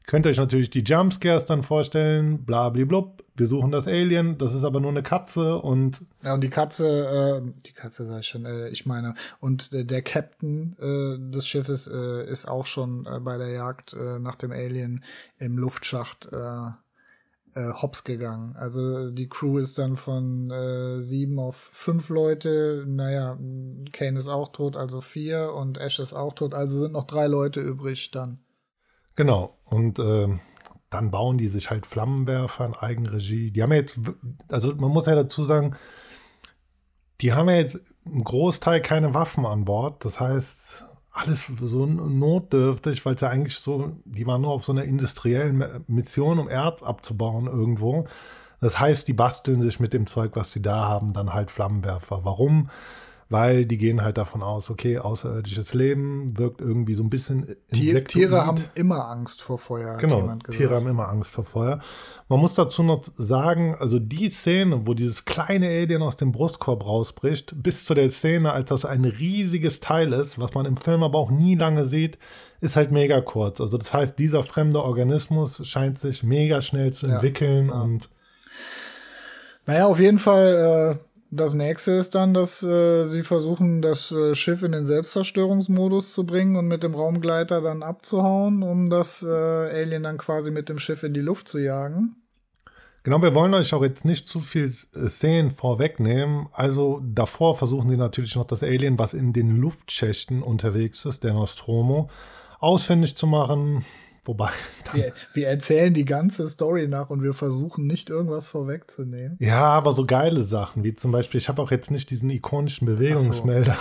könnt 0.06 0.26
euch 0.26 0.36
natürlich 0.36 0.68
die 0.68 0.82
Jumpscares 0.82 1.46
dann 1.46 1.62
vorstellen, 1.62 2.44
blablablub, 2.44 3.24
wir 3.34 3.46
suchen 3.46 3.70
das 3.70 3.88
Alien, 3.88 4.36
das 4.36 4.52
ist 4.52 4.64
aber 4.64 4.80
nur 4.80 4.90
eine 4.90 5.02
Katze 5.02 5.58
und 5.58 6.04
ja 6.22 6.34
und 6.34 6.42
die 6.42 6.50
Katze, 6.50 7.40
äh, 7.42 7.62
die 7.66 7.72
Katze 7.72 8.06
sag 8.06 8.20
ich 8.20 8.28
schon, 8.28 8.44
äh, 8.44 8.68
ich 8.68 8.84
meine 8.84 9.14
und 9.40 9.72
äh, 9.72 9.86
der 9.86 10.02
Captain 10.02 10.76
äh, 10.78 11.32
des 11.32 11.46
Schiffes 11.46 11.86
äh, 11.86 12.30
ist 12.30 12.46
auch 12.46 12.66
schon 12.66 13.06
äh, 13.06 13.20
bei 13.20 13.38
der 13.38 13.48
Jagd 13.48 13.96
nach 14.20 14.36
dem 14.36 14.52
Alien 14.52 15.02
im 15.38 15.56
Luftschacht 15.56 16.28
äh, 17.54 17.72
hops 17.72 18.04
gegangen. 18.04 18.54
Also 18.56 19.10
die 19.10 19.28
Crew 19.28 19.58
ist 19.58 19.78
dann 19.78 19.96
von 19.96 20.50
äh, 20.50 21.00
sieben 21.00 21.38
auf 21.38 21.56
fünf 21.56 22.08
Leute. 22.08 22.84
Naja, 22.86 23.38
Kane 23.92 24.18
ist 24.18 24.28
auch 24.28 24.52
tot, 24.52 24.76
also 24.76 25.00
vier 25.00 25.52
und 25.54 25.78
Ash 25.78 25.98
ist 25.98 26.12
auch 26.12 26.34
tot, 26.34 26.54
also 26.54 26.78
sind 26.78 26.92
noch 26.92 27.06
drei 27.06 27.26
Leute 27.26 27.60
übrig 27.60 28.10
dann. 28.10 28.40
Genau. 29.16 29.58
Und 29.64 29.98
äh, 29.98 30.28
dann 30.90 31.10
bauen 31.10 31.38
die 31.38 31.48
sich 31.48 31.70
halt 31.70 31.86
Flammenwerfer 31.86 32.66
in 32.66 32.74
Eigenregie. 32.74 33.50
Die 33.50 33.62
haben 33.62 33.72
ja 33.72 33.78
jetzt, 33.78 33.98
also 34.48 34.74
man 34.74 34.90
muss 34.90 35.06
ja 35.06 35.14
dazu 35.14 35.44
sagen, 35.44 35.76
die 37.20 37.32
haben 37.32 37.48
ja 37.48 37.56
jetzt 37.56 37.80
im 38.04 38.18
Großteil 38.18 38.82
keine 38.82 39.14
Waffen 39.14 39.46
an 39.46 39.64
Bord. 39.64 40.04
Das 40.04 40.20
heißt, 40.20 40.86
alles 41.12 41.46
so 41.60 41.86
notdürftig, 41.86 43.04
weil 43.04 43.14
es 43.14 43.20
ja 43.20 43.28
eigentlich 43.28 43.58
so, 43.58 43.92
die 44.04 44.26
waren 44.26 44.40
nur 44.40 44.52
auf 44.52 44.64
so 44.64 44.72
einer 44.72 44.84
industriellen 44.84 45.84
Mission, 45.86 46.38
um 46.38 46.48
Erz 46.48 46.82
abzubauen 46.82 47.46
irgendwo. 47.46 48.06
Das 48.60 48.80
heißt, 48.80 49.06
die 49.08 49.12
basteln 49.12 49.60
sich 49.60 49.78
mit 49.78 49.92
dem 49.92 50.06
Zeug, 50.06 50.32
was 50.34 50.52
sie 50.52 50.62
da 50.62 50.88
haben, 50.88 51.12
dann 51.12 51.34
halt 51.34 51.50
Flammenwerfer. 51.50 52.24
Warum? 52.24 52.70
Weil 53.32 53.64
die 53.64 53.78
gehen 53.78 54.02
halt 54.02 54.18
davon 54.18 54.42
aus, 54.42 54.68
okay, 54.68 54.98
außerirdisches 54.98 55.72
Leben 55.72 56.36
wirkt 56.36 56.60
irgendwie 56.60 56.94
so 56.94 57.02
ein 57.02 57.08
bisschen 57.08 57.56
Tier, 57.72 58.04
Tiere 58.04 58.44
haben 58.44 58.64
immer 58.74 59.08
Angst 59.08 59.40
vor 59.40 59.58
Feuer, 59.58 59.96
genau, 59.96 60.36
Tiere 60.50 60.74
haben 60.74 60.86
immer 60.86 61.08
Angst 61.08 61.30
vor 61.30 61.44
Feuer. 61.44 61.80
Man 62.28 62.40
muss 62.40 62.54
dazu 62.54 62.82
noch 62.82 63.02
sagen, 63.16 63.74
also 63.78 63.98
die 63.98 64.28
Szene, 64.28 64.86
wo 64.86 64.92
dieses 64.92 65.24
kleine 65.24 65.68
Alien 65.68 66.02
aus 66.02 66.16
dem 66.16 66.30
Brustkorb 66.30 66.84
rausbricht, 66.84 67.54
bis 67.62 67.86
zu 67.86 67.94
der 67.94 68.10
Szene, 68.10 68.52
als 68.52 68.68
das 68.68 68.84
ein 68.84 69.06
riesiges 69.06 69.80
Teil 69.80 70.12
ist, 70.12 70.38
was 70.38 70.52
man 70.52 70.66
im 70.66 70.76
Film 70.76 71.02
aber 71.02 71.18
auch 71.18 71.30
nie 71.30 71.54
lange 71.54 71.86
sieht, 71.86 72.18
ist 72.60 72.76
halt 72.76 72.92
mega 72.92 73.22
kurz. 73.22 73.60
Also 73.62 73.78
das 73.78 73.94
heißt, 73.94 74.18
dieser 74.18 74.44
fremde 74.44 74.82
Organismus 74.82 75.66
scheint 75.66 75.98
sich 75.98 76.22
mega 76.22 76.60
schnell 76.60 76.92
zu 76.92 77.06
entwickeln 77.06 77.68
ja, 77.68 77.74
ja. 77.74 77.80
und 77.80 78.08
naja, 79.64 79.86
auf 79.86 80.00
jeden 80.00 80.18
Fall 80.18 80.98
äh 80.98 81.11
das 81.34 81.54
nächste 81.54 81.92
ist 81.92 82.14
dann, 82.14 82.34
dass 82.34 82.62
äh, 82.62 83.04
sie 83.04 83.22
versuchen, 83.22 83.80
das 83.80 84.12
äh, 84.12 84.34
Schiff 84.34 84.62
in 84.62 84.72
den 84.72 84.84
Selbstzerstörungsmodus 84.84 86.12
zu 86.12 86.26
bringen 86.26 86.56
und 86.56 86.68
mit 86.68 86.82
dem 86.82 86.94
Raumgleiter 86.94 87.62
dann 87.62 87.82
abzuhauen, 87.82 88.62
um 88.62 88.90
das 88.90 89.22
äh, 89.22 89.26
Alien 89.26 90.02
dann 90.02 90.18
quasi 90.18 90.50
mit 90.50 90.68
dem 90.68 90.78
Schiff 90.78 91.02
in 91.02 91.14
die 91.14 91.20
Luft 91.20 91.48
zu 91.48 91.58
jagen. 91.58 92.16
Genau, 93.02 93.20
wir 93.22 93.34
wollen 93.34 93.54
euch 93.54 93.72
auch 93.72 93.82
jetzt 93.82 94.04
nicht 94.04 94.28
zu 94.28 94.40
viel 94.40 94.66
äh, 94.66 95.08
Szenen 95.08 95.50
vorwegnehmen. 95.50 96.48
Also 96.52 97.00
davor 97.02 97.56
versuchen 97.56 97.90
die 97.90 97.96
natürlich 97.96 98.36
noch 98.36 98.44
das 98.44 98.62
Alien, 98.62 98.98
was 98.98 99.14
in 99.14 99.32
den 99.32 99.56
Luftschächten 99.56 100.42
unterwegs 100.42 101.06
ist, 101.06 101.24
der 101.24 101.32
Nostromo, 101.32 102.10
ausfindig 102.60 103.16
zu 103.16 103.26
machen. 103.26 103.86
Wobei. 104.24 104.50
Wir, 104.92 105.12
wir, 105.32 105.48
erzählen 105.48 105.94
die 105.94 106.04
ganze 106.04 106.48
Story 106.50 106.86
nach 106.86 107.08
und 107.08 107.22
wir 107.22 107.32
versuchen 107.32 107.86
nicht 107.86 108.10
irgendwas 108.10 108.46
vorwegzunehmen. 108.46 109.38
Ja, 109.40 109.64
aber 109.64 109.94
so 109.94 110.04
geile 110.04 110.44
Sachen, 110.44 110.84
wie 110.84 110.94
zum 110.94 111.12
Beispiel, 111.12 111.38
ich 111.38 111.48
habe 111.48 111.62
auch 111.62 111.70
jetzt 111.70 111.90
nicht 111.90 112.10
diesen 112.10 112.28
ikonischen 112.28 112.86
Bewegungsmelder 112.86 113.78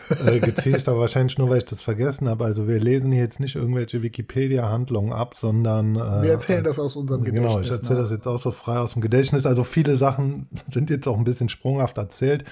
so. 0.00 0.14
äh, 0.26 0.40
gezielt, 0.40 0.88
aber 0.88 1.00
wahrscheinlich 1.00 1.36
nur, 1.36 1.50
weil 1.50 1.58
ich 1.58 1.66
das 1.66 1.82
vergessen 1.82 2.26
habe. 2.26 2.46
Also 2.46 2.66
wir 2.66 2.80
lesen 2.80 3.12
hier 3.12 3.20
jetzt 3.20 3.38
nicht 3.38 3.54
irgendwelche 3.54 4.02
Wikipedia-Handlungen 4.02 5.12
ab, 5.12 5.34
sondern. 5.36 5.96
Äh, 5.96 6.22
wir 6.22 6.30
erzählen 6.30 6.64
das 6.64 6.78
aus 6.78 6.96
unserem 6.96 7.24
Gedächtnis. 7.24 7.52
Genau, 7.52 7.62
ich 7.62 7.70
erzähle 7.70 8.00
das 8.00 8.10
jetzt 8.10 8.26
auch 8.26 8.38
so 8.38 8.52
frei 8.52 8.78
aus 8.78 8.94
dem 8.94 9.02
Gedächtnis. 9.02 9.44
Also 9.44 9.62
viele 9.62 9.96
Sachen 9.98 10.48
sind 10.70 10.88
jetzt 10.88 11.06
auch 11.06 11.18
ein 11.18 11.24
bisschen 11.24 11.50
sprunghaft 11.50 11.98
erzählt. 11.98 12.44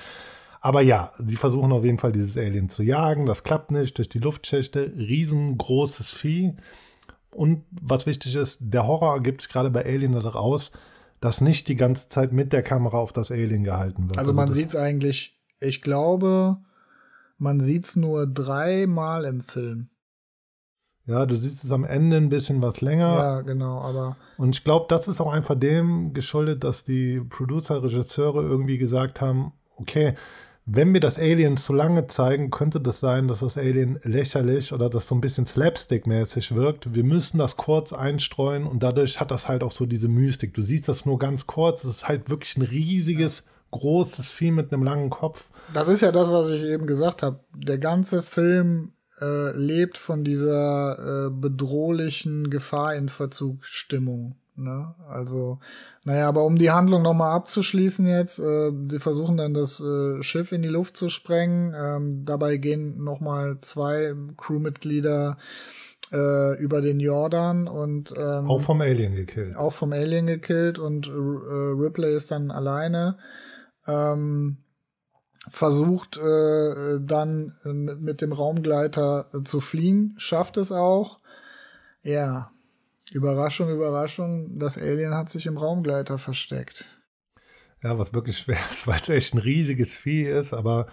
Aber 0.60 0.82
ja, 0.82 1.12
sie 1.18 1.36
versuchen 1.36 1.72
auf 1.72 1.84
jeden 1.84 1.98
Fall 1.98 2.12
dieses 2.12 2.36
Alien 2.36 2.68
zu 2.68 2.82
jagen. 2.82 3.24
Das 3.24 3.44
klappt 3.44 3.70
nicht 3.70 3.96
durch 3.96 4.10
die 4.10 4.18
Luftschächte. 4.18 4.92
Riesengroßes 4.96 6.10
Vieh. 6.10 6.54
Und 7.34 7.64
was 7.70 8.06
wichtig 8.06 8.34
ist, 8.34 8.58
der 8.60 8.86
Horror 8.86 9.22
gibt 9.22 9.42
sich 9.42 9.50
gerade 9.50 9.70
bei 9.70 9.84
Alien 9.84 10.12
daraus, 10.12 10.72
dass 11.20 11.40
nicht 11.40 11.68
die 11.68 11.76
ganze 11.76 12.08
Zeit 12.08 12.32
mit 12.32 12.52
der 12.52 12.62
Kamera 12.62 12.98
auf 12.98 13.12
das 13.12 13.30
Alien 13.30 13.64
gehalten 13.64 14.04
wird. 14.04 14.18
Also, 14.18 14.30
also 14.30 14.34
man 14.34 14.50
sieht 14.50 14.68
es 14.68 14.76
eigentlich, 14.76 15.40
ich 15.60 15.82
glaube, 15.82 16.58
man 17.38 17.60
sieht 17.60 17.86
es 17.86 17.96
nur 17.96 18.26
dreimal 18.26 19.24
im 19.24 19.40
Film. 19.40 19.88
Ja, 21.06 21.26
du 21.26 21.36
siehst 21.36 21.64
es 21.64 21.70
am 21.70 21.84
Ende 21.84 22.16
ein 22.16 22.30
bisschen 22.30 22.62
was 22.62 22.80
länger. 22.80 23.14
Ja, 23.14 23.40
genau, 23.42 23.78
aber. 23.80 24.16
Und 24.38 24.56
ich 24.56 24.64
glaube, 24.64 24.86
das 24.88 25.06
ist 25.06 25.20
auch 25.20 25.32
einfach 25.32 25.54
dem 25.54 26.14
geschuldet, 26.14 26.64
dass 26.64 26.82
die 26.82 27.20
Producer, 27.20 27.82
Regisseure 27.82 28.42
irgendwie 28.42 28.78
gesagt 28.78 29.20
haben, 29.20 29.52
okay, 29.76 30.14
wenn 30.66 30.94
wir 30.94 31.00
das 31.00 31.18
Alien 31.18 31.58
zu 31.58 31.74
lange 31.74 32.06
zeigen, 32.06 32.50
könnte 32.50 32.80
das 32.80 33.00
sein, 33.00 33.28
dass 33.28 33.40
das 33.40 33.58
Alien 33.58 34.00
lächerlich 34.02 34.72
oder 34.72 34.88
das 34.88 35.06
so 35.06 35.14
ein 35.14 35.20
bisschen 35.20 35.46
slapstick-mäßig 35.46 36.54
wirkt. 36.54 36.94
Wir 36.94 37.04
müssen 37.04 37.38
das 37.38 37.56
kurz 37.56 37.92
einstreuen 37.92 38.66
und 38.66 38.82
dadurch 38.82 39.20
hat 39.20 39.30
das 39.30 39.46
halt 39.46 39.62
auch 39.62 39.72
so 39.72 39.84
diese 39.84 40.08
Mystik. 40.08 40.54
Du 40.54 40.62
siehst 40.62 40.88
das 40.88 41.04
nur 41.04 41.18
ganz 41.18 41.46
kurz. 41.46 41.84
Es 41.84 41.96
ist 41.96 42.08
halt 42.08 42.30
wirklich 42.30 42.56
ein 42.56 42.62
riesiges, 42.62 43.44
großes 43.72 44.30
Vieh 44.30 44.52
mit 44.52 44.72
einem 44.72 44.82
langen 44.82 45.10
Kopf. 45.10 45.44
Das 45.74 45.88
ist 45.88 46.00
ja 46.00 46.12
das, 46.12 46.30
was 46.30 46.48
ich 46.48 46.64
eben 46.64 46.86
gesagt 46.86 47.22
habe. 47.22 47.40
Der 47.54 47.78
ganze 47.78 48.22
Film 48.22 48.92
äh, 49.20 49.50
lebt 49.54 49.98
von 49.98 50.24
dieser 50.24 51.26
äh, 51.26 51.30
bedrohlichen 51.30 52.48
Gefahr 52.48 52.94
in 52.94 53.10
Verzugsstimmung. 53.10 54.36
Ne? 54.56 54.94
Also, 55.08 55.58
naja, 56.04 56.28
aber 56.28 56.44
um 56.44 56.56
die 56.56 56.70
Handlung 56.70 57.02
nochmal 57.02 57.32
abzuschließen 57.32 58.06
jetzt, 58.06 58.38
äh, 58.38 58.70
sie 58.88 59.00
versuchen 59.00 59.36
dann 59.36 59.52
das 59.52 59.80
äh, 59.80 60.22
Schiff 60.22 60.52
in 60.52 60.62
die 60.62 60.68
Luft 60.68 60.96
zu 60.96 61.08
sprengen. 61.08 61.74
Ähm, 61.76 62.24
dabei 62.24 62.56
gehen 62.58 63.02
nochmal 63.02 63.58
zwei 63.62 64.14
Crewmitglieder 64.36 65.38
äh, 66.12 66.56
über 66.62 66.80
den 66.82 67.00
Jordan 67.00 67.66
und 67.66 68.14
ähm, 68.16 68.48
auch 68.48 68.60
vom 68.60 68.80
Alien 68.80 69.16
gekillt. 69.16 69.56
Auch 69.56 69.72
vom 69.72 69.92
Alien 69.92 70.28
gekillt 70.28 70.78
und 70.78 71.08
äh, 71.08 71.10
Ripley 71.10 72.14
ist 72.14 72.30
dann 72.30 72.52
alleine. 72.52 73.18
Ähm, 73.88 74.58
versucht 75.48 76.16
äh, 76.16 77.00
dann 77.00 77.52
mit 77.64 78.22
dem 78.22 78.32
Raumgleiter 78.32 79.26
zu 79.44 79.60
fliehen, 79.60 80.14
schafft 80.16 80.56
es 80.56 80.72
auch. 80.72 81.18
Ja, 82.02 82.50
Überraschung, 83.14 83.70
Überraschung, 83.70 84.58
das 84.58 84.76
Alien 84.76 85.14
hat 85.14 85.30
sich 85.30 85.46
im 85.46 85.56
Raumgleiter 85.56 86.18
versteckt. 86.18 86.84
Ja, 87.82 87.98
was 87.98 88.12
wirklich 88.14 88.38
schwer 88.38 88.58
ist, 88.70 88.86
weil 88.86 89.00
es 89.00 89.08
echt 89.08 89.34
ein 89.34 89.38
riesiges 89.38 89.94
Vieh 89.94 90.24
ist, 90.24 90.52
aber 90.52 90.86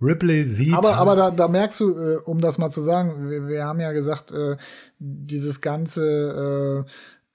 Ripley 0.00 0.44
sieht. 0.44 0.74
Aber, 0.74 0.96
aber 0.96 1.16
da, 1.16 1.30
da 1.30 1.48
merkst 1.48 1.80
du, 1.80 1.90
äh, 1.90 2.16
um 2.24 2.40
das 2.40 2.58
mal 2.58 2.70
zu 2.70 2.80
sagen, 2.80 3.28
wir, 3.28 3.48
wir 3.48 3.64
haben 3.64 3.80
ja 3.80 3.92
gesagt, 3.92 4.30
äh, 4.30 4.56
dieses 4.98 5.60
ganze 5.60 6.86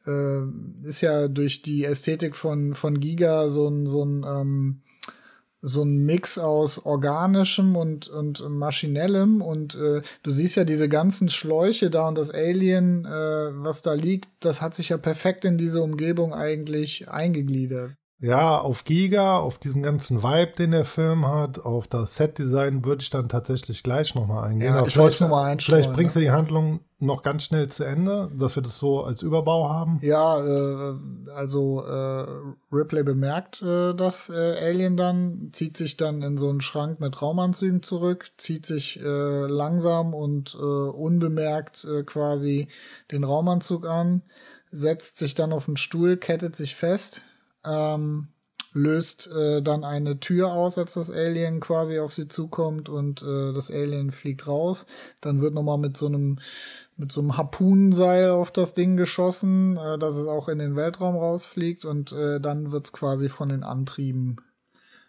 äh, 0.05 0.09
äh 0.09 0.43
ist 0.83 1.01
ja 1.01 1.27
durch 1.27 1.61
die 1.61 1.83
Ästhetik 1.83 2.35
von, 2.35 2.73
von 2.73 2.99
Giga 2.99 3.49
so 3.49 3.67
ein, 3.67 3.87
so 3.87 4.03
ein 4.03 4.23
ähm, 4.23 4.82
so 5.63 5.83
ein 5.83 6.05
Mix 6.05 6.37
aus 6.37 6.85
organischem 6.85 7.77
und, 7.77 8.09
und 8.09 8.47
maschinellem 8.49 9.41
und 9.41 9.75
äh, 9.75 10.01
du 10.21 10.31
siehst 10.31 10.57
ja 10.57 10.65
diese 10.65 10.89
ganzen 10.89 11.29
Schläuche 11.29 11.89
da 11.89 12.07
und 12.09 12.17
das 12.17 12.29
Alien, 12.29 13.05
äh, 13.05 13.09
was 13.09 13.81
da 13.81 13.93
liegt, 13.93 14.29
das 14.41 14.61
hat 14.61 14.75
sich 14.75 14.89
ja 14.89 14.97
perfekt 14.97 15.45
in 15.45 15.57
diese 15.57 15.81
Umgebung 15.81 16.33
eigentlich 16.33 17.09
eingegliedert. 17.09 17.91
Ja, 18.23 18.57
auf 18.57 18.85
Giga, 18.85 19.37
auf 19.37 19.57
diesen 19.57 19.83
ganzen 19.83 20.23
Vibe, 20.23 20.53
den 20.57 20.71
der 20.71 20.85
Film 20.85 21.27
hat, 21.27 21.59
auf 21.59 21.87
das 21.87 22.15
Set-Design 22.15 22.85
würde 22.85 23.03
ich 23.03 23.09
dann 23.09 23.27
tatsächlich 23.27 23.83
gleich 23.83 24.15
nochmal 24.15 24.47
eingehen. 24.47 24.73
Ja, 24.73 24.85
ich 24.85 24.93
vielleicht, 24.93 25.19
noch 25.19 25.27
mal 25.27 25.57
vielleicht 25.59 25.91
bringst 25.91 26.15
ne? 26.15 26.21
du 26.21 26.25
die 26.27 26.31
Handlung 26.31 26.79
noch 26.99 27.21
ganz 27.21 27.43
schnell 27.43 27.67
zu 27.67 27.83
Ende, 27.83 28.31
dass 28.33 28.55
wir 28.55 28.63
das 28.63 28.79
so 28.79 29.03
als 29.03 29.23
Überbau 29.23 29.69
haben. 29.69 29.99
Ja, 30.01 30.39
äh, 30.39 30.93
also 31.35 31.83
äh, 31.85 32.25
Ripley 32.71 33.03
bemerkt 33.03 33.61
äh, 33.61 33.93
das 33.93 34.29
äh, 34.29 34.55
Alien 34.69 34.95
dann, 34.95 35.49
zieht 35.51 35.75
sich 35.75 35.97
dann 35.97 36.21
in 36.21 36.37
so 36.37 36.49
einen 36.49 36.61
Schrank 36.61 37.01
mit 37.01 37.21
Raumanzügen 37.21 37.83
zurück, 37.83 38.31
zieht 38.37 38.65
sich 38.65 39.01
äh, 39.01 39.03
langsam 39.03 40.13
und 40.13 40.55
äh, 40.55 40.59
unbemerkt 40.63 41.85
quasi 42.05 42.69
den 43.11 43.25
Raumanzug 43.25 43.85
an, 43.85 44.21
setzt 44.71 45.17
sich 45.17 45.33
dann 45.33 45.51
auf 45.51 45.65
den 45.65 45.75
Stuhl, 45.75 46.15
kettet 46.15 46.55
sich 46.55 46.77
fest 46.77 47.21
ähm, 47.65 48.27
löst 48.73 49.29
äh, 49.31 49.61
dann 49.61 49.83
eine 49.83 50.19
Tür 50.19 50.51
aus, 50.51 50.77
als 50.77 50.93
das 50.93 51.11
Alien 51.11 51.59
quasi 51.59 51.99
auf 51.99 52.13
sie 52.13 52.27
zukommt 52.27 52.89
und 52.89 53.21
äh, 53.21 53.53
das 53.53 53.71
Alien 53.71 54.11
fliegt 54.11 54.47
raus. 54.47 54.85
Dann 55.21 55.41
wird 55.41 55.53
nochmal 55.53 55.77
mit 55.77 55.97
so 55.97 56.07
einem 56.07 56.39
mit 56.95 57.11
so 57.11 57.21
einem 57.21 57.37
Harpunenseil 57.37 58.29
auf 58.29 58.51
das 58.51 58.75
Ding 58.75 58.97
geschossen, 58.97 59.77
äh, 59.77 59.97
dass 59.97 60.15
es 60.15 60.27
auch 60.27 60.47
in 60.47 60.59
den 60.59 60.75
Weltraum 60.75 61.15
rausfliegt 61.15 61.85
und 61.85 62.11
äh, 62.11 62.39
dann 62.39 62.71
wird 62.71 62.85
es 62.85 62.93
quasi 62.93 63.29
von 63.29 63.49
den 63.49 63.63
Antrieben 63.63 64.37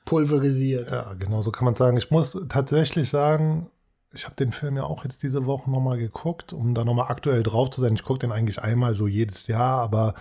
pulverisiert. 0.04 0.90
Ja, 0.90 1.14
genau 1.14 1.42
so 1.42 1.50
kann 1.50 1.64
man 1.64 1.76
sagen. 1.76 1.96
Ich 1.96 2.10
muss 2.10 2.38
tatsächlich 2.48 3.10
sagen, 3.10 3.70
ich 4.12 4.24
habe 4.26 4.36
den 4.36 4.52
Film 4.52 4.76
ja 4.76 4.84
auch 4.84 5.04
jetzt 5.04 5.22
diese 5.22 5.46
Woche 5.46 5.70
nochmal 5.70 5.98
geguckt, 5.98 6.52
um 6.52 6.74
da 6.74 6.84
nochmal 6.84 7.10
aktuell 7.10 7.42
drauf 7.42 7.70
zu 7.70 7.80
sein. 7.80 7.94
Ich 7.94 8.04
gucke 8.04 8.20
den 8.20 8.32
eigentlich 8.32 8.62
einmal 8.62 8.94
so 8.94 9.06
jedes 9.06 9.46
Jahr, 9.46 9.80
aber 9.80 10.14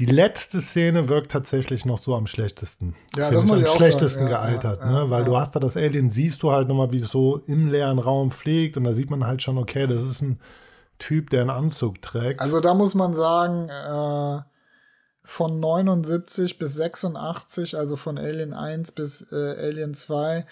die 0.00 0.06
letzte 0.06 0.62
Szene 0.62 1.10
wirkt 1.10 1.30
tatsächlich 1.30 1.84
noch 1.84 1.98
so 1.98 2.14
am 2.14 2.26
schlechtesten. 2.26 2.94
Ja, 3.14 3.30
das 3.30 3.44
muss 3.44 3.60
ich 3.60 3.68
am 3.68 3.76
schlechtesten 3.76 4.28
sagen. 4.28 4.30
gealtert, 4.30 4.80
ja, 4.80 5.04
ne? 5.04 5.10
Weil 5.10 5.24
ja. 5.24 5.28
du 5.28 5.36
hast 5.36 5.54
da 5.54 5.60
das 5.60 5.76
Alien, 5.76 6.08
siehst 6.08 6.42
du 6.42 6.52
halt 6.52 6.68
nochmal, 6.68 6.90
wie 6.90 6.96
es 6.96 7.10
so 7.10 7.36
im 7.36 7.68
leeren 7.68 7.98
Raum 7.98 8.30
fliegt 8.30 8.78
und 8.78 8.84
da 8.84 8.94
sieht 8.94 9.10
man 9.10 9.26
halt 9.26 9.42
schon, 9.42 9.58
okay, 9.58 9.86
das 9.86 10.02
ist 10.02 10.22
ein 10.22 10.40
Typ, 10.98 11.28
der 11.28 11.42
einen 11.42 11.50
Anzug 11.50 12.00
trägt. 12.00 12.40
Also 12.40 12.60
da 12.60 12.72
muss 12.72 12.94
man 12.94 13.12
sagen, 13.12 13.68
äh, 13.68 14.42
von 15.22 15.60
79 15.60 16.58
bis 16.58 16.76
86, 16.76 17.76
also 17.76 17.96
von 17.96 18.16
Alien 18.16 18.54
1 18.54 18.92
bis 18.92 19.30
äh, 19.32 19.66
Alien 19.66 19.92
2, 19.92 20.46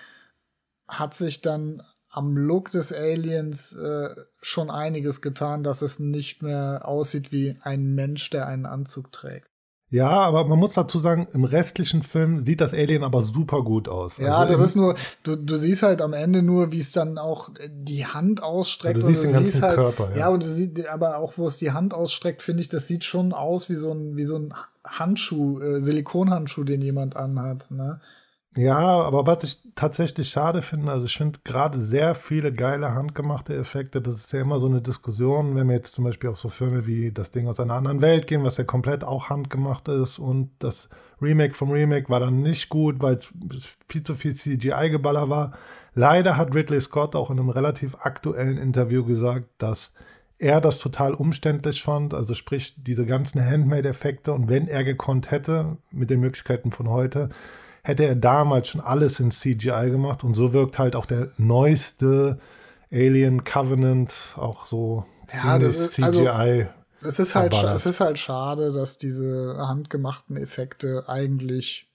hat 0.88 1.14
sich 1.14 1.40
dann 1.40 1.82
am 2.10 2.36
Look 2.36 2.70
des 2.70 2.92
Aliens 2.92 3.72
äh, 3.74 4.08
schon 4.40 4.70
einiges 4.70 5.20
getan, 5.20 5.62
dass 5.62 5.82
es 5.82 5.98
nicht 5.98 6.42
mehr 6.42 6.82
aussieht 6.84 7.32
wie 7.32 7.56
ein 7.62 7.94
Mensch, 7.94 8.30
der 8.30 8.46
einen 8.46 8.66
Anzug 8.66 9.12
trägt. 9.12 9.48
Ja, 9.90 10.08
aber 10.10 10.44
man 10.44 10.58
muss 10.58 10.74
dazu 10.74 10.98
sagen, 10.98 11.28
im 11.32 11.44
restlichen 11.44 12.02
Film 12.02 12.44
sieht 12.44 12.60
das 12.60 12.74
Alien 12.74 13.02
aber 13.02 13.22
super 13.22 13.62
gut 13.62 13.88
aus. 13.88 14.18
Ja, 14.18 14.38
also 14.38 14.52
das 14.52 14.62
ist 14.62 14.76
nur, 14.76 14.94
du, 15.22 15.34
du 15.34 15.56
siehst 15.56 15.82
halt 15.82 16.02
am 16.02 16.12
Ende 16.12 16.42
nur, 16.42 16.72
wie 16.72 16.80
es 16.80 16.92
dann 16.92 17.16
auch 17.16 17.48
die 17.70 18.04
Hand 18.04 18.42
ausstreckt. 18.42 18.98
Ja, 18.98 19.02
du 19.02 19.06
siehst 19.06 19.24
den 19.24 19.32
ganzen 19.32 19.62
halt, 19.62 19.76
Körper, 19.76 20.10
ja. 20.10 20.16
Ja, 20.18 20.28
und 20.28 20.42
du 20.42 20.46
siehst, 20.46 20.86
aber 20.88 21.16
auch, 21.16 21.34
wo 21.36 21.46
es 21.46 21.56
die 21.56 21.70
Hand 21.72 21.94
ausstreckt, 21.94 22.42
finde 22.42 22.60
ich, 22.60 22.68
das 22.68 22.86
sieht 22.86 23.04
schon 23.04 23.32
aus 23.32 23.70
wie 23.70 23.76
so 23.76 23.90
ein, 23.90 24.16
wie 24.16 24.26
so 24.26 24.36
ein 24.36 24.52
Handschuh, 24.84 25.60
äh, 25.60 25.80
Silikonhandschuh, 25.80 26.64
den 26.64 26.82
jemand 26.82 27.16
anhat, 27.16 27.70
ne? 27.70 28.00
Ja, 28.58 28.76
aber 28.76 29.24
was 29.24 29.44
ich 29.44 29.62
tatsächlich 29.76 30.30
schade 30.30 30.62
finde, 30.62 30.90
also 30.90 31.04
ich 31.04 31.16
finde 31.16 31.38
gerade 31.44 31.80
sehr 31.80 32.16
viele 32.16 32.52
geile 32.52 32.92
handgemachte 32.92 33.54
Effekte. 33.54 34.02
Das 34.02 34.16
ist 34.16 34.32
ja 34.32 34.40
immer 34.40 34.58
so 34.58 34.66
eine 34.66 34.82
Diskussion, 34.82 35.54
wenn 35.54 35.68
wir 35.68 35.76
jetzt 35.76 35.94
zum 35.94 36.02
Beispiel 36.02 36.28
auf 36.28 36.40
so 36.40 36.48
Filme 36.48 36.84
wie 36.84 37.12
das 37.12 37.30
Ding 37.30 37.46
aus 37.46 37.60
einer 37.60 37.74
anderen 37.74 38.02
Welt 38.02 38.26
gehen, 38.26 38.42
was 38.42 38.56
ja 38.56 38.64
komplett 38.64 39.04
auch 39.04 39.28
handgemacht 39.28 39.86
ist 39.86 40.18
und 40.18 40.50
das 40.58 40.88
Remake 41.22 41.54
vom 41.54 41.70
Remake 41.70 42.08
war 42.08 42.18
dann 42.18 42.42
nicht 42.42 42.68
gut, 42.68 43.00
weil 43.00 43.18
es 43.18 43.32
viel 43.88 44.02
zu 44.02 44.16
viel 44.16 44.34
CGI-Geballer 44.34 45.30
war. 45.30 45.52
Leider 45.94 46.36
hat 46.36 46.52
Ridley 46.52 46.80
Scott 46.80 47.14
auch 47.14 47.30
in 47.30 47.38
einem 47.38 47.50
relativ 47.50 47.94
aktuellen 48.00 48.58
Interview 48.58 49.04
gesagt, 49.04 49.46
dass 49.58 49.94
er 50.36 50.60
das 50.60 50.80
total 50.80 51.14
umständlich 51.14 51.80
fand, 51.80 52.12
also 52.12 52.34
sprich 52.34 52.74
diese 52.76 53.06
ganzen 53.06 53.40
Handmade-Effekte 53.40 54.32
und 54.32 54.48
wenn 54.48 54.66
er 54.66 54.82
gekonnt 54.82 55.30
hätte 55.30 55.76
mit 55.92 56.10
den 56.10 56.18
Möglichkeiten 56.18 56.72
von 56.72 56.88
heute, 56.88 57.28
hätte 57.88 58.04
er 58.04 58.16
damals 58.16 58.68
schon 58.68 58.82
alles 58.82 59.18
in 59.18 59.30
CGI 59.30 59.88
gemacht 59.90 60.22
und 60.22 60.34
so 60.34 60.52
wirkt 60.52 60.78
halt 60.78 60.94
auch 60.94 61.06
der 61.06 61.30
neueste 61.38 62.38
Alien 62.92 63.44
Covenant 63.44 64.12
auch 64.36 64.66
so 64.66 65.06
ja, 65.32 65.58
das 65.58 65.76
ist, 65.76 65.92
CGI. 65.94 66.28
Also, 66.28 66.68
es 67.00 67.18
ist, 67.18 67.34
halt, 67.34 67.54
es 67.54 67.86
ist 67.86 68.00
halt 68.00 68.18
schade, 68.18 68.72
dass 68.72 68.98
diese 68.98 69.56
handgemachten 69.56 70.36
Effekte 70.36 71.04
eigentlich 71.06 71.90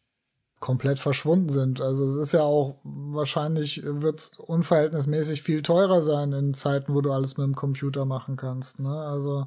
komplett 0.59 0.97
verschwunden 0.97 1.49
sind. 1.49 1.79
Also 1.79 2.07
es 2.09 2.15
ist 2.15 2.31
ja 2.31 2.41
auch 2.41 2.79
wahrscheinlich 2.83 3.83
wird 3.83 4.19
es 4.19 4.31
unverhältnismäßig 4.39 5.43
viel 5.43 5.61
teurer 5.61 6.01
sein 6.01 6.33
in 6.33 6.55
Zeiten, 6.55 6.95
wo 6.95 7.01
du 7.01 7.11
alles 7.11 7.37
mit 7.37 7.45
dem 7.45 7.55
Computer 7.55 8.05
machen 8.05 8.35
kannst. 8.35 8.79
Ne? 8.79 8.89
Also 8.89 9.45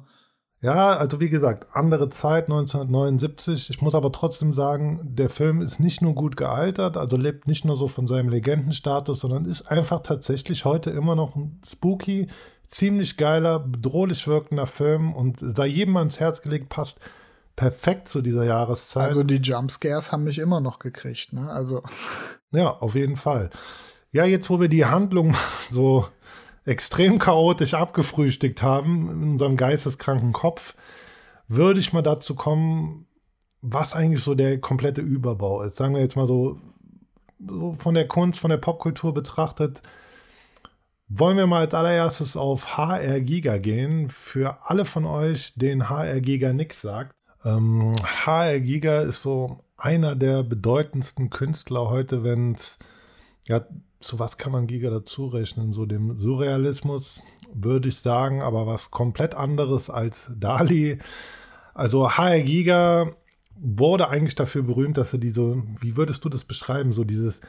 ja, 0.61 0.97
also 0.97 1.19
wie 1.19 1.29
gesagt, 1.29 1.67
andere 1.73 2.09
Zeit, 2.09 2.45
1979. 2.45 3.69
Ich 3.69 3.81
muss 3.81 3.93
aber 3.93 4.11
trotzdem 4.11 4.53
sagen, 4.53 5.01
der 5.03 5.29
Film 5.29 5.61
ist 5.61 5.79
nicht 5.79 6.01
nur 6.01 6.15
gut 6.15 6.35
gealtert, 6.35 6.97
also 6.97 7.15
lebt 7.15 7.47
nicht 7.47 7.63
nur 7.63 7.77
so 7.77 7.87
von 7.87 8.07
seinem 8.07 8.29
Legendenstatus, 8.29 9.19
sondern 9.19 9.45
ist 9.45 9.69
einfach 9.69 10.01
tatsächlich 10.01 10.65
heute 10.65 10.89
immer 10.89 11.15
noch 11.15 11.35
ein 11.35 11.61
spooky, 11.65 12.27
ziemlich 12.69 13.17
geiler, 13.17 13.59
bedrohlich 13.59 14.27
wirkender 14.27 14.65
Film 14.65 15.13
und 15.13 15.39
sei 15.55 15.67
jedem 15.67 15.95
ans 15.97 16.19
Herz 16.19 16.41
gelegt, 16.41 16.69
passt 16.69 16.99
perfekt 17.55 18.07
zu 18.07 18.21
dieser 18.21 18.43
Jahreszeit. 18.43 19.07
Also 19.07 19.23
die 19.23 19.37
Jumpscares 19.37 20.11
haben 20.11 20.23
mich 20.23 20.39
immer 20.39 20.59
noch 20.59 20.79
gekriegt, 20.79 21.33
ne? 21.33 21.49
Also. 21.49 21.81
Ja, 22.51 22.69
auf 22.69 22.95
jeden 22.95 23.15
Fall. 23.15 23.49
Ja, 24.11 24.25
jetzt 24.25 24.49
wo 24.49 24.59
wir 24.59 24.69
die 24.69 24.85
Handlung 24.85 25.35
so 25.69 26.07
extrem 26.67 27.17
chaotisch 27.17 27.73
abgefrühstückt 27.73 28.61
haben 28.61 29.09
in 29.09 29.31
unserem 29.31 29.57
geisteskranken 29.57 30.33
Kopf, 30.33 30.75
würde 31.47 31.79
ich 31.79 31.93
mal 31.93 32.01
dazu 32.01 32.35
kommen, 32.35 33.07
was 33.61 33.95
eigentlich 33.95 34.21
so 34.21 34.35
der 34.35 34.59
komplette 34.59 35.01
Überbau 35.01 35.63
ist. 35.63 35.77
Sagen 35.77 35.95
wir 35.95 36.01
jetzt 36.01 36.17
mal 36.17 36.27
so, 36.27 36.59
so 37.39 37.75
von 37.79 37.95
der 37.95 38.07
Kunst, 38.07 38.39
von 38.39 38.49
der 38.49 38.57
Popkultur 38.57 39.13
betrachtet, 39.13 39.81
wollen 41.07 41.37
wir 41.37 41.47
mal 41.47 41.61
als 41.61 41.73
allererstes 41.73 42.35
auf 42.35 42.77
HR 42.77 43.21
Giga 43.21 43.57
gehen. 43.57 44.09
Für 44.09 44.69
alle 44.69 44.83
von 44.83 45.05
euch, 45.05 45.53
den 45.55 45.89
HR 45.89 46.19
Giga 46.19 46.51
nichts 46.51 46.81
sagt. 46.81 47.15
Ähm, 47.45 47.93
HR 48.25 48.59
Giga 48.59 49.01
ist 49.01 49.21
so 49.21 49.63
einer 49.77 50.15
der 50.15 50.43
bedeutendsten 50.43 51.29
Künstler 51.29 51.89
heute, 51.89 52.25
wenn 52.25 52.55
es 52.55 52.77
ja, 53.47 53.65
zu 53.99 54.19
was 54.19 54.37
kann 54.37 54.51
man 54.51 54.67
Giga 54.67 54.89
dazu 54.89 55.27
rechnen? 55.27 55.73
So 55.73 55.85
dem 55.85 56.19
Surrealismus 56.19 57.21
würde 57.53 57.89
ich 57.89 57.97
sagen, 57.97 58.41
aber 58.41 58.67
was 58.67 58.91
komplett 58.91 59.35
anderes 59.35 59.89
als 59.89 60.31
Dali. 60.37 60.99
Also 61.73 62.11
HR 62.11 62.41
Giga 62.41 63.11
wurde 63.59 64.09
eigentlich 64.09 64.35
dafür 64.35 64.63
berühmt, 64.63 64.97
dass 64.97 65.13
er 65.13 65.19
diese, 65.19 65.63
wie 65.79 65.97
würdest 65.97 66.23
du 66.25 66.29
das 66.29 66.43
beschreiben, 66.43 66.93
so 66.93 67.03
dieses, 67.03 67.41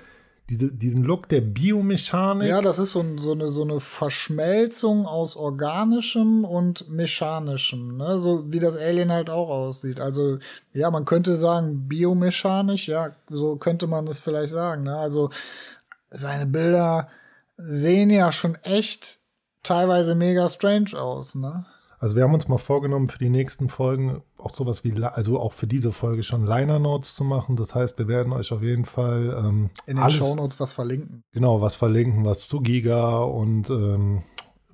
diese, 0.48 0.72
diesen 0.72 1.04
Look 1.04 1.28
der 1.28 1.42
Biomechanik. 1.42 2.48
Ja, 2.48 2.62
das 2.62 2.78
ist 2.78 2.92
so, 2.92 3.04
so, 3.18 3.32
eine, 3.32 3.48
so 3.48 3.62
eine 3.62 3.80
Verschmelzung 3.80 5.06
aus 5.06 5.36
organischem 5.36 6.44
und 6.44 6.88
mechanischem, 6.88 7.98
ne? 7.98 8.18
so 8.18 8.50
wie 8.50 8.58
das 8.58 8.76
Alien 8.76 9.12
halt 9.12 9.28
auch 9.28 9.50
aussieht. 9.50 10.00
Also, 10.00 10.38
ja, 10.72 10.90
man 10.90 11.04
könnte 11.04 11.36
sagen, 11.36 11.86
biomechanisch, 11.88 12.88
ja, 12.88 13.10
so 13.28 13.56
könnte 13.56 13.86
man 13.86 14.06
das 14.06 14.20
vielleicht 14.20 14.52
sagen. 14.52 14.84
Ne? 14.84 14.96
Also, 14.96 15.28
seine 16.10 16.46
Bilder 16.46 17.08
sehen 17.56 18.10
ja 18.10 18.32
schon 18.32 18.54
echt 18.62 19.18
teilweise 19.62 20.14
mega 20.14 20.48
strange 20.48 20.94
aus, 20.94 21.34
ne? 21.34 21.66
Also 22.00 22.14
wir 22.14 22.22
haben 22.22 22.34
uns 22.34 22.46
mal 22.46 22.58
vorgenommen, 22.58 23.08
für 23.08 23.18
die 23.18 23.28
nächsten 23.28 23.68
Folgen 23.68 24.22
auch 24.38 24.54
sowas 24.54 24.84
wie, 24.84 25.02
also 25.02 25.40
auch 25.40 25.52
für 25.52 25.66
diese 25.66 25.90
Folge 25.90 26.22
schon 26.22 26.46
Liner 26.46 26.78
Notes 26.78 27.16
zu 27.16 27.24
machen. 27.24 27.56
Das 27.56 27.74
heißt, 27.74 27.98
wir 27.98 28.06
werden 28.06 28.32
euch 28.32 28.52
auf 28.52 28.62
jeden 28.62 28.84
Fall 28.84 29.36
ähm, 29.36 29.70
in 29.84 29.96
den 29.96 30.10
Show 30.10 30.36
Notes 30.36 30.60
was 30.60 30.72
verlinken. 30.72 31.24
Genau, 31.32 31.60
was 31.60 31.74
verlinken, 31.74 32.24
was 32.24 32.46
zu 32.46 32.60
Giga 32.60 33.18
und 33.18 33.68
ähm, 33.70 34.22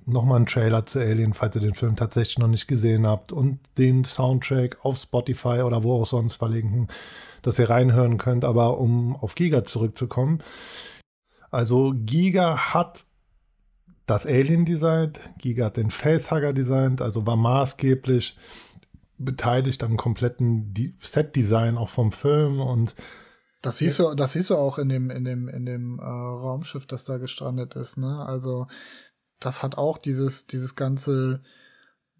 nochmal 0.05 0.37
einen 0.37 0.45
Trailer 0.45 0.85
zu 0.85 0.99
Alien, 0.99 1.33
falls 1.33 1.55
ihr 1.55 1.63
den 1.63 1.73
Film 1.73 1.95
tatsächlich 1.95 2.37
noch 2.37 2.47
nicht 2.47 2.67
gesehen 2.67 3.07
habt 3.07 3.31
und 3.31 3.59
den 3.79 4.05
Soundtrack 4.05 4.85
auf 4.85 4.97
Spotify 4.97 5.63
oder 5.63 5.83
wo 5.83 5.99
auch 6.01 6.05
sonst 6.05 6.35
verlinken, 6.35 6.89
dass 7.41 7.57
ihr 7.57 7.71
reinhören 7.71 8.19
könnt. 8.19 8.45
Aber 8.45 8.77
um 8.77 9.15
auf 9.15 9.33
Giga 9.33 9.65
zurückzukommen, 9.65 10.43
also 11.55 11.93
Giga 11.95 12.73
hat 12.73 13.05
das 14.05 14.25
Alien 14.25 14.65
designt, 14.65 15.21
Giga 15.37 15.65
hat 15.65 15.77
den 15.77 15.89
Facehugger 15.89 16.51
designt, 16.51 17.01
also 17.01 17.25
war 17.25 17.37
maßgeblich 17.37 18.37
beteiligt 19.17 19.81
am 19.83 19.95
kompletten 19.95 20.73
Set-Design 21.01 21.77
auch 21.77 21.89
vom 21.89 22.11
Film 22.11 22.59
und 22.59 22.93
das 23.61 23.77
siehst 23.77 23.97
du, 23.97 24.13
das 24.13 24.33
siehst 24.33 24.49
du 24.51 24.57
auch 24.57 24.77
in 24.77 24.89
dem, 24.89 25.09
in 25.09 25.23
dem, 25.23 25.47
in 25.47 25.65
dem 25.65 25.97
äh, 25.97 26.03
Raumschiff, 26.03 26.85
das 26.85 27.03
da 27.03 27.17
gestrandet 27.17 27.75
ist, 27.75 27.97
ne? 27.97 28.23
Also, 28.27 28.67
das 29.39 29.63
hat 29.63 29.77
auch 29.77 29.97
dieses, 29.97 30.45
dieses 30.45 30.75
ganze 30.75 31.41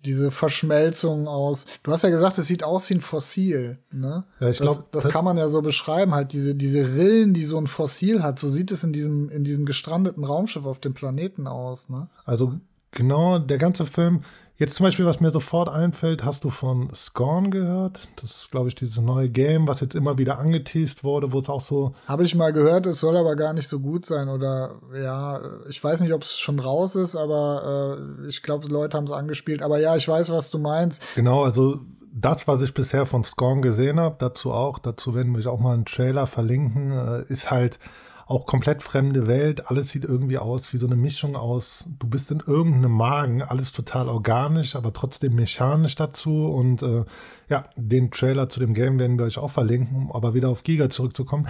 diese 0.06 0.32
Verschmelzung 0.32 1.28
aus. 1.28 1.66
Du 1.84 1.91
hast 1.91 2.03
ja 2.03 2.10
gesagt, 2.10 2.38
es 2.38 2.47
sieht 2.47 2.64
aus 2.64 2.89
wie 2.89 2.95
ein 2.95 3.01
Fossil. 3.01 3.80
Ne? 3.91 4.24
Ja, 4.39 4.49
ich 4.49 4.60
glaube, 4.60 4.86
das, 4.91 5.03
das, 5.03 5.12
kann 5.12 5.26
man 5.26 5.38
ja 5.38 5.49
so 5.49 5.62
beschreiben, 5.62 6.14
halt 6.14 6.34
diese 6.34 6.56
diese 6.56 6.95
Rillen, 6.95 7.34
die 7.34 7.43
so 7.43 7.58
ein 7.58 7.68
Fossil 7.68 8.24
hat. 8.24 8.39
So 8.39 8.49
sieht 8.49 8.72
es 8.72 8.84
in 8.84 8.93
diesem 8.93 9.30
in 9.30 9.43
diesem 9.43 9.66
gestrandeten 9.66 10.24
Raumschiff 10.24 10.66
auf 10.66 10.80
dem 10.80 10.93
Planeten 10.93 11.47
aus. 11.47 11.89
Ne? 11.89 12.08
Also 12.26 12.53
genau, 12.91 13.39
der 13.39 13.58
ganze 13.58 13.86
Film 13.86 14.22
Jetzt 14.58 14.78
zum 14.78 14.86
Beispiel, 14.86 15.06
was 15.06 15.20
mir 15.20 15.32
sofort 15.32 15.68
einfällt, 15.68 16.24
hast 16.24 16.45
du 16.45 16.49
von 16.49 16.89
Scorn 16.95 17.51
gehört? 17.51 18.08
Das 18.22 18.32
ist, 18.32 18.51
glaube 18.51 18.70
ich, 18.70 18.76
dieses 18.76 19.01
neue 19.01 19.28
Game, 19.30 19.68
was 19.68 19.82
jetzt 19.82 19.95
immer 19.95 20.18
wieder 20.18 20.39
angeteased 20.39 21.03
wurde, 21.03 21.34
wo 21.34 21.39
es 21.39 21.49
auch 21.49 21.60
so. 21.60 21.93
Habe 22.08 22.24
ich 22.24 22.36
mal 22.36 22.53
gehört, 22.53 22.86
es 22.86 23.01
soll 23.01 23.18
aber 23.18 23.36
gar 23.36 23.51
nicht 23.51 23.68
so 23.68 23.82
gut 23.82 24.06
sein. 24.06 24.30
Oder 24.30 24.76
ja, 24.97 25.41
ich 25.70 25.84
weiß 25.84 25.99
nicht, 25.99 26.14
ob 26.14 26.22
es 26.22 26.39
schon 26.39 26.60
raus 26.60 26.95
ist, 26.95 27.18
aber 27.18 27.97
äh, 28.24 28.28
ich 28.30 28.43
glaube, 28.43 28.68
Leute 28.70 28.95
haben 28.95 29.06
es 29.06 29.12
angespielt. 29.12 29.62
Aber 29.62 29.78
ja, 29.80 29.97
ich 29.97 30.08
weiß, 30.08 30.32
was 30.32 30.51
du 30.51 30.58
meinst. 30.58 31.03
Genau, 31.16 31.43
also 31.43 31.82
das, 32.14 32.47
was 32.47 32.62
ich 32.62 32.74
bisher 32.74 33.06
von 33.06 33.26
Scorn 33.26 33.62
gesehen 33.62 33.99
habe, 33.99 34.16
dazu 34.20 34.53
auch, 34.53 34.80
dazu 34.80 35.14
werden 35.14 35.36
wir 35.36 35.51
auch 35.51 35.60
mal 35.60 35.74
einen 35.74 35.84
Trailer 35.84 36.28
verlinken, 36.28 36.91
äh, 36.91 37.24
ist 37.28 37.51
halt 37.51 37.78
auch 38.26 38.46
komplett 38.46 38.82
fremde 38.82 39.28
Welt. 39.28 39.70
Alles 39.70 39.90
sieht 39.90 40.04
irgendwie 40.04 40.38
aus 40.38 40.74
wie 40.74 40.78
so 40.78 40.88
eine 40.88 40.96
Mischung 40.96 41.36
aus, 41.36 41.88
du 42.00 42.08
bist 42.08 42.32
in 42.32 42.40
irgendeinem 42.40 42.92
Magen, 42.92 43.44
alles 43.44 43.72
total 43.72 44.08
organisch, 44.10 44.76
aber 44.76 44.94
trotzdem 44.94 45.36
mechanisch 45.36 45.96
dazu. 45.96 46.48
Und 46.48 46.82
äh, 46.82 47.06
ja, 47.50 47.70
den 47.76 48.12
Trailer 48.12 48.50
zu 48.50 48.60
dem 48.60 48.74
Game 48.74 49.00
werden 49.00 49.20
wir 49.20 49.26
euch 49.26 49.38
auch 49.38 49.52
verlinken, 49.52 50.10
aber 50.12 50.34
wieder 50.34 50.50
auf 50.50 50.64
Giga 50.64 50.90
zurückzukommen. 50.90 51.48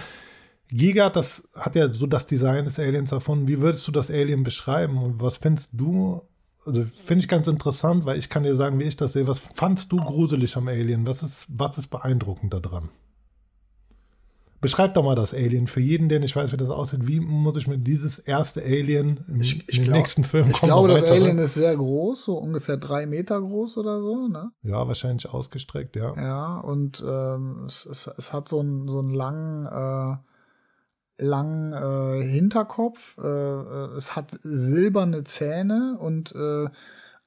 Giga, 0.68 1.10
das 1.10 1.48
hat 1.54 1.76
ja 1.76 1.88
so 1.88 2.06
das 2.06 2.26
Design 2.26 2.64
des 2.64 2.78
Aliens 2.78 3.12
erfunden. 3.12 3.48
Wie 3.48 3.60
würdest 3.60 3.86
du 3.86 3.92
das 3.92 4.10
Alien 4.10 4.42
beschreiben 4.42 4.98
und 4.98 5.20
was 5.20 5.36
findest 5.36 5.70
du? 5.72 6.22
Also 6.66 6.84
finde 6.84 7.20
ich 7.20 7.28
ganz 7.28 7.46
interessant, 7.46 8.04
weil 8.04 8.18
ich 8.18 8.28
kann 8.28 8.42
dir 8.42 8.56
sagen, 8.56 8.80
wie 8.80 8.84
ich 8.84 8.96
das 8.96 9.12
sehe. 9.12 9.28
Was 9.28 9.38
fandst 9.38 9.92
du 9.92 9.98
gruselig 9.98 10.56
am 10.56 10.66
Alien? 10.66 11.06
Was 11.06 11.22
ist, 11.22 11.46
was 11.48 11.78
ist 11.78 11.86
beeindruckend 11.86 12.52
daran? 12.52 12.88
Beschreib 14.60 14.94
doch 14.94 15.04
mal 15.04 15.14
das 15.14 15.34
Alien. 15.34 15.66
Für 15.66 15.80
jeden, 15.80 16.08
der 16.08 16.20
nicht 16.20 16.34
weiß, 16.34 16.52
wie 16.52 16.56
das 16.56 16.70
aussieht, 16.70 17.06
wie 17.06 17.20
muss 17.20 17.56
ich 17.56 17.66
mir 17.66 17.78
dieses 17.78 18.18
erste 18.18 18.62
Alien 18.62 19.24
im, 19.28 19.40
Ich, 19.40 19.68
ich 19.68 19.82
glaub, 19.82 19.98
nächsten 19.98 20.24
Film 20.24 20.48
Ich 20.48 20.60
glaube, 20.60 20.88
das 20.88 21.02
weitere. 21.02 21.16
Alien 21.16 21.38
ist 21.38 21.54
sehr 21.54 21.76
groß, 21.76 22.24
so 22.24 22.36
ungefähr 22.38 22.76
drei 22.76 23.06
Meter 23.06 23.40
groß 23.40 23.76
oder 23.78 24.00
so, 24.00 24.28
ne? 24.28 24.50
Ja, 24.62 24.86
wahrscheinlich 24.88 25.28
ausgestreckt, 25.28 25.96
ja. 25.96 26.14
Ja, 26.16 26.58
und 26.58 27.02
ähm, 27.06 27.64
es, 27.66 27.86
es, 27.86 28.06
es 28.06 28.32
hat 28.32 28.48
so 28.48 28.60
einen 28.60 28.88
so 28.88 28.98
einen 28.98 29.14
langen, 29.14 29.66
äh, 29.66 30.16
langen 31.24 31.72
äh, 31.72 32.24
Hinterkopf. 32.24 33.16
Äh, 33.18 33.26
äh, 33.26 33.96
es 33.96 34.16
hat 34.16 34.30
silberne 34.40 35.24
Zähne 35.24 35.96
und 36.00 36.34
äh, 36.34 36.68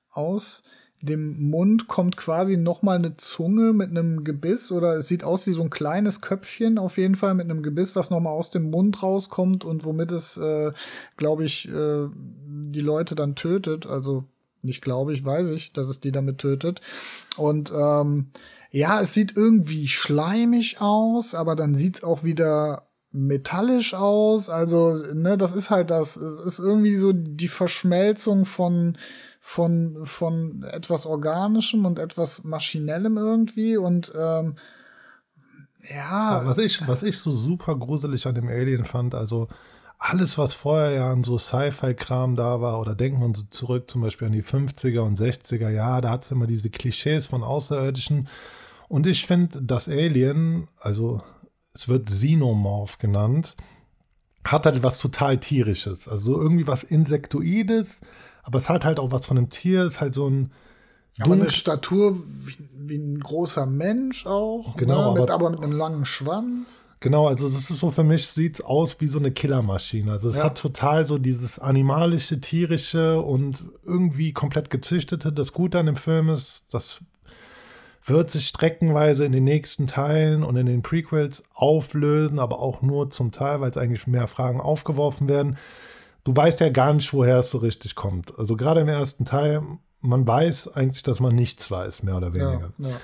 aus 0.10 0.64
dem 1.02 1.50
Mund 1.50 1.88
kommt 1.88 2.18
quasi 2.18 2.58
noch 2.58 2.82
mal 2.82 2.98
eine 2.98 3.16
Zunge 3.16 3.72
mit 3.72 3.90
einem 3.90 4.24
Gebiss 4.24 4.72
oder 4.72 4.98
es 4.98 5.08
sieht 5.08 5.24
aus 5.24 5.48
wie 5.48 5.52
so 5.52 5.62
ein 5.62 5.70
kleines 5.70 6.20
Köpfchen 6.20 6.78
auf 6.78 6.98
jeden 6.98 7.16
Fall 7.16 7.36
mit 7.36 7.46
einem 7.46 7.64
Gebiss, 7.64 7.96
was 7.96 8.10
noch 8.10 8.20
mal 8.20 8.32
aus 8.32 8.50
dem 8.50 8.70
Mund 8.70 9.02
rauskommt 9.02 9.64
und 9.64 9.86
womit 9.86 10.12
es, 10.12 10.36
äh, 10.36 10.74
glaube 11.16 11.46
ich, 11.46 11.70
äh, 11.70 12.08
die 12.16 12.82
Leute 12.82 13.16
dann 13.16 13.36
tötet. 13.36 13.86
Also 13.86 14.26
nicht 14.62 14.82
glaube 14.82 15.14
ich, 15.14 15.24
weiß 15.24 15.50
ich, 15.50 15.72
dass 15.72 15.88
es 15.88 16.02
die 16.02 16.12
damit 16.12 16.40
tötet. 16.40 16.82
Und 17.38 17.72
ähm, 17.72 18.32
ja, 18.72 19.00
es 19.00 19.14
sieht 19.14 19.38
irgendwie 19.38 19.88
schleimig 19.88 20.82
aus, 20.82 21.34
aber 21.34 21.56
dann 21.56 21.76
sieht's 21.76 22.04
auch 22.04 22.24
wieder 22.26 22.90
metallisch 23.12 23.94
aus. 23.94 24.50
Also, 24.50 24.96
ne, 25.14 25.38
das 25.38 25.54
ist 25.54 25.70
halt 25.70 25.90
das. 25.90 26.16
Es 26.18 26.46
ist 26.46 26.60
irgendwie 26.60 26.96
so 26.96 27.12
die 27.14 27.48
Verschmelzung 27.48 28.46
von 28.46 28.98
von 29.50 30.06
von 30.06 30.64
etwas 30.72 31.08
Organischem 31.08 31.84
und 31.88 31.98
etwas 31.98 32.44
Maschinellem 32.44 33.18
irgendwie 33.18 33.78
und 33.78 34.12
ähm, 34.16 34.56
ja, 35.90 36.46
Was 36.46 36.60
ich, 36.60 36.88
was 36.88 37.02
ich 37.02 37.18
so 37.18 37.32
super 37.32 37.76
gruselig 37.76 38.28
an 38.28 38.36
dem 38.36 38.48
Alien 38.48 38.86
fand, 38.86 39.16
also 39.16 39.48
alles, 39.98 40.38
was 40.38 40.54
vorher 40.54 40.92
ja 40.92 41.12
an 41.12 41.24
so 41.24 41.40
Sci-Fi-Kram 41.40 42.36
da 42.36 42.62
war, 42.62 42.80
oder 42.80 42.94
denkt 42.94 43.20
man 43.20 43.34
so 43.34 43.42
zurück 43.50 43.90
zum 43.90 44.02
Beispiel 44.02 44.28
an 44.28 44.34
die 44.34 44.44
50er 44.44 45.00
und 45.00 45.20
60er, 45.20 45.70
ja, 45.70 46.00
da 46.00 46.12
hat 46.12 46.26
es 46.26 46.32
immer 46.32 46.46
diese 46.46 46.70
Klischees 46.70 47.26
von 47.26 47.44
Außerirdischen. 47.44 48.28
Und 48.88 49.08
ich 49.08 49.26
finde, 49.26 49.64
das 49.64 49.90
Alien, 49.90 50.68
also 50.80 51.24
es 51.74 51.88
wird 51.88 52.08
Xenomorph 52.08 53.00
genannt, 53.00 53.56
hat 54.44 54.66
halt 54.66 54.84
was 54.84 55.00
total 55.00 55.40
tierisches. 55.40 56.08
Also 56.08 56.40
irgendwie 56.40 56.68
was 56.68 56.84
Insektoides, 56.84 58.02
aber 58.50 58.58
es 58.58 58.68
hat 58.68 58.84
halt 58.84 59.00
auch 59.00 59.12
was 59.12 59.26
von 59.26 59.38
einem 59.38 59.50
Tier, 59.50 59.82
es 59.84 59.94
ist 59.96 60.02
halt 60.02 60.16
so 60.16 60.28
ein 60.28 60.52
aber 61.22 61.34
eine 61.34 61.50
Statur 61.52 62.16
wie, 62.46 62.56
wie 62.74 62.96
ein 62.98 63.20
großer 63.20 63.66
Mensch 63.66 64.26
auch, 64.26 64.76
Genau, 64.78 65.14
ne, 65.14 65.20
mit, 65.22 65.30
aber- 65.30 65.34
aber 65.48 65.50
mit 65.52 65.62
einem 65.64 65.74
langen 65.78 66.06
Schwanz. 66.06 66.84
Genau, 67.02 67.28
also 67.28 67.46
das 67.50 67.70
ist 67.70 67.80
so 67.80 67.92
für 67.92 68.04
mich, 68.04 68.28
sieht's 68.28 68.62
aus 68.62 68.96
wie 69.00 69.08
so 69.08 69.20
eine 69.20 69.32
Killermaschine. 69.32 70.12
Also 70.12 70.30
es 70.30 70.38
Ja. 70.38 70.46
hat 70.46 70.58
total 70.58 71.06
so 71.08 71.18
dieses 71.18 71.60
animalische, 71.60 72.42
tierische 72.42 73.22
und 73.22 73.66
irgendwie 73.86 74.34
komplett 74.34 74.70
gezüchtete. 74.70 75.32
Das 75.32 75.54
Gute 75.54 75.78
an 75.80 75.86
dem 75.86 75.96
Film 75.98 76.30
ist, 76.30 76.74
das 76.74 77.00
wird 78.06 78.32
sich 78.32 78.48
streckenweise 78.48 79.24
in 79.26 79.32
den 79.32 79.44
nächsten 79.44 79.88
Teilen 79.88 80.44
und 80.44 80.56
in 80.58 80.66
den 80.66 80.82
Prequels 80.82 81.44
auflösen, 81.54 82.40
aber 82.40 82.60
auch 82.60 82.82
nur 82.82 83.12
zum 83.12 83.32
Teil, 83.32 83.62
weil 83.62 83.70
es 83.72 83.78
eigentlich 83.78 84.08
mehr 84.08 84.28
Fragen 84.28 84.60
aufgeworfen 84.62 85.28
werden. 85.28 85.58
Du 86.24 86.36
weißt 86.36 86.60
ja 86.60 86.70
gar 86.70 86.94
nicht, 86.94 87.14
woher 87.14 87.40
es 87.40 87.52
so 87.52 87.60
richtig 87.60 87.96
kommt. 87.96 88.38
Also 88.38 88.56
gerade 88.56 88.82
im 88.82 88.88
ersten 88.88 89.26
Teil, 89.26 89.62
man 90.02 90.28
weiß 90.28 90.76
eigentlich, 90.76 91.04
dass 91.04 91.20
man 91.20 91.36
nichts 91.36 91.70
weiß, 91.70 92.04
mehr 92.04 92.18
oder 92.18 92.34
weniger. 92.34 92.74
Ja, 92.78 92.90
ja. 92.90 92.96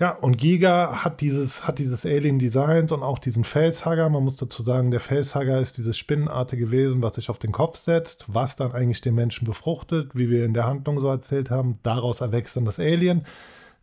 Ja, 0.00 0.10
und 0.12 0.38
Giga 0.38 1.02
hat 1.02 1.20
dieses, 1.20 1.66
hat 1.66 1.80
dieses 1.80 2.06
Alien 2.06 2.38
designt 2.38 2.92
und 2.92 3.02
auch 3.02 3.18
diesen 3.18 3.42
Facehugger. 3.42 4.08
Man 4.08 4.22
muss 4.22 4.36
dazu 4.36 4.62
sagen, 4.62 4.92
der 4.92 5.00
Facehugger 5.00 5.60
ist 5.60 5.76
dieses 5.76 5.98
spinnenartige 5.98 6.70
Wesen, 6.70 7.02
was 7.02 7.16
sich 7.16 7.30
auf 7.30 7.38
den 7.38 7.50
Kopf 7.50 7.78
setzt, 7.78 8.24
was 8.28 8.54
dann 8.54 8.70
eigentlich 8.70 9.00
den 9.00 9.16
Menschen 9.16 9.44
befruchtet, 9.44 10.12
wie 10.14 10.30
wir 10.30 10.44
in 10.44 10.54
der 10.54 10.66
Handlung 10.66 11.00
so 11.00 11.08
erzählt 11.08 11.50
haben. 11.50 11.80
Daraus 11.82 12.20
erwächst 12.20 12.56
dann 12.56 12.64
das 12.64 12.78
Alien. 12.78 13.26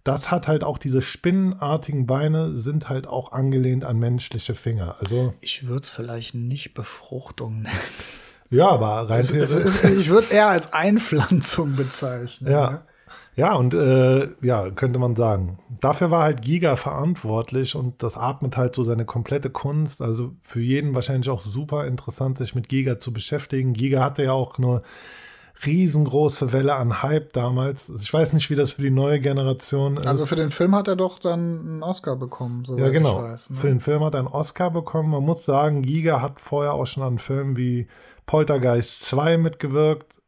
Das 0.05 0.31
hat 0.31 0.47
halt 0.47 0.63
auch 0.63 0.77
diese 0.77 1.01
spinnenartigen 1.01 2.05
Beine, 2.05 2.59
sind 2.59 2.88
halt 2.88 3.07
auch 3.07 3.33
angelehnt 3.33 3.83
an 3.83 3.99
menschliche 3.99 4.55
Finger. 4.55 4.95
Also, 4.99 5.33
Ich 5.41 5.67
würde 5.67 5.81
es 5.81 5.89
vielleicht 5.89 6.33
nicht 6.33 6.75
Befruchtung 6.75 7.63
nennen. 7.63 7.75
Ja, 8.49 8.69
aber 8.69 9.09
rein 9.09 9.19
Es, 9.19 9.31
es, 9.31 9.51
es, 9.51 9.83
ich 9.83 10.09
würde 10.09 10.23
es 10.23 10.29
eher 10.29 10.47
als 10.47 10.73
Einpflanzung 10.73 11.75
bezeichnen. 11.75 12.51
Ja. 12.51 12.69
ne? 12.69 12.81
Ja, 13.37 13.55
und 13.55 13.73
äh, 13.73 14.29
ja, 14.41 14.71
könnte 14.71 14.97
man 14.97 15.15
sagen. 15.15 15.59
Dafür 15.81 16.09
war 16.09 16.23
halt 16.23 16.41
Giga 16.41 16.77
verantwortlich 16.77 17.75
und 17.75 18.01
das 18.01 18.15
atmet 18.15 18.55
halt 18.55 18.75
so 18.75 18.83
seine 18.85 19.03
komplette 19.03 19.49
Kunst. 19.49 20.01
Also 20.01 20.31
für 20.41 20.61
jeden 20.61 20.95
wahrscheinlich 20.95 21.29
auch 21.29 21.41
super 21.45 21.85
interessant, 21.85 22.37
sich 22.37 22.55
mit 22.55 22.69
Giga 22.69 22.99
zu 22.99 23.11
beschäftigen. 23.11 23.73
Giga 23.73 24.01
hatte 24.01 24.23
ja 24.23 24.31
auch 24.31 24.57
eine 24.57 24.83
riesengroße 25.65 26.53
Welle 26.53 26.75
an 26.75 27.01
Hype 27.01 27.33
damals. 27.33 27.89
Ich 27.89 28.13
weiß 28.13 28.33
nicht, 28.33 28.49
wie 28.49 28.55
das 28.55 28.73
für 28.73 28.81
die 28.81 28.89
neue 28.89 29.19
Generation 29.19 29.97
ist. 29.97 30.07
Also 30.07 30.25
für 30.25 30.35
den 30.35 30.51
Film 30.51 30.73
hat 30.73 30.87
er 30.87 30.95
doch 30.95 31.19
dann 31.19 31.59
einen 31.59 31.83
Oscar 31.83 32.15
bekommen, 32.15 32.63
soweit 32.65 32.85
ja, 32.85 32.89
genau. 32.89 33.17
ich 33.17 33.23
weiß. 33.23 33.49
Ne? 33.51 33.57
Für 33.57 33.67
den 33.67 33.79
Film 33.81 34.03
hat 34.03 34.15
er 34.15 34.19
einen 34.19 34.27
Oscar 34.27 34.71
bekommen. 34.71 35.11
Man 35.11 35.23
muss 35.23 35.43
sagen, 35.43 35.81
Giga 35.81 36.21
hat 36.21 36.39
vorher 36.39 36.73
auch 36.73 36.85
schon 36.85 37.03
an 37.03 37.19
Filmen 37.19 37.57
wie 37.57 37.87
Poltergeist 38.26 39.05
2 39.05 39.38
mitgewirkt. 39.38 40.21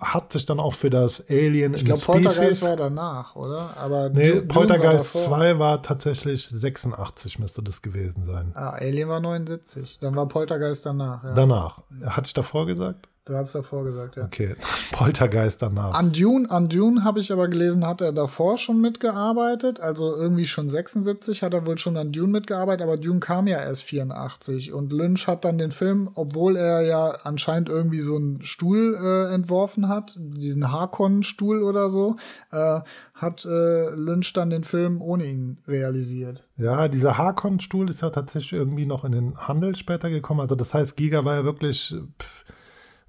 Hat 0.00 0.32
sich 0.32 0.44
dann 0.44 0.58
auch 0.58 0.74
für 0.74 0.90
das 0.90 1.30
Alien 1.30 1.72
ich 1.72 1.84
glaube, 1.84 2.00
Poltergeist 2.00 2.62
war 2.62 2.74
danach, 2.74 3.36
oder? 3.36 3.76
Aber 3.76 4.08
Nee, 4.10 4.32
Dune- 4.32 4.48
Poltergeist 4.48 5.14
war 5.14 5.22
davor. 5.22 5.38
2 5.38 5.58
war 5.60 5.82
tatsächlich 5.82 6.48
86, 6.48 7.38
müsste 7.38 7.62
das 7.62 7.80
gewesen 7.80 8.24
sein. 8.24 8.50
Ah, 8.54 8.70
Alien 8.70 9.08
war 9.08 9.20
79. 9.20 9.98
Dann 10.00 10.16
war 10.16 10.26
Poltergeist 10.26 10.84
danach. 10.84 11.22
Ja. 11.22 11.32
Danach. 11.34 11.82
Hatte 12.06 12.26
ich 12.26 12.34
davor 12.34 12.66
gesagt? 12.66 13.08
Du 13.28 13.34
hast 13.34 13.54
davor 13.54 13.84
gesagt, 13.84 14.16
ja. 14.16 14.24
Okay. 14.24 14.56
Poltergeist 14.92 15.60
danach. 15.60 15.94
An 15.94 16.12
Dune, 16.12 16.50
an 16.50 16.70
Dune 16.70 17.04
habe 17.04 17.20
ich 17.20 17.30
aber 17.30 17.46
gelesen, 17.48 17.86
hat 17.86 18.00
er 18.00 18.12
davor 18.12 18.56
schon 18.56 18.80
mitgearbeitet. 18.80 19.80
Also 19.80 20.16
irgendwie 20.16 20.46
schon 20.46 20.70
76 20.70 21.42
hat 21.42 21.52
er 21.52 21.66
wohl 21.66 21.76
schon 21.76 21.98
an 21.98 22.10
Dune 22.10 22.32
mitgearbeitet, 22.32 22.82
aber 22.82 22.96
Dune 22.96 23.20
kam 23.20 23.46
ja 23.46 23.58
erst 23.58 23.82
84. 23.82 24.72
Und 24.72 24.94
Lynch 24.94 25.26
hat 25.26 25.44
dann 25.44 25.58
den 25.58 25.72
Film, 25.72 26.08
obwohl 26.14 26.56
er 26.56 26.80
ja 26.80 27.16
anscheinend 27.24 27.68
irgendwie 27.68 28.00
so 28.00 28.16
einen 28.16 28.42
Stuhl 28.42 28.96
äh, 28.98 29.34
entworfen 29.34 29.88
hat, 29.88 30.16
diesen 30.18 30.72
Harkonnen-Stuhl 30.72 31.62
oder 31.62 31.90
so, 31.90 32.16
äh, 32.50 32.80
hat 33.12 33.44
äh, 33.44 33.90
Lynch 33.90 34.32
dann 34.32 34.48
den 34.48 34.64
Film 34.64 35.02
ohne 35.02 35.26
ihn 35.26 35.58
realisiert. 35.68 36.48
ja, 36.56 36.88
dieser 36.88 37.18
Harkon-Stuhl 37.18 37.90
ist 37.90 38.00
ja 38.00 38.08
tatsächlich 38.08 38.54
irgendwie 38.54 38.86
noch 38.86 39.04
in 39.04 39.12
den 39.12 39.36
Handel 39.36 39.76
später 39.76 40.08
gekommen. 40.08 40.40
Also 40.40 40.54
das 40.54 40.72
heißt, 40.72 40.96
Giga 40.96 41.24
war 41.24 41.34
ja 41.34 41.44
wirklich, 41.44 41.94
pff, 42.22 42.44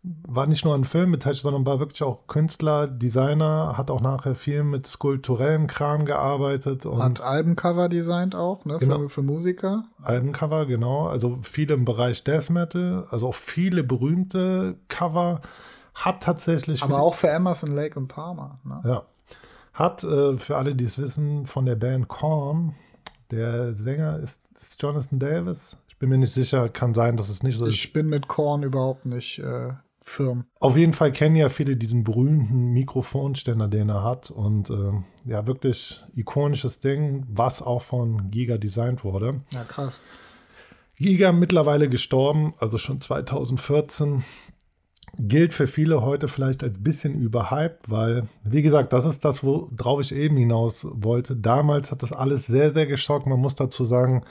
war 0.04 0.48
nicht 0.48 0.64
nur 0.64 0.74
an 0.76 0.86
Film 0.86 1.12
beteiligt, 1.12 1.42
sondern 1.42 1.66
war 1.66 1.80
wirklich 1.80 2.04
auch 2.04 2.28
Künstler, 2.28 2.88
Designer, 2.88 3.74
hat 3.76 3.92
auch 3.92 4.00
nachher 4.00 4.36
viel 4.36 4.64
mit 4.64 4.88
skulpturellem 4.88 5.68
Kram 5.68 6.06
gearbeitet 6.06 6.86
und 6.86 7.04
Hat 7.04 7.22
Albencover 7.22 7.90
designt 7.90 8.34
auch, 8.36 8.64
ne, 8.66 8.78
Genau. 8.80 9.00
für, 9.00 9.10
für 9.10 9.22
Musiker. 9.24 9.84
Albencover, 10.02 10.66
genau. 10.66 11.08
Also 11.08 11.40
viele 11.42 11.74
im 11.74 11.84
Bereich 11.84 12.24
Death 12.24 12.50
Metal, 12.50 13.08
also 13.10 13.28
auch 13.28 13.36
viele 13.36 13.84
berühmte 13.84 14.78
Cover. 14.88 15.42
Hat 15.94 16.24
tatsächlich. 16.24 16.82
Aber 16.82 17.02
auch 17.02 17.16
für 17.16 17.30
Emerson, 17.30 17.72
Lake 17.72 18.00
und 18.00 18.08
Palmer. 18.08 18.60
Ne? 18.64 18.82
Ja. 18.86 19.04
Hat, 19.74 20.04
äh, 20.06 20.38
für 20.38 20.56
alle, 20.56 20.76
die 20.76 20.86
es 20.86 20.98
wissen, 20.98 21.46
von 21.46 21.66
der 21.66 21.76
Band 21.76 22.08
Korn, 22.08 22.74
der 23.32 23.76
Sänger 23.76 24.18
ist, 24.20 24.42
ist 24.56 24.82
Jonathan 24.82 25.20
Davis. 25.20 25.78
Ich 25.90 25.98
bin 25.98 26.10
mir 26.10 26.18
nicht 26.18 26.34
sicher, 26.34 26.70
kann 26.70 26.94
sein, 26.94 27.18
dass 27.18 27.28
es 27.28 27.44
nicht 27.44 27.58
so 27.58 27.66
ist. 27.66 27.76
Ich 27.76 27.92
bin 27.92 28.08
mit 28.08 28.30
Korn 28.30 28.64
überhaupt 28.64 29.06
nicht 29.06 29.40
äh, 29.40 29.74
firm. 30.10 30.46
Auf 30.60 30.76
jeden 30.76 30.94
Fall 30.94 31.12
kennen 31.12 31.36
ja 31.36 31.50
viele 31.50 31.78
diesen 31.78 32.04
berühmten 32.04 32.72
Mikrofonständer, 32.72 33.68
den 33.68 33.90
er 33.90 34.04
hat. 34.04 34.32
Und 34.32 34.70
ähm, 34.70 35.06
ja, 35.26 35.46
wirklich 35.48 36.04
ikonisches 36.16 36.80
Ding, 36.80 37.26
was 37.30 37.62
auch 37.62 37.82
von 37.82 38.32
Giga 38.32 38.58
designt 38.58 39.04
wurde. 39.04 39.42
Ja, 39.54 39.64
krass. 39.64 40.02
Giga 40.98 41.32
mittlerweile 41.32 41.88
gestorben, 41.88 42.54
also 42.58 42.78
schon 42.78 43.00
2014. 43.00 44.24
Gilt 45.18 45.54
für 45.54 45.68
viele 45.68 46.02
heute 46.02 46.28
vielleicht 46.28 46.64
ein 46.64 46.84
bisschen 46.84 47.16
überhyped, 47.16 47.90
weil, 47.90 48.28
wie 48.44 48.62
gesagt, 48.62 48.94
das 48.94 49.06
ist 49.06 49.26
das, 49.26 49.44
worauf 49.44 50.02
ich 50.02 50.14
eben 50.14 50.38
hinaus 50.38 50.86
wollte. 50.90 51.36
Damals 51.36 51.92
hat 51.92 52.04
das 52.04 52.14
alles 52.14 52.46
sehr, 52.46 52.72
sehr 52.72 52.86
geschockt. 52.86 53.26
Man 53.26 53.40
muss 53.40 53.56
dazu 53.56 53.86
sagen, 53.86 54.24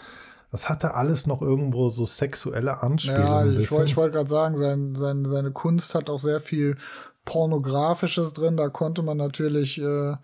das 0.51 0.69
hatte 0.69 0.95
alles 0.95 1.27
noch 1.27 1.43
irgendwo 1.43 1.91
so 1.91 2.05
sexuelle 2.07 2.83
Anspielungen. 2.83 3.55
Ja, 3.55 3.61
ich 3.61 3.71
wollte 3.71 3.97
wollt 3.97 4.13
gerade 4.13 4.31
sagen, 4.31 4.57
sein, 4.57 4.95
sein, 4.95 5.25
seine 5.25 5.51
Kunst 5.51 5.95
hat 5.95 6.09
auch 6.09 6.19
sehr 6.19 6.41
viel 6.41 6.77
Pornografisches 7.25 8.33
drin. 8.33 8.57
Da 8.57 8.69
konnte 8.69 9.03
man 9.03 9.19
natürlich, 9.19 9.79
äh, 9.79 10.15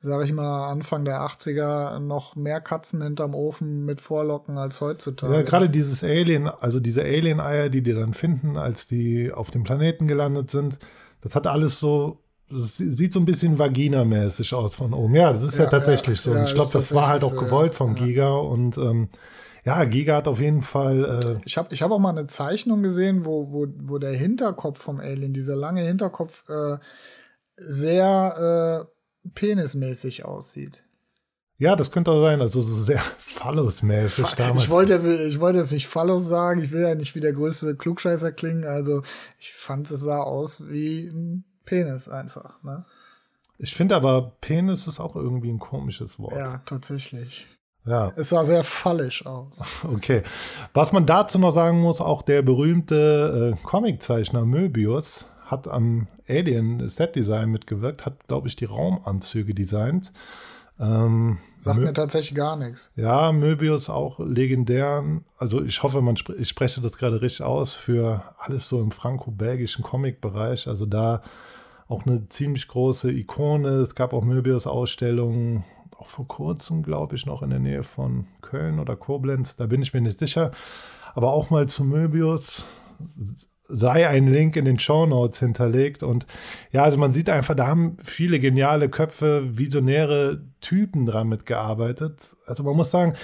sag 0.00 0.24
ich 0.24 0.32
mal, 0.32 0.70
Anfang 0.70 1.04
der 1.06 1.20
80er 1.22 1.98
noch 2.00 2.36
mehr 2.36 2.60
Katzen 2.60 3.00
hinterm 3.02 3.34
Ofen 3.34 3.86
mit 3.86 4.02
vorlocken 4.02 4.58
als 4.58 4.82
heutzutage. 4.82 5.32
Ja, 5.32 5.42
gerade 5.42 5.70
dieses 5.70 6.04
Alien, 6.04 6.48
also 6.48 6.78
diese 6.78 7.02
Alien-Eier, 7.02 7.70
die 7.70 7.82
die 7.82 7.94
dann 7.94 8.12
finden, 8.12 8.58
als 8.58 8.86
die 8.86 9.32
auf 9.32 9.50
dem 9.50 9.62
Planeten 9.64 10.06
gelandet 10.06 10.50
sind, 10.50 10.78
das 11.22 11.34
hat 11.34 11.46
alles 11.46 11.80
so, 11.80 12.18
das 12.50 12.76
sieht 12.76 13.14
so 13.14 13.20
ein 13.20 13.24
bisschen 13.24 13.58
Vagina-mäßig 13.58 14.52
aus 14.54 14.74
von 14.74 14.92
oben. 14.92 15.14
Ja, 15.14 15.32
das 15.32 15.42
ist 15.42 15.56
ja, 15.56 15.64
Ja, 15.64 15.70
tatsächlich 15.70 16.22
ja, 16.24 16.32
so. 16.32 16.36
ja, 16.36 16.44
ich 16.44 16.52
glaube, 16.52 16.72
das 16.72 16.92
war 16.92 17.06
halt 17.06 17.24
auch 17.24 17.32
so, 17.32 17.40
gewollt 17.40 17.72
Ja. 17.78 17.86
Giga 17.94 18.34
und 18.34 18.76
ähm, 18.76 19.08
ja, 19.64 19.84
Giga 19.84 20.16
hat 20.16 20.28
auf 20.28 20.40
jeden 20.40 20.62
Fall. 20.62 21.04
Äh 21.04 21.40
ich 21.44 21.56
habe 21.56 21.72
ich 21.72 21.82
hab 21.82 21.90
auch 21.90 21.98
mal 21.98 22.10
eine 22.10 22.26
Zeichnung 22.26 22.82
gesehen, 22.82 23.24
wo, 23.24 23.52
wo, 23.52 23.66
wo 23.78 23.98
der 23.98 24.12
Hinterkopf 24.12 24.80
vom 24.80 24.98
Alien, 24.98 25.32
dieser 25.32 25.56
lange 25.56 25.82
Hinterkopf, 25.82 26.44
äh, 26.48 26.78
sehr 27.56 28.86
äh, 29.24 29.30
penismäßig 29.34 30.24
aussieht. 30.24 30.84
Ja, 31.58 31.76
das 31.76 31.92
könnte 31.92 32.10
auch 32.10 32.22
sein. 32.22 32.40
Also 32.40 32.60
so 32.60 32.74
sehr 32.74 32.98
Phallus-mäßig 33.18 34.34
damals. 34.34 34.64
Ich 34.64 34.70
wollte 34.70 34.94
jetzt, 34.94 35.06
ich 35.06 35.38
wollte 35.38 35.60
jetzt 35.60 35.72
nicht 35.72 35.86
Phallus 35.86 36.26
sagen. 36.26 36.60
Ich 36.60 36.72
will 36.72 36.82
ja 36.82 36.96
nicht 36.96 37.14
wie 37.14 37.20
der 37.20 37.32
größte 37.32 37.76
Klugscheißer 37.76 38.32
klingen. 38.32 38.64
Also 38.64 39.02
ich 39.38 39.54
fand 39.54 39.88
es 39.88 40.00
sah 40.00 40.22
aus 40.22 40.68
wie 40.68 41.06
ein 41.06 41.44
Penis 41.64 42.08
einfach. 42.08 42.60
Ne? 42.64 42.84
Ich 43.58 43.76
finde 43.76 43.94
aber 43.94 44.36
Penis 44.40 44.88
ist 44.88 44.98
auch 44.98 45.14
irgendwie 45.14 45.50
ein 45.52 45.60
komisches 45.60 46.18
Wort. 46.18 46.34
Ja, 46.34 46.58
tatsächlich. 46.66 47.46
Ja. 47.84 48.12
Es 48.16 48.28
sah 48.28 48.44
sehr 48.44 48.64
fallisch 48.64 49.26
aus. 49.26 49.60
Okay. 49.84 50.22
Was 50.72 50.92
man 50.92 51.06
dazu 51.06 51.38
noch 51.38 51.52
sagen 51.52 51.80
muss, 51.80 52.00
auch 52.00 52.22
der 52.22 52.42
berühmte 52.42 53.54
äh, 53.54 53.66
Comiczeichner 53.66 54.44
Möbius 54.44 55.26
hat 55.44 55.68
am 55.68 56.06
Alien 56.28 56.88
Set 56.88 57.16
Design 57.16 57.50
mitgewirkt, 57.50 58.06
hat, 58.06 58.26
glaube 58.28 58.48
ich, 58.48 58.56
die 58.56 58.64
Raumanzüge 58.64 59.54
designt. 59.54 60.12
Ähm, 60.80 61.38
Sagt 61.58 61.78
Mö 61.78 61.84
mir 61.84 61.92
tatsächlich 61.92 62.34
gar 62.36 62.56
nichts. 62.56 62.90
Ja, 62.96 63.32
Möbius 63.32 63.90
auch 63.90 64.18
legendär. 64.18 65.04
Also 65.36 65.62
ich 65.62 65.82
hoffe, 65.82 66.00
man 66.00 66.16
sp 66.16 66.32
ich 66.38 66.48
spreche 66.48 66.80
das 66.80 66.96
gerade 66.96 67.20
richtig 67.20 67.44
aus 67.44 67.74
für 67.74 68.22
alles 68.38 68.68
so 68.68 68.80
im 68.80 68.90
franco-belgischen 68.90 69.84
Comic-Bereich. 69.84 70.66
Also 70.68 70.86
da 70.86 71.22
auch 71.88 72.06
eine 72.06 72.28
ziemlich 72.28 72.68
große 72.68 73.12
Ikone. 73.12 73.68
Es 73.68 73.94
gab 73.94 74.12
auch 74.12 74.24
Möbius-Ausstellungen, 74.24 75.64
auch 76.02 76.08
vor 76.08 76.26
kurzem, 76.26 76.82
glaube 76.82 77.14
ich, 77.14 77.26
noch 77.26 77.42
in 77.42 77.50
der 77.50 77.60
Nähe 77.60 77.84
von 77.84 78.26
Köln 78.40 78.80
oder 78.80 78.96
Koblenz. 78.96 79.54
Da 79.54 79.66
bin 79.66 79.82
ich 79.82 79.94
mir 79.94 80.00
nicht 80.00 80.18
sicher. 80.18 80.50
Aber 81.14 81.32
auch 81.32 81.48
mal 81.50 81.68
zu 81.68 81.84
Möbius 81.84 82.64
sei 83.68 84.08
ein 84.08 84.26
Link 84.26 84.56
in 84.56 84.64
den 84.64 84.80
Show 84.80 85.06
Notes 85.06 85.38
hinterlegt. 85.38 86.02
Und 86.02 86.26
ja, 86.72 86.82
also 86.82 86.98
man 86.98 87.12
sieht 87.12 87.30
einfach, 87.30 87.54
da 87.54 87.68
haben 87.68 87.98
viele 88.02 88.40
geniale 88.40 88.88
Köpfe, 88.88 89.56
visionäre 89.56 90.42
Typen 90.60 91.06
dran 91.06 91.28
mitgearbeitet. 91.28 92.34
Also 92.46 92.64
man 92.64 92.74
muss 92.74 92.90
sagen, 92.90 93.14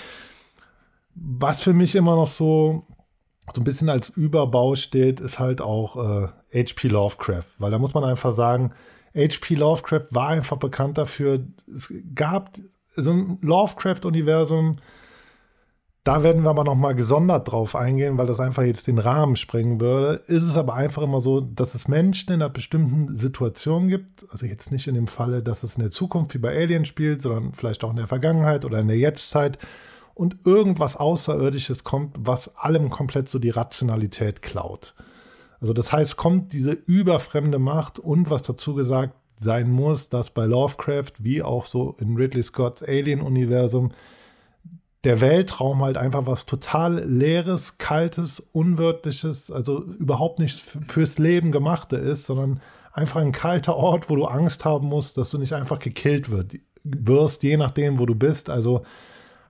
was 1.17 1.61
für 1.61 1.73
mich 1.73 1.97
immer 1.97 2.15
noch 2.15 2.29
so, 2.29 2.87
so 3.53 3.61
ein 3.61 3.65
bisschen 3.65 3.89
als 3.89 4.09
Überbau 4.09 4.77
steht, 4.77 5.19
ist 5.19 5.41
halt 5.41 5.61
auch 5.61 5.97
äh, 5.97 6.63
H.P. 6.63 6.87
Lovecraft. 6.87 7.59
Weil 7.59 7.73
da 7.73 7.81
muss 7.81 7.93
man 7.93 8.05
einfach 8.05 8.35
sagen, 8.37 8.73
H.P. 9.19 9.55
Lovecraft 9.55 10.07
war 10.11 10.29
einfach 10.29 10.57
bekannt 10.57 10.99
dafür, 10.99 11.41
es 11.67 11.93
gab 12.15 12.57
so 12.91 13.11
ein 13.11 13.39
Lovecraft-Universum, 13.43 14.77
da 16.09 16.23
werden 16.23 16.43
wir 16.43 16.49
aber 16.49 16.65
nochmal 16.65 16.95
gesondert 16.95 17.53
drauf 17.53 17.77
eingehen, 17.77 18.17
weil 18.17 18.27
das 18.27 18.41
einfach 18.41 18.63
jetzt 18.63 18.87
den 18.87 18.99
Rahmen 18.99 19.37
sprengen 19.37 19.79
würde. 19.79 20.23
Ist 20.27 20.45
es 20.45 20.57
aber 20.57 20.73
einfach 20.73 21.03
immer 21.03 21.21
so, 21.21 21.43
dass 21.43 21.75
es 21.75 21.87
Menschen 21.87 22.33
in 22.33 22.41
einer 22.41 22.49
bestimmten 22.49 23.19
Situation 23.19 23.89
gibt, 23.89 24.25
also 24.31 24.47
jetzt 24.47 24.73
nicht 24.73 24.87
in 24.87 24.95
dem 24.95 25.07
Falle, 25.07 25.43
dass 25.43 25.65
es 25.65 25.75
in 25.75 25.83
der 25.83 25.91
Zukunft 25.91 26.33
wie 26.33 26.39
bei 26.39 26.57
Alien 26.57 26.87
spielt, 26.87 27.21
sondern 27.21 27.53
vielleicht 27.53 27.85
auch 27.85 27.91
in 27.91 27.97
der 27.97 28.09
Vergangenheit 28.09 28.65
oder 28.65 28.79
in 28.79 28.89
der 28.89 28.97
Jetztzeit 28.97 29.59
und 30.15 30.47
irgendwas 30.47 30.97
Außerirdisches 30.97 31.85
kommt, 31.85 32.17
was 32.19 32.57
allem 32.57 32.89
komplett 32.89 33.29
so 33.29 33.39
die 33.39 33.51
Rationalität 33.51 34.41
klaut. 34.41 34.95
Also 35.61 35.73
das 35.73 35.93
heißt, 35.93 36.17
kommt 36.17 36.53
diese 36.53 36.73
überfremde 36.73 37.59
Macht 37.59 37.99
und 37.99 38.31
was 38.31 38.43
dazu 38.43 38.75
gesagt 38.75 39.15
sein 39.37 39.71
muss, 39.71 40.09
dass 40.09 40.31
bei 40.31 40.45
Lovecraft 40.45 41.13
wie 41.19 41.43
auch 41.43 41.67
so 41.67 41.95
in 41.99 42.17
Ridley 42.17 42.43
Scotts 42.43 42.83
Alien-Universum 42.83 43.93
der 45.05 45.21
Weltraum 45.21 45.83
halt 45.83 45.97
einfach 45.97 46.27
was 46.27 46.45
total 46.45 47.05
leeres, 47.05 47.79
kaltes, 47.79 48.41
unwirtliches, 48.41 49.51
also 49.51 49.85
überhaupt 49.85 50.41
nicht 50.41 50.61
fürs 50.89 51.19
Leben 51.19 51.53
gemachte 51.53 51.97
ist, 51.97 52.27
sondern 52.27 52.61
einfach 52.93 53.21
ein 53.21 53.33
kalter 53.33 53.77
Ort, 53.77 54.11
wo 54.11 54.17
du 54.17 54.25
Angst 54.25 54.65
haben 54.65 54.89
musst, 54.89 55.17
dass 55.17 55.31
du 55.31 55.39
nicht 55.39 55.53
einfach 55.53 55.79
gekillt 55.79 56.31
wird, 56.31 56.55
wirst, 56.83 57.45
je 57.45 57.57
nachdem, 57.57 57.99
wo 58.01 58.07
du 58.07 58.17
bist. 58.17 58.51
Also 58.51 58.83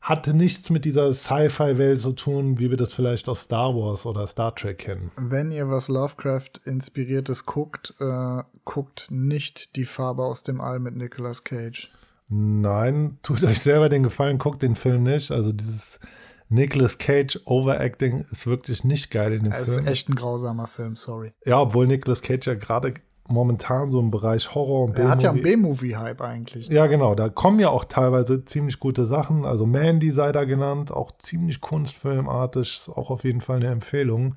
hatte 0.09 0.33
nichts 0.33 0.71
mit 0.71 0.87
dieser 0.87 1.13
Sci-Fi-Welt 1.13 2.01
zu 2.01 2.13
tun, 2.13 2.59
wie 2.59 2.71
wir 2.71 2.79
das 2.79 2.95
vielleicht 2.95 3.29
aus 3.29 3.43
Star 3.43 3.75
Wars 3.75 4.07
oder 4.07 4.27
Star 4.27 4.55
Trek 4.55 4.79
kennen. 4.79 5.11
Wenn 5.17 5.53
ihr 5.53 5.69
was 5.69 5.89
Lovecraft-inspiriertes 5.89 7.45
guckt, 7.45 7.95
äh, 8.01 8.43
guckt 8.65 9.09
nicht 9.11 9.77
die 9.77 9.85
Farbe 9.85 10.23
aus 10.23 10.43
dem 10.43 10.63
All 10.63 10.79
mit 10.79 10.97
Nicolas 10.97 11.45
Cage. 11.45 11.91
Nein, 12.31 13.19
tut 13.23 13.45
euch 13.45 13.61
selber 13.61 13.91
den 13.91 14.03
Gefallen, 14.03 14.39
guckt 14.39 14.63
den 14.63 14.77
Film 14.77 15.03
nicht. 15.03 15.31
Also 15.31 15.53
dieses 15.53 16.01
Nicolas 16.49 16.97
Cage 16.97 17.39
Overacting 17.45 18.25
ist 18.31 18.47
wirklich 18.47 18.85
nicht 18.85 19.11
geil 19.11 19.35
in 19.35 19.45
dem 19.45 19.53
es 19.53 19.69
Film. 19.69 19.79
Es 19.81 19.85
ist 19.85 19.93
echt 19.93 20.09
ein 20.09 20.15
grausamer 20.15 20.69
Film, 20.69 20.97
sorry. 20.97 21.35
Ja, 21.45 21.61
obwohl 21.61 21.87
Nicolas 21.87 22.23
Cage 22.23 22.47
ja 22.47 22.55
gerade 22.55 22.95
momentan 23.29 23.91
so 23.91 24.01
im 24.01 24.11
Bereich 24.11 24.55
Horror 24.55 24.85
und 24.85 24.93
B-Movie. 24.93 25.07
Er 25.07 25.11
hat 25.11 25.23
ja 25.23 25.31
einen 25.31 25.43
B-Movie-Hype 25.43 26.21
eigentlich. 26.21 26.69
Ja, 26.69 26.87
genau. 26.87 27.15
Da 27.15 27.29
kommen 27.29 27.61
ja 27.61 27.71
auch 27.71 27.85
teilweise 27.85 28.45
ziemlich 28.45 28.81
gute 28.81 29.07
Sachen. 29.07 29.45
Also 29.45 29.67
Mandy 29.67 30.11
sei 30.11 30.33
da 30.33 30.45
genannt, 30.45 30.91
auch 30.93 31.13
ziemlich 31.19 31.61
kunstfilmartig. 31.61 32.79
Ist 32.81 32.89
auch 32.89 33.11
auf 33.11 33.25
jeden 33.25 33.41
Fall 33.41 33.57
eine 33.57 33.69
Empfehlung. 33.69 34.35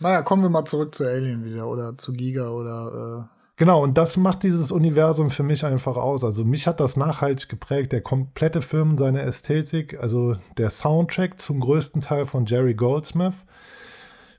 Naja, 0.00 0.22
kommen 0.22 0.42
wir 0.42 0.50
mal 0.50 0.64
zurück 0.64 0.94
zu 0.94 1.04
Alien 1.04 1.44
wieder 1.44 1.66
oder 1.68 1.98
zu 1.98 2.12
Giga 2.12 2.50
oder 2.50 3.26
äh 3.28 3.38
Genau, 3.58 3.82
und 3.82 3.98
das 3.98 4.16
macht 4.16 4.44
dieses 4.44 4.70
Universum 4.70 5.30
für 5.30 5.42
mich 5.42 5.64
einfach 5.64 5.96
aus. 5.96 6.22
Also 6.22 6.44
mich 6.44 6.68
hat 6.68 6.78
das 6.78 6.96
nachhaltig 6.96 7.48
geprägt, 7.48 7.90
der 7.90 8.02
komplette 8.02 8.62
Film, 8.62 8.96
seine 8.96 9.22
Ästhetik, 9.22 9.98
also 10.00 10.36
der 10.56 10.70
Soundtrack 10.70 11.40
zum 11.40 11.58
größten 11.58 12.00
Teil 12.00 12.24
von 12.24 12.46
Jerry 12.46 12.74
Goldsmith. 12.74 13.34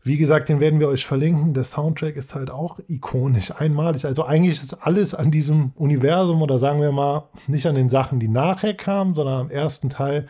Wie 0.01 0.17
gesagt, 0.17 0.47
den 0.47 0.61
werden 0.61 0.79
wir 0.79 0.87
euch 0.87 1.05
verlinken. 1.05 1.53
Der 1.53 1.65
Soundtrack 1.65 2.15
ist 2.15 2.33
halt 2.33 2.49
auch 2.49 2.79
ikonisch, 2.87 3.51
einmalig. 3.55 4.05
Also 4.05 4.23
eigentlich 4.23 4.63
ist 4.63 4.85
alles 4.85 5.13
an 5.13 5.29
diesem 5.29 5.73
Universum 5.75 6.41
oder 6.41 6.57
sagen 6.57 6.79
wir 6.79 6.93
mal 6.93 7.27
nicht 7.47 7.65
an 7.65 7.75
den 7.75 7.89
Sachen, 7.89 8.19
die 8.19 8.29
nachher 8.29 8.73
kamen, 8.73 9.13
sondern 9.13 9.41
am 9.41 9.49
ersten 9.49 9.89
Teil 9.89 10.25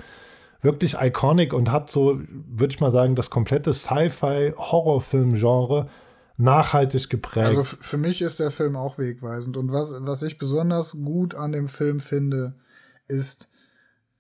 wirklich 0.61 0.97
iconic 0.99 1.53
und 1.53 1.71
hat 1.71 1.89
so, 1.91 2.19
würde 2.47 2.73
ich 2.73 2.79
mal 2.79 2.91
sagen, 2.91 3.15
das 3.15 3.29
komplette 3.29 3.73
Sci-Fi-Horrorfilm-Genre 3.73 5.87
nachhaltig 6.37 7.09
geprägt. 7.09 7.45
Also 7.45 7.63
für 7.63 7.97
mich 7.97 8.21
ist 8.21 8.39
der 8.39 8.51
Film 8.51 8.75
auch 8.75 8.97
wegweisend. 8.97 9.57
Und 9.57 9.71
was, 9.71 9.93
was 9.99 10.21
ich 10.23 10.37
besonders 10.37 10.93
gut 10.93 11.35
an 11.35 11.51
dem 11.51 11.67
Film 11.67 11.99
finde, 11.99 12.55
ist, 13.07 13.48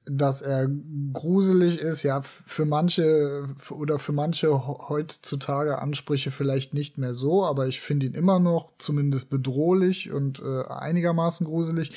dass 0.05 0.41
er 0.41 0.67
gruselig 1.13 1.79
ist, 1.79 2.03
ja, 2.03 2.21
für 2.21 2.65
manche 2.65 3.47
oder 3.69 3.99
für 3.99 4.11
manche 4.11 4.67
heutzutage 4.67 5.79
Ansprüche 5.79 6.31
vielleicht 6.31 6.73
nicht 6.73 6.97
mehr 6.97 7.13
so, 7.13 7.45
aber 7.45 7.67
ich 7.67 7.81
finde 7.81 8.07
ihn 8.07 8.13
immer 8.13 8.39
noch 8.39 8.71
zumindest 8.77 9.29
bedrohlich 9.29 10.11
und 10.11 10.41
äh, 10.41 10.63
einigermaßen 10.67 11.45
gruselig. 11.45 11.91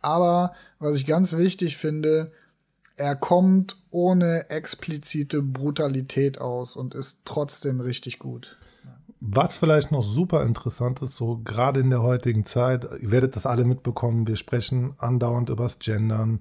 Aber 0.00 0.52
was 0.78 0.96
ich 0.96 1.06
ganz 1.06 1.36
wichtig 1.36 1.76
finde, 1.76 2.30
er 2.96 3.16
kommt 3.16 3.76
ohne 3.90 4.50
explizite 4.50 5.42
Brutalität 5.42 6.40
aus 6.40 6.76
und 6.76 6.94
ist 6.94 7.20
trotzdem 7.24 7.80
richtig 7.80 8.18
gut. 8.18 8.56
Was 9.20 9.56
vielleicht 9.56 9.90
noch 9.90 10.02
super 10.02 10.44
interessant 10.44 11.02
ist, 11.02 11.16
so 11.16 11.38
gerade 11.38 11.80
in 11.80 11.90
der 11.90 12.02
heutigen 12.02 12.44
Zeit, 12.44 12.86
ihr 13.00 13.10
werdet 13.10 13.34
das 13.34 13.46
alle 13.46 13.64
mitbekommen, 13.64 14.28
wir 14.28 14.36
sprechen 14.36 14.94
andauernd 14.98 15.48
über 15.48 15.64
das 15.64 15.80
Gendern. 15.80 16.40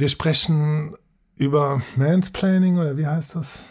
Wir 0.00 0.08
sprechen 0.08 0.96
über 1.36 1.82
Mansplaining 1.96 2.78
oder 2.78 2.96
wie 2.96 3.06
heißt 3.06 3.36
das? 3.36 3.66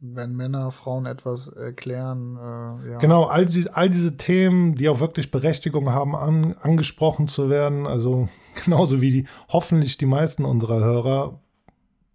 Wenn 0.00 0.34
Männer 0.34 0.72
Frauen 0.72 1.06
etwas 1.06 1.46
erklären, 1.46 2.36
äh, 2.36 2.90
ja. 2.90 2.98
Genau, 2.98 3.26
all, 3.26 3.46
die, 3.46 3.70
all 3.70 3.88
diese 3.88 4.16
Themen, 4.16 4.74
die 4.74 4.88
auch 4.88 4.98
wirklich 4.98 5.30
Berechtigung 5.30 5.92
haben, 5.92 6.16
an, 6.16 6.56
angesprochen 6.60 7.28
zu 7.28 7.48
werden. 7.48 7.86
Also 7.86 8.28
genauso 8.64 9.00
wie 9.00 9.12
die, 9.12 9.26
hoffentlich 9.50 9.98
die 9.98 10.06
meisten 10.06 10.44
unserer 10.44 10.80
Hörer, 10.80 11.38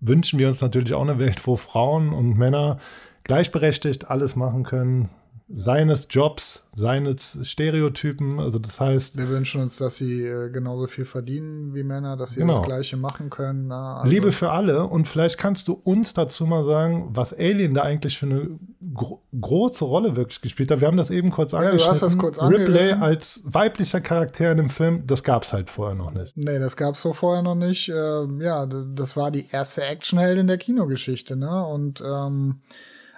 wünschen 0.02 0.40
wir 0.40 0.50
uns 0.50 0.60
natürlich 0.60 0.94
auch 0.94 1.04
eine 1.04 1.18
Welt, 1.18 1.48
wo 1.48 1.56
Frauen 1.56 2.12
und 2.12 2.38
Männer 2.38 2.80
gleichberechtigt 3.24 4.12
alles 4.12 4.36
machen 4.36 4.64
können, 4.64 5.10
seines 5.50 6.08
Jobs, 6.10 6.64
seines 6.76 7.38
Stereotypen. 7.44 8.40
Also 8.40 8.60
das 8.60 8.80
heißt. 8.80 9.18
Wir 9.18 9.30
wünschen 9.30 9.62
uns, 9.62 9.78
dass 9.78 9.96
sie 9.96 10.26
äh, 10.26 10.50
genauso 10.50 10.88
viel 10.88 11.06
verdienen 11.06 11.74
wie 11.74 11.84
Männer, 11.84 12.18
dass 12.18 12.32
sie 12.32 12.42
genau. 12.42 12.58
das 12.58 12.66
Gleiche 12.66 12.98
machen 12.98 13.30
können. 13.30 13.68
Na, 13.68 13.98
also 13.98 14.10
Liebe 14.10 14.32
für 14.34 14.52
alle. 14.52 14.86
Und 14.86 15.08
vielleicht 15.08 15.38
kannst 15.38 15.70
du 15.70 15.74
uns 15.74 16.14
dazu 16.14 16.46
mal 16.46 16.66
sagen, 16.66 17.10
was 17.12 17.34
Alien 17.34 17.74
da 17.74 17.84
eigentlich 17.84 18.18
für 18.18 18.26
eine 18.26 18.60
gro 18.94 19.22
große 19.40 19.86
Rolle 19.86 20.16
wirklich 20.16 20.42
gespielt 20.42 20.72
hat. 20.72 20.82
Wir 20.82 20.88
haben 20.88 20.98
das 20.98 21.12
eben 21.12 21.30
kurz 21.30 21.52
ja, 21.52 21.60
angeschnitten. 21.60 21.86
Du 21.86 21.92
hast 21.92 22.02
das 22.02 22.18
kurz 22.18 22.42
Ripley 22.42 22.94
als 22.94 23.42
weiblicher 23.46 24.02
Charakter 24.02 24.52
in 24.52 24.58
dem 24.58 24.70
Film, 24.70 25.06
das 25.06 25.24
gab 25.24 25.44
es 25.44 25.54
halt 25.54 25.70
vorher 25.70 25.96
noch 25.96 26.12
nicht. 26.12 26.36
Nee, 26.36 26.58
das 26.58 26.76
gab 26.76 26.96
es 26.96 27.02
so 27.02 27.14
vorher 27.14 27.44
noch 27.44 27.56
nicht. 27.56 27.90
Äh, 27.90 27.94
ja, 28.40 28.66
das 28.66 29.16
war 29.16 29.30
die 29.30 29.48
erste 29.52 29.84
Actionheldin 29.84 30.48
der 30.48 30.58
Kinogeschichte. 30.58 31.36
Ne? 31.36 31.66
Und 31.68 32.02
ähm, 32.02 32.62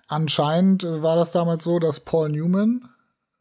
Anscheinend 0.10 0.84
war 0.84 1.16
das 1.16 1.32
damals 1.32 1.64
so, 1.64 1.78
dass 1.78 2.00
Paul 2.00 2.30
Newman 2.30 2.90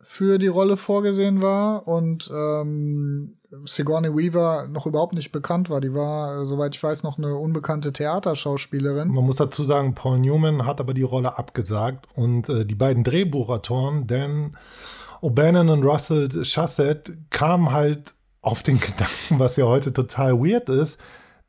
für 0.02 0.38
die 0.38 0.46
Rolle 0.46 0.76
vorgesehen 0.76 1.42
war 1.42 1.88
und 1.88 2.30
ähm, 2.30 3.34
Sigourney 3.64 4.14
Weaver 4.14 4.66
noch 4.68 4.86
überhaupt 4.86 5.14
nicht 5.14 5.32
bekannt 5.32 5.70
war. 5.70 5.80
Die 5.80 5.94
war, 5.94 6.44
soweit 6.44 6.74
ich 6.74 6.82
weiß, 6.82 7.02
noch 7.02 7.18
eine 7.18 7.34
unbekannte 7.36 7.92
Theaterschauspielerin. 7.92 9.08
Man 9.08 9.24
muss 9.24 9.36
dazu 9.36 9.64
sagen, 9.64 9.94
Paul 9.94 10.18
Newman 10.18 10.66
hat 10.66 10.80
aber 10.80 10.92
die 10.94 11.02
Rolle 11.02 11.38
abgesagt 11.38 12.06
und 12.14 12.48
äh, 12.48 12.64
die 12.64 12.74
beiden 12.74 13.02
Drehbuchautoren, 13.02 14.06
Dan 14.06 14.56
O'Bannon 15.22 15.72
und 15.72 15.84
Russell 15.84 16.28
Chassett, 16.42 17.14
kamen 17.30 17.72
halt 17.72 18.14
auf 18.40 18.62
den 18.62 18.78
Gedanken, 18.80 19.38
was 19.38 19.56
ja 19.56 19.64
heute 19.64 19.92
total 19.92 20.38
weird 20.38 20.68
ist, 20.68 20.98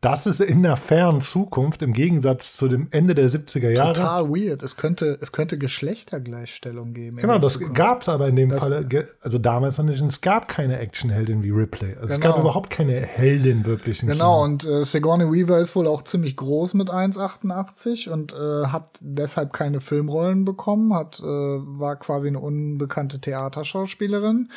das 0.02 0.26
ist 0.26 0.40
in 0.40 0.64
der 0.64 0.78
fernen 0.78 1.20
Zukunft 1.20 1.82
im 1.82 1.92
Gegensatz 1.92 2.56
zu 2.56 2.70
dem 2.70 2.88
Ende 2.92 3.16
der 3.16 3.30
70er 3.30 3.70
Jahre. 3.70 3.94
Total 3.94 4.30
weird. 4.30 4.64
Es 4.64 4.78
könnte, 4.78 5.18
es 5.22 5.34
könnte 5.34 5.58
Geschlechtergleichstellung 5.58 6.94
geben. 6.94 7.18
Genau, 7.18 7.38
das 7.38 7.60
gab 7.74 8.04
es 8.04 8.10
aber 8.10 8.30
in 8.30 8.38
dem 8.38 8.50
das, 8.50 8.64
Fall, 8.64 8.88
also 9.20 9.38
damals 9.38 9.78
noch 9.78 9.84
nicht. 9.84 10.02
Es 10.02 10.22
gab 10.22 10.48
keine 10.48 10.80
Actionheldin 10.80 11.44
wie 11.44 11.50
Ripley. 11.50 11.96
Also 11.96 12.08
genau. 12.08 12.14
Es 12.14 12.20
gab 12.22 12.36
genau. 12.36 12.46
überhaupt 12.46 12.70
keine 12.70 12.94
Heldin 12.94 13.66
wirklich. 13.66 14.00
Genau, 14.00 14.14
Kino. 14.14 14.44
und 14.44 14.66
äh, 14.66 14.86
Sigourney 14.86 15.26
Weaver 15.26 15.60
ist 15.60 15.76
wohl 15.76 15.88
auch 15.88 16.04
ziemlich 16.04 16.38
groß 16.38 16.76
mit 16.76 16.90
1,88 16.90 18.10
und 18.10 18.32
äh, 18.32 18.68
hat 18.68 19.00
deshalb 19.02 19.52
keine 19.52 19.82
Filmrollen 19.82 20.46
bekommen, 20.46 20.94
hat, 20.94 21.20
äh, 21.20 21.24
war 21.26 21.98
quasi 21.98 22.30
eine 22.30 22.40
unbekannte 22.40 23.20
Theaterschauspielerin 23.20 24.50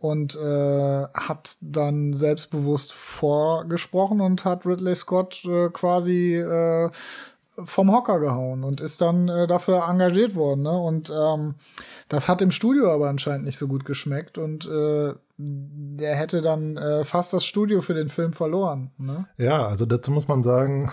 und 0.00 0.34
äh, 0.34 1.04
hat 1.14 1.56
dann 1.60 2.14
selbstbewusst 2.14 2.92
vorgesprochen 2.92 4.20
und 4.22 4.44
hat 4.44 4.64
Ridley 4.64 4.94
Scott 4.94 5.44
äh, 5.44 5.68
quasi 5.68 6.36
äh, 6.36 6.90
vom 7.64 7.92
Hocker 7.92 8.18
gehauen 8.18 8.64
und 8.64 8.80
ist 8.80 9.02
dann 9.02 9.28
äh, 9.28 9.46
dafür 9.46 9.86
engagiert 9.88 10.34
worden. 10.34 10.62
Ne? 10.62 10.70
Und 10.72 11.10
ähm, 11.10 11.56
das 12.08 12.28
hat 12.28 12.40
im 12.40 12.50
Studio 12.50 12.90
aber 12.90 13.10
anscheinend 13.10 13.44
nicht 13.44 13.58
so 13.58 13.68
gut 13.68 13.84
geschmeckt 13.84 14.38
und 14.38 14.66
äh, 14.66 15.12
der 15.36 16.16
hätte 16.16 16.40
dann 16.40 16.78
äh, 16.78 17.04
fast 17.04 17.34
das 17.34 17.44
Studio 17.44 17.82
für 17.82 17.94
den 17.94 18.08
Film 18.08 18.32
verloren. 18.32 18.90
Ne? 18.96 19.26
Ja, 19.36 19.66
also 19.66 19.84
dazu 19.84 20.10
muss 20.10 20.28
man 20.28 20.42
sagen, 20.42 20.90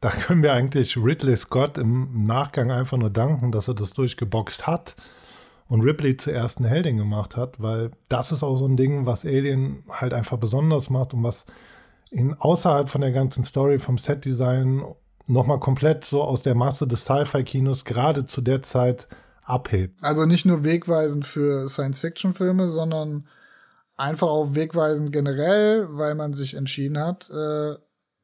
da 0.00 0.08
können 0.08 0.42
wir 0.42 0.54
eigentlich 0.54 0.96
Ridley 0.96 1.36
Scott 1.36 1.76
im 1.76 2.24
Nachgang 2.24 2.70
einfach 2.70 2.96
nur 2.96 3.10
danken, 3.10 3.52
dass 3.52 3.68
er 3.68 3.74
das 3.74 3.92
durchgeboxt 3.92 4.66
hat 4.66 4.96
und 5.68 5.80
Ripley 5.80 6.16
zur 6.16 6.32
ersten 6.32 6.64
Heldin 6.64 6.96
gemacht 6.96 7.36
hat, 7.36 7.60
weil 7.60 7.90
das 8.08 8.32
ist 8.32 8.42
auch 8.42 8.56
so 8.56 8.66
ein 8.66 8.76
Ding, 8.76 9.06
was 9.06 9.24
Alien 9.24 9.82
halt 9.88 10.12
einfach 10.12 10.36
besonders 10.36 10.90
macht 10.90 11.14
und 11.14 11.22
was 11.22 11.46
ihn 12.10 12.34
außerhalb 12.34 12.88
von 12.88 13.00
der 13.00 13.12
ganzen 13.12 13.44
Story 13.44 13.78
vom 13.78 13.98
Setdesign 13.98 14.84
nochmal 15.26 15.58
komplett 15.58 16.04
so 16.04 16.22
aus 16.22 16.42
der 16.42 16.54
Masse 16.54 16.86
des 16.86 17.04
Sci-Fi-Kinos 17.04 17.84
gerade 17.84 18.26
zu 18.26 18.40
der 18.40 18.62
Zeit 18.62 19.08
abhebt. 19.42 20.02
Also 20.02 20.24
nicht 20.24 20.46
nur 20.46 20.64
wegweisend 20.64 21.26
für 21.26 21.68
Science-Fiction-Filme, 21.68 22.68
sondern 22.68 23.26
einfach 23.96 24.28
auch 24.28 24.54
wegweisend 24.54 25.12
generell, 25.12 25.88
weil 25.90 26.14
man 26.14 26.32
sich 26.32 26.54
entschieden 26.54 26.98
hat, 26.98 27.28
äh, 27.30 27.74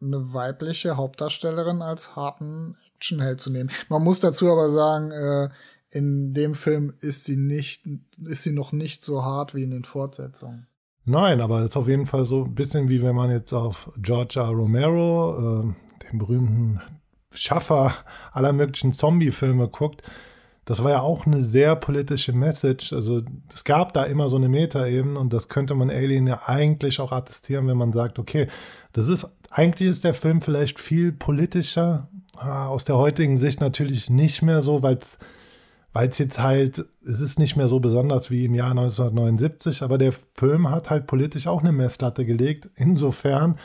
eine 0.04 0.34
weibliche 0.34 0.96
Hauptdarstellerin 0.96 1.80
als 1.80 2.16
harten 2.16 2.76
Actionheld 2.94 3.40
zu 3.40 3.50
nehmen. 3.50 3.70
Man 3.88 4.02
muss 4.02 4.20
dazu 4.20 4.50
aber 4.50 4.68
sagen, 4.68 5.10
äh, 5.12 5.48
in 5.92 6.32
dem 6.32 6.54
Film 6.54 6.92
ist 7.00 7.24
sie 7.24 7.36
nicht, 7.36 7.82
ist 8.24 8.42
sie 8.42 8.52
noch 8.52 8.72
nicht 8.72 9.04
so 9.04 9.22
hart 9.22 9.54
wie 9.54 9.62
in 9.62 9.70
den 9.70 9.84
Fortsetzungen. 9.84 10.66
Nein, 11.04 11.40
aber 11.40 11.60
es 11.60 11.70
ist 11.70 11.76
auf 11.76 11.88
jeden 11.88 12.06
Fall 12.06 12.24
so 12.24 12.44
ein 12.44 12.54
bisschen 12.54 12.88
wie 12.88 13.02
wenn 13.02 13.14
man 13.14 13.30
jetzt 13.30 13.52
auf 13.52 13.90
George 13.98 14.40
R. 14.40 14.48
Romero, 14.48 15.62
äh, 15.62 16.08
den 16.10 16.18
berühmten 16.18 16.80
Schaffer 17.34 17.94
aller 18.32 18.52
möglichen 18.52 18.92
Zombie-Filme 18.94 19.68
guckt. 19.68 20.02
Das 20.64 20.84
war 20.84 20.92
ja 20.92 21.00
auch 21.00 21.26
eine 21.26 21.42
sehr 21.42 21.74
politische 21.76 22.32
Message. 22.32 22.92
Also 22.92 23.22
es 23.52 23.64
gab 23.64 23.92
da 23.92 24.04
immer 24.04 24.30
so 24.30 24.36
eine 24.36 24.48
Meta-Ebene 24.48 25.18
und 25.18 25.32
das 25.32 25.48
könnte 25.48 25.74
man 25.74 25.90
Alien 25.90 26.26
ja 26.26 26.42
eigentlich 26.46 27.00
auch 27.00 27.12
attestieren, 27.12 27.66
wenn 27.66 27.76
man 27.76 27.92
sagt, 27.92 28.18
okay, 28.18 28.46
das 28.92 29.08
ist, 29.08 29.26
eigentlich 29.50 29.88
ist 29.88 30.04
der 30.04 30.14
Film 30.14 30.40
vielleicht 30.40 30.80
viel 30.80 31.12
politischer. 31.12 32.08
Ah, 32.36 32.68
aus 32.68 32.84
der 32.84 32.96
heutigen 32.96 33.36
Sicht 33.36 33.60
natürlich 33.60 34.08
nicht 34.08 34.40
mehr 34.42 34.62
so, 34.62 34.82
weil 34.82 34.96
es 34.96 35.18
weil 35.92 36.08
es 36.08 36.18
jetzt 36.18 36.40
halt, 36.40 36.84
es 37.06 37.20
ist 37.20 37.38
nicht 37.38 37.54
mehr 37.56 37.68
so 37.68 37.78
besonders 37.80 38.30
wie 38.30 38.46
im 38.46 38.54
Jahr 38.54 38.70
1979, 38.70 39.82
aber 39.82 39.98
der 39.98 40.14
Film 40.34 40.70
hat 40.70 40.88
halt 40.90 41.06
politisch 41.06 41.46
auch 41.46 41.60
eine 41.60 41.72
Messlatte 41.72 42.24
gelegt. 42.24 42.70
Insofern, 42.76 43.58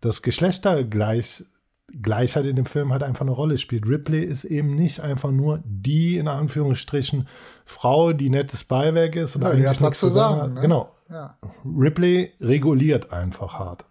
dass 0.00 0.22
Geschlechtergleichheit 0.22 2.46
in 2.46 2.56
dem 2.56 2.66
Film 2.66 2.92
halt 2.92 3.02
einfach 3.02 3.22
eine 3.22 3.32
Rolle 3.32 3.58
spielt. 3.58 3.84
Ripley 3.86 4.22
ist 4.22 4.44
eben 4.44 4.68
nicht 4.68 5.00
einfach 5.00 5.32
nur 5.32 5.60
die, 5.64 6.18
in 6.18 6.28
Anführungsstrichen, 6.28 7.26
Frau, 7.64 8.12
die 8.12 8.30
nettes 8.30 8.62
Beiwerk 8.62 9.16
ist. 9.16 9.34
Und 9.34 9.42
ja, 9.42 9.56
die 9.56 9.66
hat 9.66 9.82
was 9.82 9.98
zu 9.98 10.08
sagen. 10.08 10.54
Ne? 10.54 10.60
Genau. 10.60 10.92
Ja. 11.10 11.36
Ripley 11.64 12.32
reguliert 12.40 13.12
einfach 13.12 13.58
hart. 13.58 13.86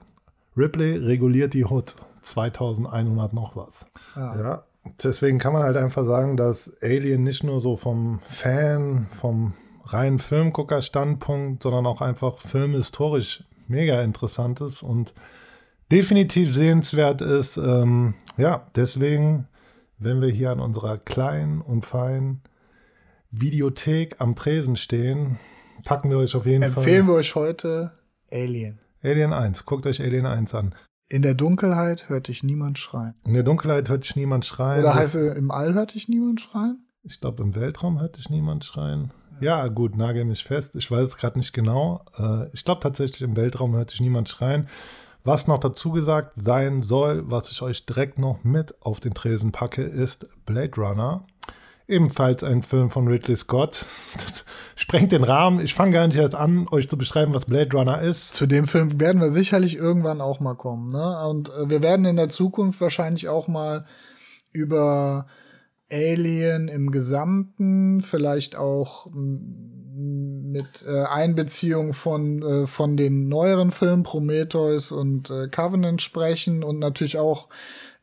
Ripley 0.56 0.96
reguliert 0.98 1.54
die 1.54 1.66
Hut. 1.66 1.98
2100 2.22 3.34
noch 3.34 3.56
was. 3.56 3.88
Ja. 4.16 4.40
ja 4.40 4.64
deswegen 5.04 5.40
kann 5.40 5.54
man 5.54 5.64
halt 5.64 5.78
einfach 5.78 6.06
sagen, 6.06 6.38
dass 6.38 6.72
Alien 6.82 7.24
nicht 7.24 7.44
nur 7.44 7.62
so 7.62 7.78
vom 7.78 8.20
Fan, 8.28 9.08
vom 9.20 9.54
reinen 9.86 10.20
Filmgucker-Standpunkt, 10.20 11.64
sondern 11.64 11.86
auch 11.86 12.02
einfach 12.02 12.40
filmhistorisch 12.40 13.44
mega 13.68 14.02
interessant 14.02 14.62
ist 14.62 14.84
und 14.84 15.14
definitiv 15.92 16.54
sehenswert 16.56 17.22
ist. 17.22 17.58
Ähm, 17.58 18.16
ja, 18.38 18.68
deswegen, 18.76 19.48
wenn 19.98 20.22
wir 20.22 20.30
hier 20.30 20.52
an 20.52 20.60
unserer 20.60 20.98
kleinen 20.98 21.62
und 21.62 21.86
feinen 21.86 22.42
Videothek 23.32 24.16
am 24.20 24.36
Tresen 24.36 24.76
stehen, 24.76 25.38
packen 25.84 26.10
wir 26.10 26.18
euch 26.18 26.36
auf 26.36 26.46
jeden 26.46 26.64
Empfehlen 26.64 26.74
Fall. 26.74 26.84
Empfehlen 26.84 27.08
wir 27.08 27.14
euch 27.16 27.36
heute 27.36 27.92
Alien. 28.32 28.80
Alien 29.04 29.34
1. 29.34 29.66
Guckt 29.66 29.86
euch 29.86 30.02
Alien 30.02 30.26
1 30.26 30.56
an. 30.56 30.74
In 31.08 31.22
der 31.22 31.36
Dunkelheit 31.36 32.10
hört 32.10 32.30
dich 32.30 32.42
niemand 32.42 32.80
schreien. 32.80 33.14
In 33.26 33.36
der 33.36 33.44
Dunkelheit 33.44 33.90
hört 33.90 34.04
dich 34.04 34.16
niemand 34.16 34.44
schreien. 34.44 34.84
Oder 34.84 34.96
heißt 34.96 35.14
es, 35.14 35.38
im 35.38 35.52
All 35.52 35.76
hört 35.76 35.94
dich 35.94 36.10
niemand 36.10 36.42
schreien? 36.42 36.88
Ich 37.04 37.22
glaube, 37.22 37.44
im 37.44 37.54
Weltraum 37.54 38.00
hört 38.00 38.18
dich 38.18 38.30
niemand 38.32 38.66
schreien. 38.66 39.12
Ja, 39.40 39.64
ja 39.64 39.68
gut, 39.68 39.96
nagel 39.96 40.26
mich 40.26 40.44
fest. 40.44 40.76
Ich 40.76 40.90
weiß 40.90 41.08
es 41.10 41.18
gerade 41.18 41.38
nicht 41.38 41.54
genau. 41.54 42.04
Äh, 42.18 42.50
ich 42.54 42.66
glaube 42.66 42.82
tatsächlich, 42.82 43.22
im 43.22 43.36
Weltraum 43.36 43.76
hört 43.76 43.92
sich 43.92 44.00
niemand 44.00 44.30
schreien. 44.30 44.68
Was 45.24 45.46
noch 45.46 45.60
dazu 45.60 45.92
gesagt 45.92 46.34
sein 46.36 46.82
soll, 46.82 47.30
was 47.30 47.52
ich 47.52 47.62
euch 47.62 47.86
direkt 47.86 48.18
noch 48.18 48.44
mit 48.44 48.82
auf 48.82 49.00
den 49.00 49.14
Tresen 49.14 49.52
packe, 49.52 49.84
ist 49.84 50.28
Blade 50.46 50.76
Runner. 50.76 51.26
Ebenfalls 51.88 52.44
ein 52.44 52.64
Film 52.64 52.90
von 52.90 53.08
Ridley 53.08 53.36
Scott. 53.36 53.86
Das 54.16 54.44
sprengt 54.82 55.14
den 55.14 55.24
Rahmen. 55.24 55.62
Ich 55.62 55.74
fange 55.74 55.94
gar 55.94 56.06
nicht 56.06 56.18
erst 56.18 56.36
an, 56.36 56.68
euch 56.70 56.90
zu 56.90 56.98
beschreiben, 56.98 57.34
was 57.34 57.46
Blade 57.46 57.76
Runner 57.76 58.02
ist. 58.02 58.34
Zu 58.34 58.46
dem 58.46 58.68
Film 58.68 59.00
werden 59.00 59.22
wir 59.22 59.32
sicherlich 59.32 59.76
irgendwann 59.76 60.20
auch 60.20 60.42
mal 60.42 60.56
kommen. 60.56 60.92
Ne? 60.92 61.28
Und 61.28 61.50
äh, 61.50 61.70
wir 61.70 61.82
werden 61.82 62.06
in 62.06 62.18
der 62.18 62.28
Zukunft 62.28 62.82
wahrscheinlich 62.82 63.30
auch 63.30 63.48
mal 63.48 63.86
über 64.52 65.28
Alien 65.92 66.68
im 66.68 66.92
Gesamten, 66.92 68.02
vielleicht 68.02 68.56
auch 68.56 69.08
mit 69.14 70.86
äh, 70.88 71.04
Einbeziehung 71.04 71.94
von, 71.94 72.42
äh, 72.42 72.68
von 72.68 72.98
den 72.98 73.28
neueren 73.28 73.72
Filmen 73.72 74.04
Prometheus 74.04 74.92
und 74.92 75.30
äh, 75.30 75.48
Covenant 75.48 76.02
sprechen 76.02 76.64
und 76.64 76.80
natürlich 76.80 77.18
auch 77.18 77.50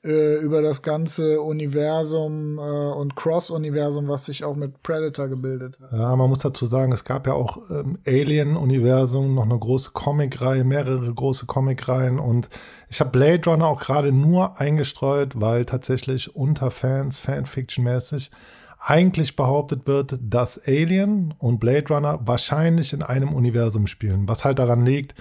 äh, 0.04 0.36
über 0.38 0.62
das 0.62 0.82
ganze 0.82 1.40
Universum 1.40 2.58
äh, 2.58 2.60
und 2.60 3.14
Cross-Universum, 3.14 4.08
was 4.08 4.24
sich 4.24 4.44
auch 4.44 4.56
mit 4.56 4.82
Predator 4.82 5.28
gebildet 5.28 5.78
hat. 5.80 5.92
Ja, 5.92 6.16
man 6.16 6.28
muss 6.28 6.40
dazu 6.40 6.66
sagen, 6.66 6.92
es 6.92 7.04
gab 7.04 7.26
ja 7.26 7.34
auch 7.34 7.58
im 7.70 7.98
Alien-Universum 8.06 9.34
noch 9.34 9.44
eine 9.44 9.58
große 9.58 9.90
Comic-Reihe, 9.92 10.64
mehrere 10.64 11.12
große 11.12 11.46
Comic-Reihen 11.46 12.18
und 12.18 12.48
ich 12.88 13.00
habe 13.00 13.10
Blade 13.10 13.48
Runner 13.48 13.68
auch 13.68 13.80
gerade 13.80 14.12
nur 14.12 14.60
eingestreut, 14.60 15.40
weil 15.40 15.64
tatsächlich 15.64 16.34
unter 16.34 16.70
Fans, 16.70 17.18
Fanfiction-mäßig, 17.18 18.30
eigentlich 18.84 19.36
behauptet 19.36 19.86
wird, 19.86 20.18
dass 20.20 20.60
Alien 20.66 21.32
und 21.38 21.60
Blade 21.60 21.94
Runner 21.94 22.18
wahrscheinlich 22.24 22.92
in 22.92 23.02
einem 23.02 23.32
Universum 23.32 23.86
spielen, 23.86 24.26
was 24.26 24.44
halt 24.44 24.58
daran 24.58 24.84
liegt, 24.84 25.14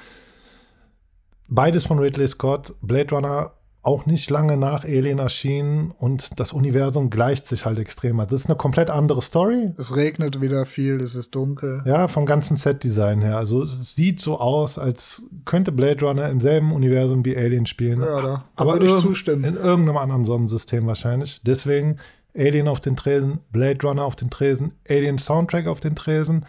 beides 1.48 1.86
von 1.86 2.00
Ridley 2.00 2.28
Scott, 2.28 2.74
Blade 2.82 3.14
Runner 3.14 3.52
auch 3.84 4.06
nicht 4.06 4.30
lange 4.30 4.58
nach 4.58 4.84
Alien 4.84 5.18
erschienen 5.18 5.92
und 5.98 6.40
das 6.40 6.54
Universum 6.54 7.10
gleicht 7.10 7.48
sich 7.48 7.66
halt 7.66 7.80
extrem. 7.80 8.20
Also 8.20 8.36
es 8.36 8.44
ist 8.44 8.50
eine 8.50 8.58
komplett 8.58 8.92
andere 8.92 9.22
Story. 9.24 9.72
Es 9.78 9.96
regnet 9.96 10.40
wieder 10.40 10.68
viel, 10.68 11.02
es 11.02 11.16
ist 11.16 11.34
dunkel. 11.34 11.82
Ja, 11.86 12.08
vom 12.08 12.28
ganzen 12.28 12.58
Set-Design 12.58 13.22
her. 13.22 13.38
Also 13.38 13.64
es 13.64 13.96
sieht 13.96 14.20
so 14.20 14.40
aus, 14.40 14.78
als 14.78 15.24
könnte 15.46 15.72
Blade 15.72 16.06
Runner 16.06 16.30
im 16.30 16.42
selben 16.42 16.72
Universum 16.72 17.26
wie 17.26 17.36
Alien 17.36 17.66
spielen. 17.66 18.02
Ja, 18.02 18.22
da, 18.22 18.22
da 18.22 18.44
aber 18.56 18.74
würde 18.74 18.86
ich 18.86 18.96
zustimmen. 18.96 19.44
In 19.44 19.56
irgendeinem 19.56 19.98
anderen 19.98 20.26
Sonnensystem 20.26 20.86
wahrscheinlich. 20.86 21.42
Deswegen 21.44 21.98
Alien 22.38 22.68
auf 22.68 22.82
den 22.82 22.96
Tresen, 22.96 23.40
Blade 23.52 23.80
Runner 23.86 24.06
auf 24.06 24.16
den 24.16 24.30
Tresen, 24.30 24.74
Alien 24.88 25.18
Soundtrack 25.18 25.66
auf 25.68 25.80
den 25.80 25.96
Tresen. 25.96 26.46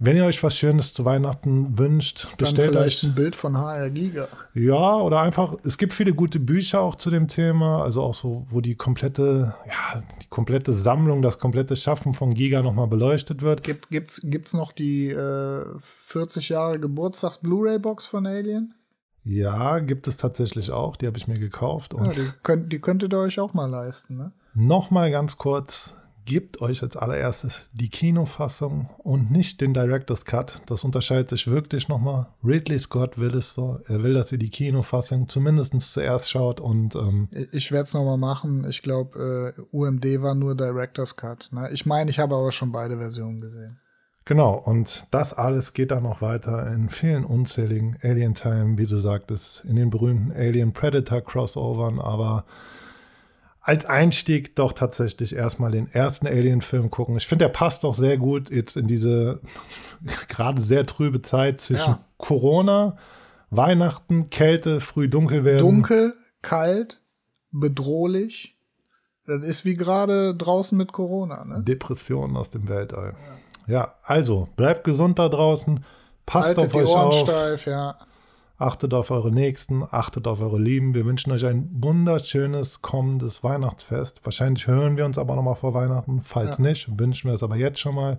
Wenn 0.00 0.16
ihr 0.16 0.24
euch 0.24 0.40
was 0.44 0.56
Schönes 0.56 0.94
zu 0.94 1.04
Weihnachten 1.04 1.76
wünscht, 1.76 2.24
Dann 2.24 2.36
bestellt 2.38 2.70
vielleicht 2.70 3.04
euch. 3.04 3.10
ein 3.10 3.14
Bild 3.16 3.34
von 3.34 3.58
HR 3.58 3.90
Giga. 3.90 4.28
Ja, 4.54 4.96
oder 4.98 5.20
einfach, 5.20 5.54
es 5.64 5.76
gibt 5.76 5.92
viele 5.92 6.14
gute 6.14 6.38
Bücher 6.38 6.80
auch 6.80 6.94
zu 6.94 7.10
dem 7.10 7.26
Thema, 7.26 7.82
also 7.82 8.02
auch 8.02 8.14
so, 8.14 8.46
wo 8.50 8.60
die 8.60 8.76
komplette, 8.76 9.54
ja, 9.66 10.02
die 10.22 10.28
komplette 10.28 10.72
Sammlung, 10.72 11.20
das 11.20 11.40
komplette 11.40 11.74
Schaffen 11.74 12.14
von 12.14 12.32
Giga 12.34 12.62
nochmal 12.62 12.86
beleuchtet 12.86 13.42
wird. 13.42 13.64
Gibt, 13.64 13.90
gibt's, 13.90 14.20
gibt's 14.22 14.52
noch 14.54 14.70
die 14.70 15.08
äh, 15.10 15.64
40 15.80 16.48
Jahre 16.50 16.78
Geburtstags-Blu-ray-Box 16.78 18.06
von 18.06 18.26
Alien? 18.26 18.74
Ja, 19.24 19.80
gibt 19.80 20.06
es 20.06 20.16
tatsächlich 20.16 20.70
auch, 20.70 20.96
die 20.96 21.06
habe 21.06 21.18
ich 21.18 21.26
mir 21.26 21.38
gekauft. 21.38 21.92
Und 21.92 22.06
Ja, 22.06 22.12
die, 22.12 22.30
könnt, 22.44 22.72
die 22.72 22.78
könntet 22.80 23.12
ihr 23.12 23.18
euch 23.18 23.40
auch 23.40 23.52
mal 23.52 23.66
leisten, 23.68 24.16
ne? 24.16 24.32
nochmal 24.54 25.10
ganz 25.10 25.36
kurz, 25.36 25.96
gebt 26.28 26.60
euch 26.60 26.82
als 26.82 26.96
allererstes 26.96 27.70
die 27.72 27.88
Kinofassung 27.88 28.90
und 28.98 29.30
nicht 29.30 29.60
den 29.62 29.72
Director's 29.72 30.24
Cut. 30.26 30.60
Das 30.66 30.84
unterscheidet 30.84 31.30
sich 31.30 31.46
wirklich 31.48 31.88
nochmal. 31.88 32.26
Ridley 32.44 32.78
Scott 32.78 33.16
will 33.18 33.34
es 33.34 33.54
so. 33.54 33.80
Er 33.88 34.02
will, 34.02 34.12
dass 34.14 34.30
ihr 34.30 34.38
die 34.38 34.50
Kinofassung 34.50 35.28
zumindest 35.28 35.74
zuerst 35.80 36.30
schaut 36.30 36.60
und 36.60 36.94
ähm, 36.94 37.28
Ich- 37.52 37.72
werde 37.72 37.84
es 37.84 37.94
nochmal 37.94 38.18
machen. 38.18 38.66
Ich 38.68 38.82
glaube, 38.82 39.54
äh, 39.56 39.60
UMD 39.76 40.20
war 40.22 40.34
nur 40.34 40.54
Director's 40.54 41.16
Cut. 41.16 41.48
Ne? 41.52 41.70
Ich 41.72 41.86
meine, 41.86 42.10
ich 42.10 42.18
habe 42.18 42.34
aber 42.34 42.52
schon 42.52 42.70
beide 42.72 42.98
Versionen 42.98 43.40
gesehen. 43.40 43.80
Genau, 44.26 44.52
und 44.54 45.06
das 45.10 45.32
alles 45.32 45.72
geht 45.72 45.90
dann 45.90 46.02
noch 46.02 46.20
weiter 46.20 46.70
in 46.70 46.90
vielen 46.90 47.24
unzähligen 47.24 47.96
Alien 48.02 48.34
Time, 48.34 48.76
wie 48.76 48.84
du 48.86 48.98
sagtest, 48.98 49.64
in 49.64 49.76
den 49.76 49.88
berühmten 49.88 50.32
Alien 50.32 50.74
Predator 50.74 51.22
Crossovern, 51.22 51.98
aber 51.98 52.44
als 53.60 53.84
Einstieg 53.84 54.56
doch 54.56 54.72
tatsächlich 54.72 55.34
erstmal 55.34 55.70
den 55.70 55.88
ersten 55.90 56.26
Alien-Film 56.26 56.90
gucken. 56.90 57.16
Ich 57.16 57.26
finde, 57.26 57.46
der 57.46 57.52
passt 57.52 57.84
doch 57.84 57.94
sehr 57.94 58.16
gut 58.16 58.50
jetzt 58.50 58.76
in 58.76 58.86
diese 58.86 59.40
gerade 60.28 60.62
sehr 60.62 60.86
trübe 60.86 61.22
Zeit 61.22 61.60
zwischen 61.60 61.90
Ja. 61.92 62.04
Corona, 62.16 62.96
Weihnachten, 63.50 64.30
Kälte, 64.30 64.80
früh 64.80 65.08
dunkel 65.08 65.44
werden. 65.44 65.60
Dunkel, 65.60 66.14
kalt, 66.42 67.00
bedrohlich. 67.50 68.56
Das 69.26 69.44
ist 69.44 69.64
wie 69.64 69.74
gerade 69.74 70.34
draußen 70.34 70.76
mit 70.76 70.92
Corona. 70.92 71.44
Ne? 71.44 71.62
Depressionen 71.62 72.36
aus 72.36 72.50
dem 72.50 72.68
Weltall. 72.68 73.14
Ja, 73.66 73.94
also 74.02 74.48
bleibt 74.56 74.84
gesund 74.84 75.18
da 75.18 75.28
draußen, 75.28 75.84
passt 76.24 76.56
Haltet 76.56 76.64
auf 76.64 76.72
die 76.72 76.78
euch 76.78 76.88
Ohren 76.88 77.06
auf. 77.08 77.20
steif, 77.20 77.66
ja. 77.66 77.98
Achtet 78.60 78.92
auf 78.92 79.12
eure 79.12 79.30
Nächsten, 79.30 79.84
achtet 79.88 80.26
auf 80.26 80.40
eure 80.40 80.58
Lieben. 80.58 80.92
Wir 80.92 81.04
wünschen 81.04 81.30
euch 81.30 81.46
ein 81.46 81.68
wunderschönes 81.72 82.82
kommendes 82.82 83.44
Weihnachtsfest. 83.44 84.20
Wahrscheinlich 84.24 84.66
hören 84.66 84.96
wir 84.96 85.04
uns 85.04 85.16
aber 85.16 85.36
nochmal 85.36 85.54
vor 85.54 85.74
Weihnachten. 85.74 86.22
Falls 86.24 86.58
Ja. 86.58 86.64
nicht, 86.64 86.98
wünschen 86.98 87.28
wir 87.28 87.34
es 87.34 87.44
aber 87.44 87.54
jetzt 87.54 87.78
schon 87.78 87.94
mal. 87.94 88.18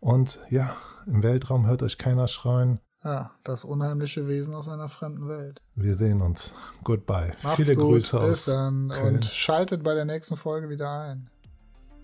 Und 0.00 0.40
ja, 0.48 0.76
im 1.06 1.22
Weltraum 1.22 1.66
hört 1.66 1.82
euch 1.82 1.98
keiner 1.98 2.26
schreien. 2.26 2.80
Ja, 3.04 3.32
das 3.44 3.64
unheimliche 3.64 4.26
Wesen 4.26 4.54
aus 4.54 4.66
einer 4.66 4.88
fremden 4.88 5.28
Welt. 5.28 5.60
Wir 5.74 5.94
sehen 5.94 6.22
uns. 6.22 6.54
Goodbye. 6.82 7.34
Macht's 7.42 7.56
Viele 7.56 7.76
gut, 7.76 7.84
Grüße 7.92 8.18
bis 8.18 8.30
aus 8.30 8.44
dann 8.46 8.88
Köln, 8.88 9.14
und 9.16 9.26
schaltet 9.26 9.84
bei 9.84 9.94
der 9.94 10.06
nächsten 10.06 10.38
Folge 10.38 10.70
wieder 10.70 10.90
ein. 11.02 11.28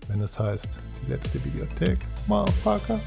wenn 0.07 0.21
es 0.21 0.37
heißt, 0.39 0.69
letzte 1.07 1.39
Bibliothek. 1.39 1.97
Motherfucker. 2.27 2.99